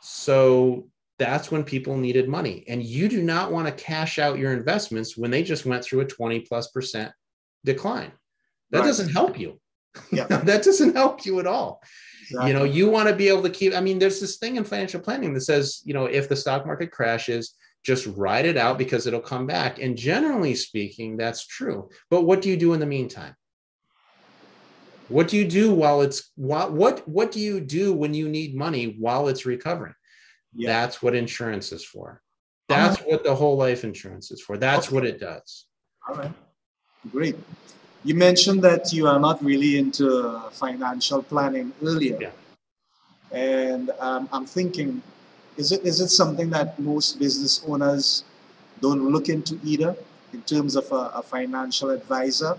So 0.00 0.88
that's 1.18 1.50
when 1.50 1.64
people 1.64 1.96
needed 1.96 2.28
money. 2.28 2.64
And 2.68 2.82
you 2.82 3.08
do 3.08 3.22
not 3.22 3.52
want 3.52 3.66
to 3.68 3.84
cash 3.84 4.18
out 4.18 4.38
your 4.38 4.52
investments 4.52 5.16
when 5.16 5.30
they 5.30 5.42
just 5.42 5.66
went 5.66 5.84
through 5.84 6.00
a 6.00 6.06
20 6.06 6.40
plus 6.40 6.68
percent 6.68 7.12
decline. 7.64 8.12
That 8.70 8.80
right. 8.80 8.86
doesn't 8.86 9.10
help 9.10 9.38
you. 9.38 9.60
Yeah. 10.10 10.26
that 10.28 10.64
doesn't 10.64 10.96
help 10.96 11.24
you 11.24 11.38
at 11.40 11.46
all. 11.46 11.82
Exactly. 12.22 12.50
You 12.50 12.58
know, 12.58 12.64
you 12.64 12.88
want 12.88 13.08
to 13.08 13.14
be 13.14 13.28
able 13.28 13.42
to 13.42 13.50
keep, 13.50 13.74
I 13.74 13.80
mean, 13.80 13.98
there's 13.98 14.20
this 14.20 14.38
thing 14.38 14.56
in 14.56 14.64
financial 14.64 15.00
planning 15.00 15.34
that 15.34 15.42
says, 15.42 15.82
you 15.84 15.92
know, 15.92 16.06
if 16.06 16.28
the 16.28 16.36
stock 16.36 16.66
market 16.66 16.90
crashes, 16.90 17.54
just 17.84 18.06
ride 18.06 18.46
it 18.46 18.56
out 18.56 18.78
because 18.78 19.06
it'll 19.06 19.20
come 19.20 19.46
back. 19.46 19.80
And 19.80 19.96
generally 19.96 20.54
speaking, 20.54 21.16
that's 21.16 21.46
true. 21.46 21.90
But 22.10 22.22
what 22.22 22.40
do 22.40 22.48
you 22.48 22.56
do 22.56 22.74
in 22.74 22.80
the 22.80 22.86
meantime? 22.86 23.34
What 25.08 25.28
do 25.28 25.36
you 25.36 25.46
do 25.46 25.74
while 25.74 26.00
it's 26.00 26.30
what 26.36 26.72
what 26.72 27.06
what 27.06 27.32
do 27.32 27.40
you 27.40 27.60
do 27.60 27.92
when 27.92 28.14
you 28.14 28.28
need 28.28 28.54
money 28.54 28.96
while 28.98 29.28
it's 29.28 29.44
recovering? 29.44 29.94
Yeah. 30.54 30.68
That's 30.68 31.02
what 31.02 31.14
insurance 31.14 31.72
is 31.72 31.84
for. 31.84 32.20
That's 32.68 33.00
right. 33.00 33.10
what 33.10 33.24
the 33.24 33.34
whole 33.34 33.56
life 33.56 33.84
insurance 33.84 34.30
is 34.30 34.40
for. 34.40 34.56
That's 34.56 34.86
okay. 34.86 34.94
what 34.94 35.04
it 35.04 35.20
does. 35.20 35.66
All 36.08 36.16
right. 36.16 36.32
Great. 37.10 37.36
You 38.04 38.14
mentioned 38.14 38.62
that 38.62 38.92
you 38.92 39.06
are 39.06 39.18
not 39.18 39.42
really 39.44 39.78
into 39.78 40.40
financial 40.52 41.22
planning 41.22 41.72
earlier. 41.82 42.18
Yeah. 42.20 42.30
And 43.30 43.90
um, 43.98 44.28
I'm 44.32 44.44
thinking, 44.44 45.02
is 45.56 45.72
it 45.72 45.84
is 45.84 46.00
it 46.00 46.08
something 46.08 46.50
that 46.50 46.78
most 46.78 47.18
business 47.18 47.62
owners 47.66 48.24
don't 48.80 49.10
look 49.10 49.28
into 49.28 49.58
either 49.64 49.96
in 50.32 50.42
terms 50.42 50.76
of 50.76 50.90
a, 50.92 51.20
a 51.20 51.22
financial 51.22 51.90
advisor? 51.90 52.56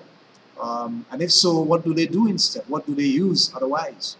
Um, 0.59 1.05
and 1.11 1.21
if 1.21 1.31
so, 1.31 1.61
what 1.61 1.83
do 1.83 1.93
they 1.93 2.05
do 2.05 2.27
instead? 2.27 2.63
What 2.67 2.85
do 2.85 2.95
they 2.95 3.03
use 3.03 3.51
otherwise? 3.55 4.17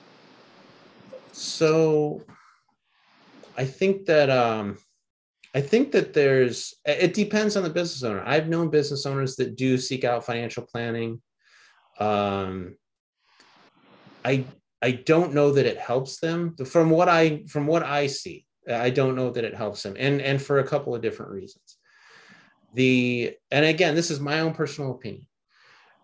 So 1.32 2.22
I 3.58 3.66
think 3.66 4.06
that 4.06 4.30
um, 4.30 4.78
I 5.56 5.62
think 5.62 5.92
that 5.92 6.14
there's 6.14 6.74
it 6.86 7.14
depends 7.14 7.56
on 7.56 7.64
the 7.64 7.70
business 7.70 8.04
owner. 8.04 8.24
I've 8.26 8.50
known 8.50 8.70
business 8.70 9.06
owners 9.06 9.36
that 9.36 9.56
do 9.56 9.78
seek 9.78 10.04
out 10.04 10.26
financial 10.26 10.64
planning. 10.64 11.22
Um, 12.00 12.76
I 14.26 14.46
I 14.82 14.92
don't 14.92 15.34
know 15.34 15.52
that 15.52 15.66
it 15.66 15.78
helps 15.78 16.20
them 16.20 16.56
from 16.66 16.90
what 16.90 17.08
I 17.08 17.44
from 17.48 17.68
what 17.68 17.84
I 17.84 18.08
see. 18.08 18.46
I 18.68 18.90
don't 18.90 19.16
know 19.16 19.30
that 19.30 19.44
it 19.44 19.56
helps 19.56 19.84
them, 19.84 19.96
and 20.00 20.22
and 20.22 20.42
for 20.42 20.60
a 20.60 20.68
couple 20.68 20.96
of 20.96 21.02
different 21.02 21.32
reasons. 21.32 21.78
The 22.74 23.36
and 23.52 23.66
again, 23.66 23.94
this 23.94 24.10
is 24.10 24.20
my 24.20 24.40
own 24.40 24.54
personal 24.54 24.92
opinion 24.92 25.28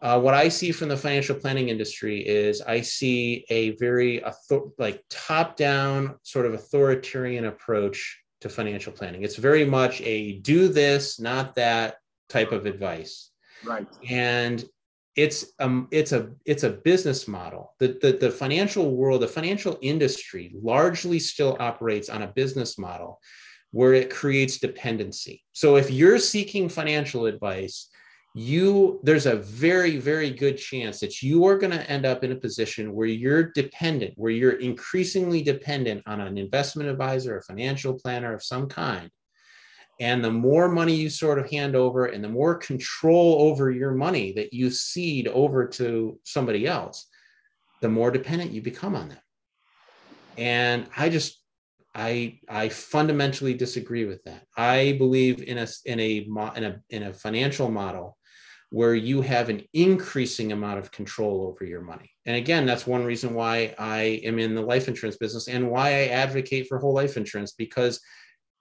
uh, 0.02 0.20
what 0.20 0.34
I 0.34 0.48
see 0.48 0.72
from 0.72 0.90
the 0.90 0.98
financial 0.98 1.36
planning 1.36 1.70
industry 1.70 2.26
is 2.26 2.62
I 2.62 2.82
see 2.82 3.46
a 3.50 3.72
very 3.78 4.24
author- 4.24 4.70
like 4.78 5.04
top 5.10 5.58
down 5.58 6.16
sort 6.24 6.46
of 6.46 6.54
authoritarian 6.54 7.46
approach 7.46 8.20
to 8.42 8.50
financial 8.50 8.94
planning. 8.94 9.24
It's 9.24 9.36
very 9.36 9.66
much 9.66 10.02
a 10.02 10.40
do 10.40 10.70
this, 10.70 11.20
not 11.20 11.56
that 11.56 11.96
type 12.30 12.52
of 12.54 12.66
advice. 12.66 13.32
Right. 13.66 13.88
And 14.10 14.64
it's 15.16 15.54
um 15.60 15.88
it's 15.92 16.14
a 16.14 16.30
it's 16.46 16.64
a 16.64 16.70
business 16.70 17.28
model 17.28 17.74
the, 17.80 17.98
the 18.02 18.14
the 18.14 18.32
financial 18.32 18.96
world 18.96 19.22
the 19.22 19.28
financial 19.28 19.78
industry 19.82 20.56
largely 20.62 21.20
still 21.20 21.58
operates 21.60 22.10
on 22.10 22.22
a 22.22 22.28
business 22.28 22.78
model 22.78 23.20
where 23.72 23.94
it 23.94 24.10
creates 24.10 24.60
dependency 24.60 25.44
so 25.52 25.76
if 25.76 25.92
you're 25.92 26.20
seeking 26.20 26.70
financial 26.70 27.26
advice 27.26 27.89
you 28.36 29.00
there's 29.04 29.26
a 29.26 29.38
very 29.38 29.98
very 29.98 30.30
good 30.30 30.56
chance 30.56 31.00
that 31.00 31.22
you 31.24 31.46
are 31.46 31.58
going 31.58 31.72
to 31.72 31.90
end 31.90 32.06
up 32.06 32.24
in 32.24 32.32
a 32.32 32.36
position 32.36 32.94
where 32.94 33.08
you're 33.08 33.52
dependent 33.52 34.14
where 34.18 34.32
you're 34.32 34.60
increasingly 34.60 35.42
dependent 35.42 36.04
on 36.06 36.22
an 36.22 36.38
investment 36.38 36.88
advisor 36.88 37.38
a 37.38 37.44
financial 37.44 37.94
planner 37.94 38.34
of 38.34 38.44
some 38.44 38.68
kind 38.68 39.10
and 40.00 40.24
the 40.24 40.32
more 40.32 40.70
money 40.70 40.96
you 40.96 41.10
sort 41.10 41.40
of 41.40 41.50
hand 41.50 41.76
over 41.76 42.06
and 42.06 42.24
the 42.24 42.30
more 42.30 42.56
control 42.56 43.42
over 43.42 43.70
your 43.70 43.92
money 43.92 44.32
that 44.34 44.54
you 44.54 44.70
cede 44.70 45.28
over 45.28 45.68
to 45.68 46.18
somebody 46.24 46.66
else, 46.66 47.08
the 47.82 47.90
more 47.90 48.10
dependent 48.10 48.52
you 48.52 48.62
become 48.62 48.96
on 48.96 49.10
them. 49.10 49.20
And 50.38 50.88
I 50.96 51.10
just, 51.10 51.42
I, 51.94 52.40
I 52.48 52.70
fundamentally 52.70 53.54
disagree 53.54 54.06
with 54.06 54.24
that. 54.24 54.46
I 54.56 54.96
believe 54.98 55.44
in 55.44 55.58
a, 55.58 55.68
in 55.86 56.00
a, 56.00 56.18
in 56.56 56.64
a, 56.64 56.82
in 56.90 57.04
a 57.04 57.14
financial 57.14 57.70
model 57.70 58.18
where 58.72 58.94
you 58.94 59.22
have 59.22 59.50
an 59.50 59.64
increasing 59.74 60.52
amount 60.52 60.80
of 60.80 60.92
control 60.92 61.48
over 61.48 61.66
your 61.66 61.82
money. 61.82 62.12
And 62.26 62.36
again, 62.36 62.66
that's 62.66 62.86
one 62.86 63.04
reason 63.04 63.34
why 63.34 63.74
I 63.80 64.22
am 64.24 64.38
in 64.38 64.54
the 64.54 64.62
life 64.62 64.88
insurance 64.88 65.18
business 65.18 65.48
and 65.48 65.70
why 65.70 65.88
I 65.88 66.08
advocate 66.08 66.68
for 66.68 66.78
whole 66.78 66.94
life 66.94 67.18
insurance 67.18 67.54
because 67.54 68.00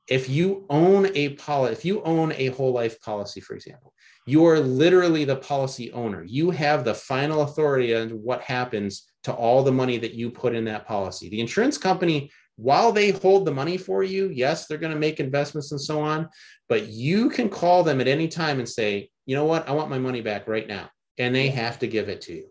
if 0.08 0.28
you 0.28 0.64
own 0.70 1.10
a 1.14 1.30
policy, 1.34 1.72
if 1.72 1.84
you 1.84 2.02
own 2.02 2.32
a 2.32 2.46
whole 2.46 2.72
life 2.72 2.98
policy, 3.02 3.40
for 3.40 3.54
example, 3.54 3.92
you 4.26 4.46
are 4.46 4.58
literally 4.58 5.24
the 5.24 5.36
policy 5.36 5.92
owner. 5.92 6.24
You 6.24 6.50
have 6.50 6.84
the 6.84 6.94
final 6.94 7.42
authority 7.42 7.94
on 7.94 8.10
what 8.10 8.40
happens 8.42 9.06
to 9.24 9.32
all 9.32 9.62
the 9.62 9.72
money 9.72 9.98
that 9.98 10.14
you 10.14 10.30
put 10.30 10.54
in 10.54 10.64
that 10.64 10.86
policy. 10.86 11.28
The 11.28 11.40
insurance 11.40 11.76
company, 11.76 12.30
while 12.56 12.90
they 12.90 13.10
hold 13.10 13.44
the 13.44 13.52
money 13.52 13.76
for 13.76 14.02
you, 14.02 14.28
yes, 14.28 14.66
they're 14.66 14.78
going 14.78 14.92
to 14.92 14.98
make 14.98 15.20
investments 15.20 15.72
and 15.72 15.80
so 15.80 16.00
on, 16.00 16.28
but 16.68 16.88
you 16.88 17.28
can 17.28 17.48
call 17.48 17.82
them 17.82 18.00
at 18.00 18.08
any 18.08 18.28
time 18.28 18.58
and 18.58 18.68
say, 18.68 19.10
you 19.28 19.36
know 19.36 19.44
what, 19.44 19.68
I 19.68 19.72
want 19.72 19.90
my 19.90 19.98
money 19.98 20.22
back 20.22 20.48
right 20.48 20.66
now. 20.66 20.88
And 21.18 21.34
they 21.34 21.48
have 21.48 21.78
to 21.80 21.86
give 21.86 22.08
it 22.08 22.22
to 22.22 22.32
you. 22.32 22.46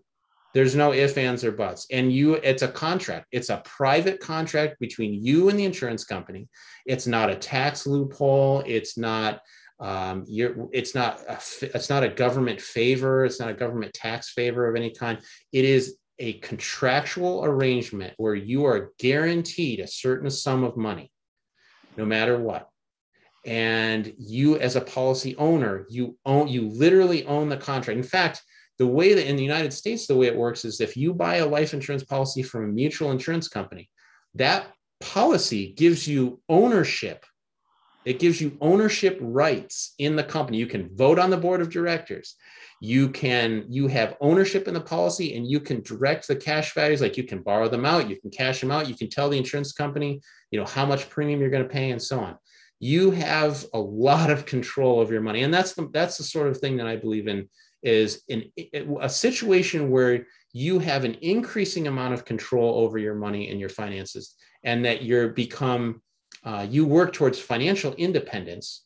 There's 0.54 0.76
no 0.76 0.94
ifs, 0.94 1.18
ands, 1.18 1.44
or 1.44 1.52
buts. 1.52 1.88
And 1.92 2.14
you, 2.14 2.36
it's 2.36 2.62
a 2.62 2.68
contract. 2.68 3.26
It's 3.32 3.50
a 3.50 3.64
private 3.66 4.20
contract 4.20 4.80
between 4.80 5.24
you 5.24 5.50
and 5.50 5.58
the 5.58 5.66
insurance 5.66 6.04
company. 6.04 6.48
It's 6.86 7.08
not 7.08 7.32
a 7.32 7.36
tax 7.36 7.88
loophole. 7.88 8.62
It's 8.68 8.96
not 8.96 9.42
um, 9.80 10.26
you're, 10.28 10.68
it's 10.72 10.94
not 10.94 11.20
a, 11.28 11.40
it's 11.62 11.90
not 11.90 12.04
a 12.04 12.10
government 12.10 12.62
favor. 12.62 13.26
It's 13.26 13.40
not 13.40 13.50
a 13.50 13.56
government 13.56 13.94
tax 13.94 14.34
favor 14.34 14.70
of 14.70 14.76
any 14.76 14.92
kind. 14.92 15.18
It 15.52 15.66
is 15.66 15.98
a 16.20 16.34
contractual 16.34 17.44
arrangement 17.44 18.14
where 18.18 18.36
you 18.36 18.66
are 18.66 18.92
guaranteed 19.00 19.80
a 19.80 19.88
certain 19.88 20.30
sum 20.30 20.64
of 20.64 20.78
money, 20.78 21.12
no 21.96 22.06
matter 22.06 22.40
what. 22.40 22.70
And 23.48 24.14
you, 24.18 24.60
as 24.60 24.76
a 24.76 24.82
policy 24.82 25.36
owner, 25.38 25.86
you 25.90 26.18
own 26.26 26.50
you 26.50 26.68
literally 26.68 27.26
own 27.26 27.48
the 27.48 27.58
contract. 27.58 27.98
In 27.98 28.04
fact, 28.04 28.44
the 28.78 28.86
way 28.86 29.14
that 29.14 29.28
in 29.28 29.38
the 29.38 29.44
United 29.44 29.72
States, 29.74 30.06
the 30.06 30.16
way 30.16 30.28
it 30.28 30.36
works 30.36 30.66
is 30.66 30.82
if 30.82 30.98
you 30.98 31.14
buy 31.14 31.38
a 31.38 31.46
life 31.46 31.74
insurance 31.74 32.04
policy 32.04 32.44
from 32.44 32.66
a 32.66 32.68
mutual 32.68 33.12
insurance 33.12 33.48
company, 33.48 33.90
that 34.36 34.68
policy 35.00 35.74
gives 35.74 36.08
you 36.08 36.42
ownership. 36.50 37.26
It 38.06 38.20
gives 38.20 38.40
you 38.40 38.58
ownership 38.62 39.18
rights 39.22 39.94
in 39.98 40.16
the 40.16 40.24
company. 40.24 40.58
You 40.58 40.68
can 40.68 40.96
vote 40.96 41.18
on 41.18 41.30
the 41.30 41.38
board 41.38 41.62
of 41.62 41.70
directors. 41.70 42.36
You 42.82 43.10
can 43.10 43.66
you 43.70 43.88
have 43.88 44.18
ownership 44.22 44.68
in 44.68 44.74
the 44.74 44.82
policy 44.82 45.36
and 45.36 45.50
you 45.50 45.60
can 45.60 45.82
direct 45.82 46.28
the 46.28 46.36
cash 46.36 46.74
values 46.74 47.02
like 47.02 47.18
you 47.18 47.24
can 47.24 47.42
borrow 47.42 47.68
them 47.70 47.86
out, 47.86 48.10
you 48.10 48.20
can 48.20 48.30
cash 48.30 48.60
them 48.60 48.72
out, 48.72 48.88
you 48.88 48.96
can 48.96 49.10
tell 49.10 49.30
the 49.30 49.38
insurance 49.38 49.72
company, 49.72 50.22
you 50.52 50.60
know, 50.60 50.66
how 50.66 50.86
much 50.86 51.10
premium 51.10 51.40
you're 51.40 51.50
going 51.50 51.64
to 51.64 51.70
pay 51.70 51.92
and 51.92 52.02
so 52.02 52.20
on. 52.20 52.38
You 52.80 53.12
have 53.12 53.66
a 53.74 53.80
lot 53.80 54.30
of 54.30 54.46
control 54.46 55.02
of 55.02 55.12
your 55.12 55.22
money. 55.22 55.44
And 55.44 55.54
that's 55.54 55.74
the 55.74 55.90
that's 55.92 56.18
the 56.18 56.24
sort 56.24 56.48
of 56.48 56.58
thing 56.58 56.78
that 56.78 56.88
I 56.88 56.96
believe 56.96 57.28
in 57.28 57.50
is 57.84 58.24
in 58.28 58.52
a 59.02 59.10
situation 59.10 59.92
where 59.92 60.26
you 60.54 60.80
have 60.80 61.04
an 61.04 61.16
increasing 61.22 61.88
amount 61.88 62.14
of 62.14 62.26
control 62.26 62.80
over 62.80 62.98
your 62.98 63.16
money 63.16 63.50
and 63.50 63.60
your 63.60 63.70
finances 63.70 64.36
and 64.64 64.84
that 64.86 65.04
you're 65.04 65.30
become 65.30 66.02
uh, 66.44 66.66
you 66.70 66.86
work 66.86 67.14
towards 67.14 67.40
financial 67.40 67.94
independence 67.96 68.86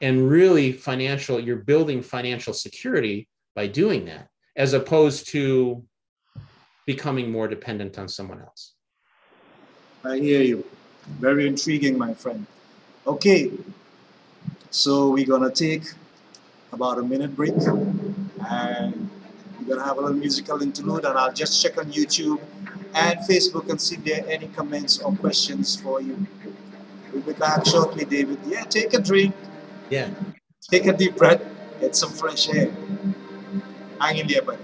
and 0.00 0.28
really 0.28 0.72
financial 0.72 1.38
you're 1.38 1.56
building 1.56 2.00
financial 2.02 2.52
security 2.52 3.28
by 3.54 3.66
doing 3.66 4.04
that 4.06 4.28
as 4.56 4.72
opposed 4.72 5.28
to 5.28 5.84
becoming 6.86 7.30
more 7.30 7.48
dependent 7.48 7.98
on 7.98 8.08
someone 8.08 8.40
else. 8.40 8.74
I 10.04 10.18
hear 10.18 10.42
you. 10.42 10.64
Very 11.18 11.46
intriguing 11.46 11.98
my 11.98 12.14
friend 12.14 12.46
okay 13.06 13.50
so 14.70 15.10
we're 15.10 15.26
to 15.26 15.50
take 15.50 15.84
about 16.72 16.98
a 16.98 17.02
minute 17.02 17.34
break 17.34 17.54
and 18.48 19.10
we're 19.58 19.74
gonna 19.74 19.84
have 19.84 19.98
a 19.98 20.00
little 20.00 20.16
musical 20.16 20.62
interlude 20.62 21.04
and 21.04 21.18
I'll 21.18 21.32
just 21.32 21.60
check 21.62 21.76
on 21.78 21.90
YouTube 21.90 22.40
and 22.94 23.18
Facebook 23.20 23.68
and 23.70 23.80
see 23.80 23.96
if 23.96 24.04
there 24.04 24.24
are 24.24 24.28
any 24.28 24.48
comments 24.48 24.98
or 24.98 25.12
questions 25.16 25.76
for 25.80 26.00
you. 26.00 26.26
We'll 27.12 27.22
be 27.22 27.32
back 27.32 27.66
shortly, 27.66 28.04
David. 28.04 28.38
Yeah, 28.46 28.62
take 28.64 28.94
a 28.94 29.00
drink. 29.00 29.34
Yeah. 29.90 30.10
Take 30.70 30.86
a 30.86 30.92
deep 30.92 31.16
breath. 31.16 31.42
Get 31.80 31.96
some 31.96 32.10
fresh 32.10 32.48
air. 32.48 32.70
Hang 34.00 34.18
in 34.18 34.28
there, 34.28 34.42
buddy. 34.42 34.62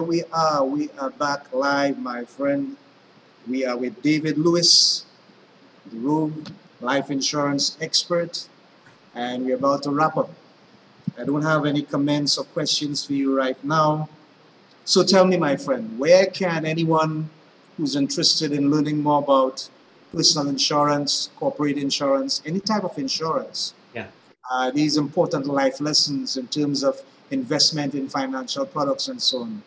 There 0.00 0.08
we 0.08 0.24
are. 0.32 0.64
We 0.64 0.88
are 0.98 1.10
back 1.10 1.52
live, 1.52 1.98
my 1.98 2.24
friend. 2.24 2.78
We 3.46 3.66
are 3.66 3.76
with 3.76 4.00
David 4.00 4.38
Lewis, 4.38 5.04
the 5.92 5.98
Rogue 5.98 6.48
life 6.80 7.10
insurance 7.10 7.76
expert, 7.82 8.48
and 9.14 9.44
we're 9.44 9.56
about 9.56 9.82
to 9.82 9.90
wrap 9.90 10.16
up. 10.16 10.30
I 11.18 11.26
don't 11.26 11.42
have 11.42 11.66
any 11.66 11.82
comments 11.82 12.38
or 12.38 12.44
questions 12.44 13.04
for 13.04 13.12
you 13.12 13.36
right 13.36 13.62
now. 13.62 14.08
So 14.86 15.04
tell 15.04 15.26
me, 15.26 15.36
my 15.36 15.54
friend, 15.56 15.98
where 15.98 16.24
can 16.24 16.64
anyone 16.64 17.28
who's 17.76 17.94
interested 17.94 18.52
in 18.52 18.70
learning 18.70 19.02
more 19.02 19.18
about 19.18 19.68
personal 20.14 20.48
insurance, 20.48 21.28
corporate 21.36 21.76
insurance, 21.76 22.40
any 22.46 22.60
type 22.60 22.84
of 22.84 22.96
insurance, 22.96 23.74
Yeah. 23.94 24.06
uh, 24.50 24.70
these 24.70 24.96
important 24.96 25.44
life 25.46 25.78
lessons 25.78 26.38
in 26.38 26.46
terms 26.46 26.82
of 26.82 27.02
investment 27.30 27.94
in 27.94 28.08
financial 28.08 28.64
products 28.64 29.06
and 29.06 29.20
so 29.20 29.42
on. 29.42 29.62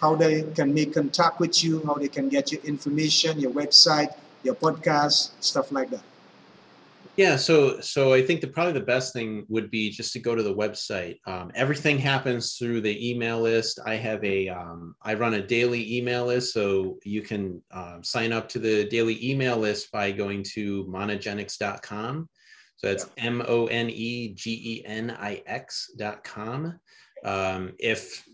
How 0.00 0.14
they 0.14 0.42
can 0.54 0.72
make 0.72 0.94
contact 0.94 1.40
with 1.40 1.62
you, 1.62 1.82
how 1.84 1.94
they 1.94 2.08
can 2.08 2.28
get 2.28 2.52
your 2.52 2.62
information, 2.62 3.38
your 3.38 3.52
website, 3.52 4.14
your 4.42 4.54
podcast, 4.54 5.32
stuff 5.40 5.70
like 5.72 5.90
that. 5.90 6.02
Yeah, 7.16 7.36
so 7.36 7.80
so 7.80 8.14
I 8.14 8.22
think 8.22 8.40
the 8.40 8.46
probably 8.46 8.72
the 8.72 8.80
best 8.80 9.12
thing 9.12 9.44
would 9.48 9.70
be 9.70 9.90
just 9.90 10.12
to 10.14 10.18
go 10.20 10.34
to 10.34 10.42
the 10.42 10.54
website. 10.54 11.18
Um, 11.26 11.50
everything 11.54 11.98
happens 11.98 12.56
through 12.56 12.80
the 12.80 13.10
email 13.10 13.40
list. 13.40 13.78
I 13.84 13.96
have 13.96 14.24
a 14.24 14.48
um, 14.48 14.94
I 15.02 15.14
run 15.14 15.34
a 15.34 15.46
daily 15.46 15.98
email 15.98 16.24
list, 16.26 16.54
so 16.54 16.98
you 17.04 17.20
can 17.20 17.60
um, 17.72 18.02
sign 18.02 18.32
up 18.32 18.48
to 18.50 18.58
the 18.58 18.86
daily 18.88 19.18
email 19.28 19.58
list 19.58 19.92
by 19.92 20.12
going 20.12 20.42
to 20.54 20.84
monegenix.com. 20.84 22.28
So 22.76 22.86
that's 22.86 23.06
M 23.18 23.42
O 23.46 23.66
N 23.66 23.90
E 23.90 24.28
G 24.28 24.52
E 24.52 24.86
N 24.86 25.10
I 25.10 25.42
X 25.44 25.90
dot 25.98 26.24
com. 26.24 26.78
Um, 27.22 27.74
if 27.78 28.24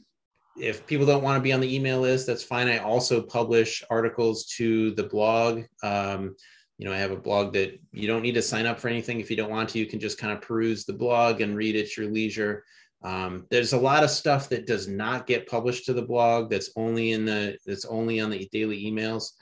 if 0.58 0.86
people 0.86 1.06
don't 1.06 1.22
want 1.22 1.36
to 1.36 1.42
be 1.42 1.52
on 1.52 1.60
the 1.60 1.74
email 1.74 2.00
list, 2.00 2.26
that's 2.26 2.42
fine. 2.42 2.68
I 2.68 2.78
also 2.78 3.22
publish 3.22 3.82
articles 3.90 4.46
to 4.56 4.92
the 4.92 5.04
blog. 5.04 5.64
Um, 5.82 6.34
you 6.78 6.86
know, 6.86 6.92
I 6.92 6.98
have 6.98 7.10
a 7.10 7.16
blog 7.16 7.52
that 7.54 7.78
you 7.92 8.06
don't 8.06 8.22
need 8.22 8.34
to 8.34 8.42
sign 8.42 8.66
up 8.66 8.78
for 8.78 8.88
anything 8.88 9.20
if 9.20 9.30
you 9.30 9.36
don't 9.36 9.50
want 9.50 9.70
to. 9.70 9.78
You 9.78 9.86
can 9.86 10.00
just 10.00 10.18
kind 10.18 10.32
of 10.32 10.42
peruse 10.42 10.84
the 10.84 10.92
blog 10.92 11.40
and 11.40 11.56
read 11.56 11.76
at 11.76 11.96
your 11.96 12.06
leisure. 12.06 12.64
Um, 13.02 13.46
there's 13.50 13.72
a 13.72 13.78
lot 13.78 14.04
of 14.04 14.10
stuff 14.10 14.48
that 14.50 14.66
does 14.66 14.88
not 14.88 15.26
get 15.26 15.48
published 15.48 15.86
to 15.86 15.92
the 15.92 16.02
blog. 16.02 16.50
That's 16.50 16.70
only 16.76 17.12
in 17.12 17.24
the 17.24 17.56
that's 17.64 17.84
only 17.84 18.20
on 18.20 18.30
the 18.30 18.48
daily 18.52 18.84
emails. 18.84 19.32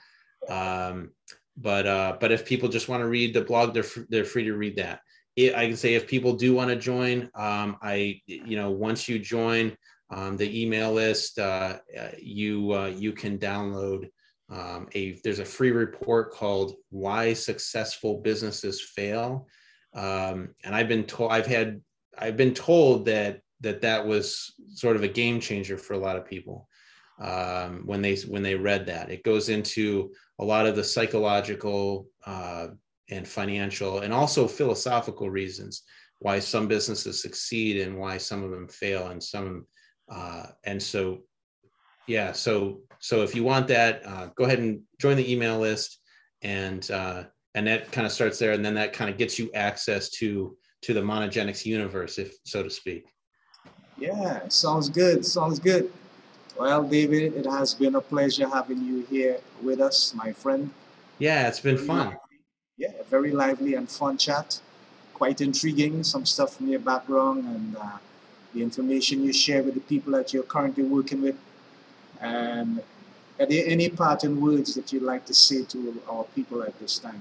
Um, 0.48 1.10
but 1.56 1.86
uh, 1.86 2.16
but 2.20 2.32
if 2.32 2.44
people 2.44 2.68
just 2.68 2.88
want 2.88 3.02
to 3.02 3.08
read 3.08 3.34
the 3.34 3.42
blog, 3.42 3.74
they're 3.74 3.84
they're 4.08 4.24
free 4.24 4.44
to 4.44 4.54
read 4.54 4.76
that. 4.76 5.00
It, 5.36 5.54
I 5.54 5.66
can 5.66 5.76
say 5.76 5.94
if 5.94 6.06
people 6.06 6.34
do 6.34 6.54
want 6.54 6.70
to 6.70 6.76
join, 6.76 7.30
um, 7.34 7.76
I 7.82 8.20
you 8.26 8.56
know 8.56 8.70
once 8.70 9.08
you 9.08 9.18
join 9.18 9.76
um, 10.14 10.36
the 10.36 10.62
email 10.62 10.92
list, 10.92 11.38
uh, 11.38 11.78
uh, 11.98 12.08
you 12.18 12.72
uh, 12.72 12.86
you 12.86 13.12
can 13.12 13.38
download 13.38 14.08
um, 14.48 14.88
a 14.94 15.18
there's 15.24 15.40
a 15.40 15.44
free 15.44 15.72
report 15.72 16.32
called 16.32 16.74
why 16.90 17.32
successful 17.32 18.20
businesses 18.22 18.80
fail. 18.80 19.46
Um, 19.94 20.54
and 20.64 20.74
i've 20.74 20.88
been 20.88 21.04
told 21.04 21.30
i've 21.30 21.46
had 21.46 21.80
i've 22.18 22.36
been 22.36 22.52
told 22.52 23.06
that 23.06 23.42
that 23.60 23.80
that 23.82 24.04
was 24.04 24.52
sort 24.74 24.96
of 24.96 25.04
a 25.04 25.08
game 25.08 25.38
changer 25.40 25.78
for 25.78 25.94
a 25.94 25.98
lot 25.98 26.16
of 26.16 26.26
people 26.26 26.68
um, 27.20 27.82
when 27.86 28.02
they 28.02 28.16
when 28.28 28.42
they 28.42 28.54
read 28.54 28.86
that. 28.86 29.10
It 29.10 29.24
goes 29.24 29.48
into 29.48 30.12
a 30.38 30.44
lot 30.44 30.66
of 30.66 30.76
the 30.76 30.84
psychological 30.84 32.08
uh, 32.26 32.68
and 33.10 33.26
financial 33.26 34.00
and 34.00 34.12
also 34.12 34.46
philosophical 34.46 35.30
reasons 35.30 35.82
why 36.20 36.38
some 36.38 36.68
businesses 36.68 37.20
succeed 37.20 37.80
and 37.80 37.98
why 37.98 38.16
some 38.18 38.42
of 38.42 38.50
them 38.50 38.68
fail 38.68 39.08
and 39.08 39.22
some 39.22 39.66
uh, 40.08 40.46
and 40.64 40.82
so 40.82 41.20
yeah 42.06 42.32
so 42.32 42.80
so 42.98 43.22
if 43.22 43.34
you 43.34 43.44
want 43.44 43.66
that 43.68 44.04
uh, 44.06 44.26
go 44.36 44.44
ahead 44.44 44.58
and 44.58 44.80
join 45.00 45.16
the 45.16 45.32
email 45.32 45.58
list 45.58 46.00
and 46.42 46.90
uh, 46.90 47.24
and 47.54 47.66
that 47.66 47.90
kind 47.92 48.06
of 48.06 48.12
starts 48.12 48.38
there 48.38 48.52
and 48.52 48.64
then 48.64 48.74
that 48.74 48.92
kind 48.92 49.10
of 49.10 49.16
gets 49.16 49.38
you 49.38 49.50
access 49.54 50.10
to 50.10 50.56
to 50.82 50.92
the 50.92 51.00
Monegenix 51.00 51.64
universe 51.64 52.18
if 52.18 52.34
so 52.44 52.62
to 52.62 52.70
speak 52.70 53.04
Yeah, 53.96 54.48
sounds 54.48 54.88
good. 54.90 55.24
Sounds 55.24 55.58
good. 55.58 55.90
Well, 56.58 56.82
David, 56.84 57.34
it 57.34 57.46
has 57.46 57.74
been 57.74 57.94
a 57.94 58.00
pleasure 58.00 58.48
having 58.48 58.84
you 58.84 59.06
here 59.08 59.38
with 59.62 59.80
us, 59.80 60.12
my 60.14 60.32
friend. 60.32 60.70
yeah 61.18 61.48
it's 61.48 61.60
been 61.60 61.78
fun 61.78 62.16
Yeah, 62.76 62.90
very 63.08 63.30
lively 63.30 63.74
and 63.74 63.88
fun 63.88 64.18
chat. 64.18 64.60
Quite 65.14 65.40
intriguing, 65.40 66.02
some 66.02 66.26
stuff 66.26 66.56
from 66.56 66.66
your 66.68 66.80
background 66.80 67.44
and 67.44 67.76
uh, 67.76 67.98
the 68.54 68.62
information 68.62 69.24
you 69.24 69.32
share 69.32 69.62
with 69.62 69.74
the 69.74 69.80
people 69.80 70.12
that 70.12 70.32
you're 70.32 70.44
currently 70.44 70.84
working 70.84 71.22
with. 71.22 71.36
And 72.20 72.82
are 73.38 73.46
there 73.46 73.64
any 73.66 73.88
parting 73.88 74.40
words 74.40 74.74
that 74.74 74.92
you'd 74.92 75.02
like 75.02 75.26
to 75.26 75.34
say 75.34 75.64
to 75.64 76.02
our 76.08 76.24
people 76.34 76.62
at 76.62 76.78
this 76.78 76.98
time? 76.98 77.20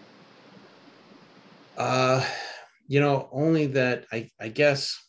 uh 1.77 2.23
you 2.87 2.99
know 2.99 3.27
only 3.31 3.67
that 3.67 4.05
i 4.11 4.29
i 4.39 4.47
guess 4.47 4.99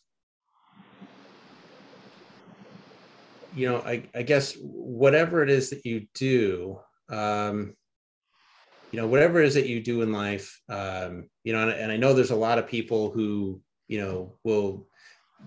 you 3.55 3.69
know 3.69 3.77
i 3.79 4.03
i 4.15 4.23
guess 4.23 4.55
whatever 4.61 5.43
it 5.43 5.49
is 5.49 5.69
that 5.69 5.85
you 5.85 6.07
do 6.13 6.79
um 7.09 7.75
you 8.91 8.99
know 8.99 9.07
whatever 9.07 9.41
it 9.41 9.45
is 9.45 9.53
that 9.53 9.67
you 9.67 9.79
do 9.81 10.01
in 10.01 10.11
life 10.11 10.59
um 10.69 11.29
you 11.43 11.53
know 11.53 11.61
and, 11.61 11.71
and 11.71 11.91
i 11.91 11.97
know 11.97 12.13
there's 12.13 12.31
a 12.31 12.35
lot 12.35 12.57
of 12.57 12.67
people 12.67 13.11
who 13.11 13.61
you 13.87 13.99
know 13.99 14.33
will 14.43 14.87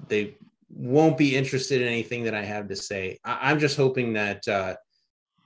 they 0.07 0.37
won't 0.71 1.17
be 1.19 1.37
interested 1.37 1.81
in 1.83 1.89
anything 1.89 2.25
that 2.25 2.35
i 2.35 2.43
have 2.43 2.69
to 2.69 2.77
say 2.77 3.19
I, 3.25 3.51
i'm 3.51 3.59
just 3.59 3.77
hoping 3.77 4.15
that 4.15 4.47
uh 4.49 4.77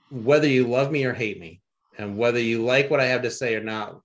whether 0.09 0.47
you 0.47 0.67
love 0.67 0.91
me 0.91 1.05
or 1.05 1.13
hate 1.13 1.39
me 1.39 1.61
and 1.97 2.17
whether 2.17 2.39
you 2.39 2.63
like 2.63 2.89
what 2.89 2.99
i 2.99 3.05
have 3.05 3.21
to 3.23 3.31
say 3.31 3.55
or 3.55 3.63
not 3.63 3.99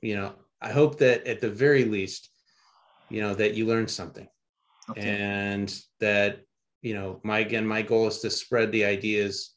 you 0.00 0.16
know 0.16 0.32
i 0.60 0.70
hope 0.70 0.98
that 0.98 1.26
at 1.26 1.40
the 1.40 1.50
very 1.50 1.84
least 1.84 2.30
you 3.10 3.20
know 3.20 3.34
that 3.34 3.54
you 3.54 3.66
learn 3.66 3.88
something 3.88 4.28
Okay. 4.90 5.00
and 5.08 5.80
that 6.00 6.40
you 6.82 6.92
know 6.94 7.18
my 7.22 7.38
again 7.38 7.66
my 7.66 7.80
goal 7.82 8.06
is 8.06 8.18
to 8.20 8.30
spread 8.30 8.70
the 8.70 8.84
ideas 8.84 9.54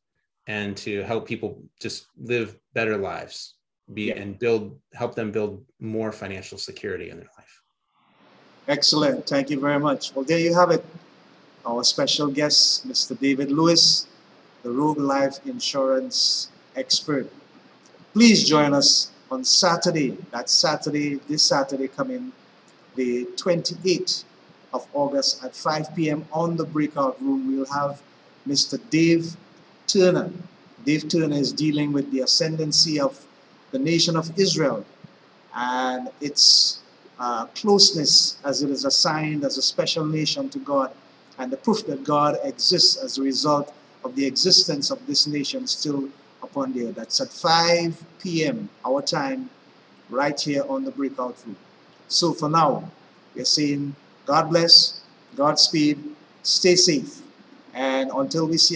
and 0.47 0.77
to 0.77 1.03
help 1.03 1.27
people 1.27 1.63
just 1.81 2.07
live 2.17 2.57
better 2.73 2.95
lives 2.97 3.55
be 3.93 4.03
Yeah. 4.03 4.15
and 4.19 4.39
build 4.39 4.79
help 4.93 5.15
them 5.15 5.31
build 5.31 5.65
more 5.79 6.11
financial 6.13 6.57
security 6.57 7.09
in 7.09 7.17
their 7.17 7.29
life 7.37 7.61
Excellent. 8.67 9.25
Thank 9.25 9.49
you 9.49 9.59
very 9.59 9.79
much. 9.79 10.13
Well, 10.13 10.25
there 10.25 10.39
you 10.39 10.53
have 10.53 10.71
it. 10.71 10.83
Our 11.65 11.85
special 11.85 12.27
guest, 12.27 12.85
Mr. 12.85 13.17
David 13.17 13.49
Lewis, 13.49 14.07
the 14.61 14.71
Rogue 14.71 14.97
Life 14.97 15.39
Insurance 15.45 16.49
expert. 16.75 17.31
Please 18.11 18.43
join 18.47 18.73
us 18.73 19.11
on 19.31 19.45
Saturday. 19.45 20.17
That's 20.31 20.51
Saturday, 20.51 21.15
this 21.29 21.43
Saturday 21.43 21.87
coming, 21.87 22.33
the 22.95 23.25
28th 23.37 24.25
of 24.73 24.85
August 24.93 25.43
at 25.45 25.55
5 25.55 25.95
p.m. 25.95 26.25
on 26.33 26.57
the 26.57 26.65
breakout 26.65 27.21
room. 27.21 27.47
We'll 27.47 27.71
have 27.71 28.01
Mr. 28.45 28.77
Dave 28.89 29.37
Turner. 29.87 30.29
Dave 30.85 31.07
Turner 31.07 31.37
is 31.37 31.53
dealing 31.53 31.93
with 31.93 32.11
the 32.11 32.19
ascendancy 32.19 32.99
of 32.99 33.25
the 33.71 33.79
nation 33.79 34.17
of 34.17 34.37
Israel 34.37 34.85
and 35.55 36.09
its 36.19 36.81
uh, 37.19 37.45
closeness 37.47 38.37
as 38.43 38.61
it 38.61 38.69
is 38.69 38.85
assigned 38.85 39.43
as 39.43 39.57
a 39.57 39.61
special 39.61 40.05
nation 40.05 40.49
to 40.49 40.59
God, 40.59 40.91
and 41.39 41.51
the 41.51 41.57
proof 41.57 41.85
that 41.87 42.03
God 42.03 42.37
exists 42.43 42.97
as 42.97 43.17
a 43.17 43.21
result 43.21 43.73
of 44.03 44.15
the 44.15 44.25
existence 44.25 44.91
of 44.91 45.05
this 45.07 45.27
nation 45.27 45.67
still 45.67 46.09
upon 46.43 46.73
the 46.73 46.87
earth. 46.87 46.95
That's 46.95 47.19
at 47.21 47.29
5 47.29 48.03
p.m. 48.19 48.69
our 48.85 49.01
time, 49.01 49.49
right 50.09 50.39
here 50.39 50.63
on 50.69 50.85
the 50.85 50.91
breakout 50.91 51.35
room. 51.45 51.57
So 52.07 52.33
for 52.33 52.49
now, 52.49 52.89
we're 53.35 53.45
saying 53.45 53.95
God 54.25 54.49
bless, 54.49 55.01
Godspeed, 55.35 55.97
stay 56.43 56.75
safe, 56.75 57.21
and 57.73 58.11
until 58.13 58.47
we 58.47 58.57
see 58.57 58.75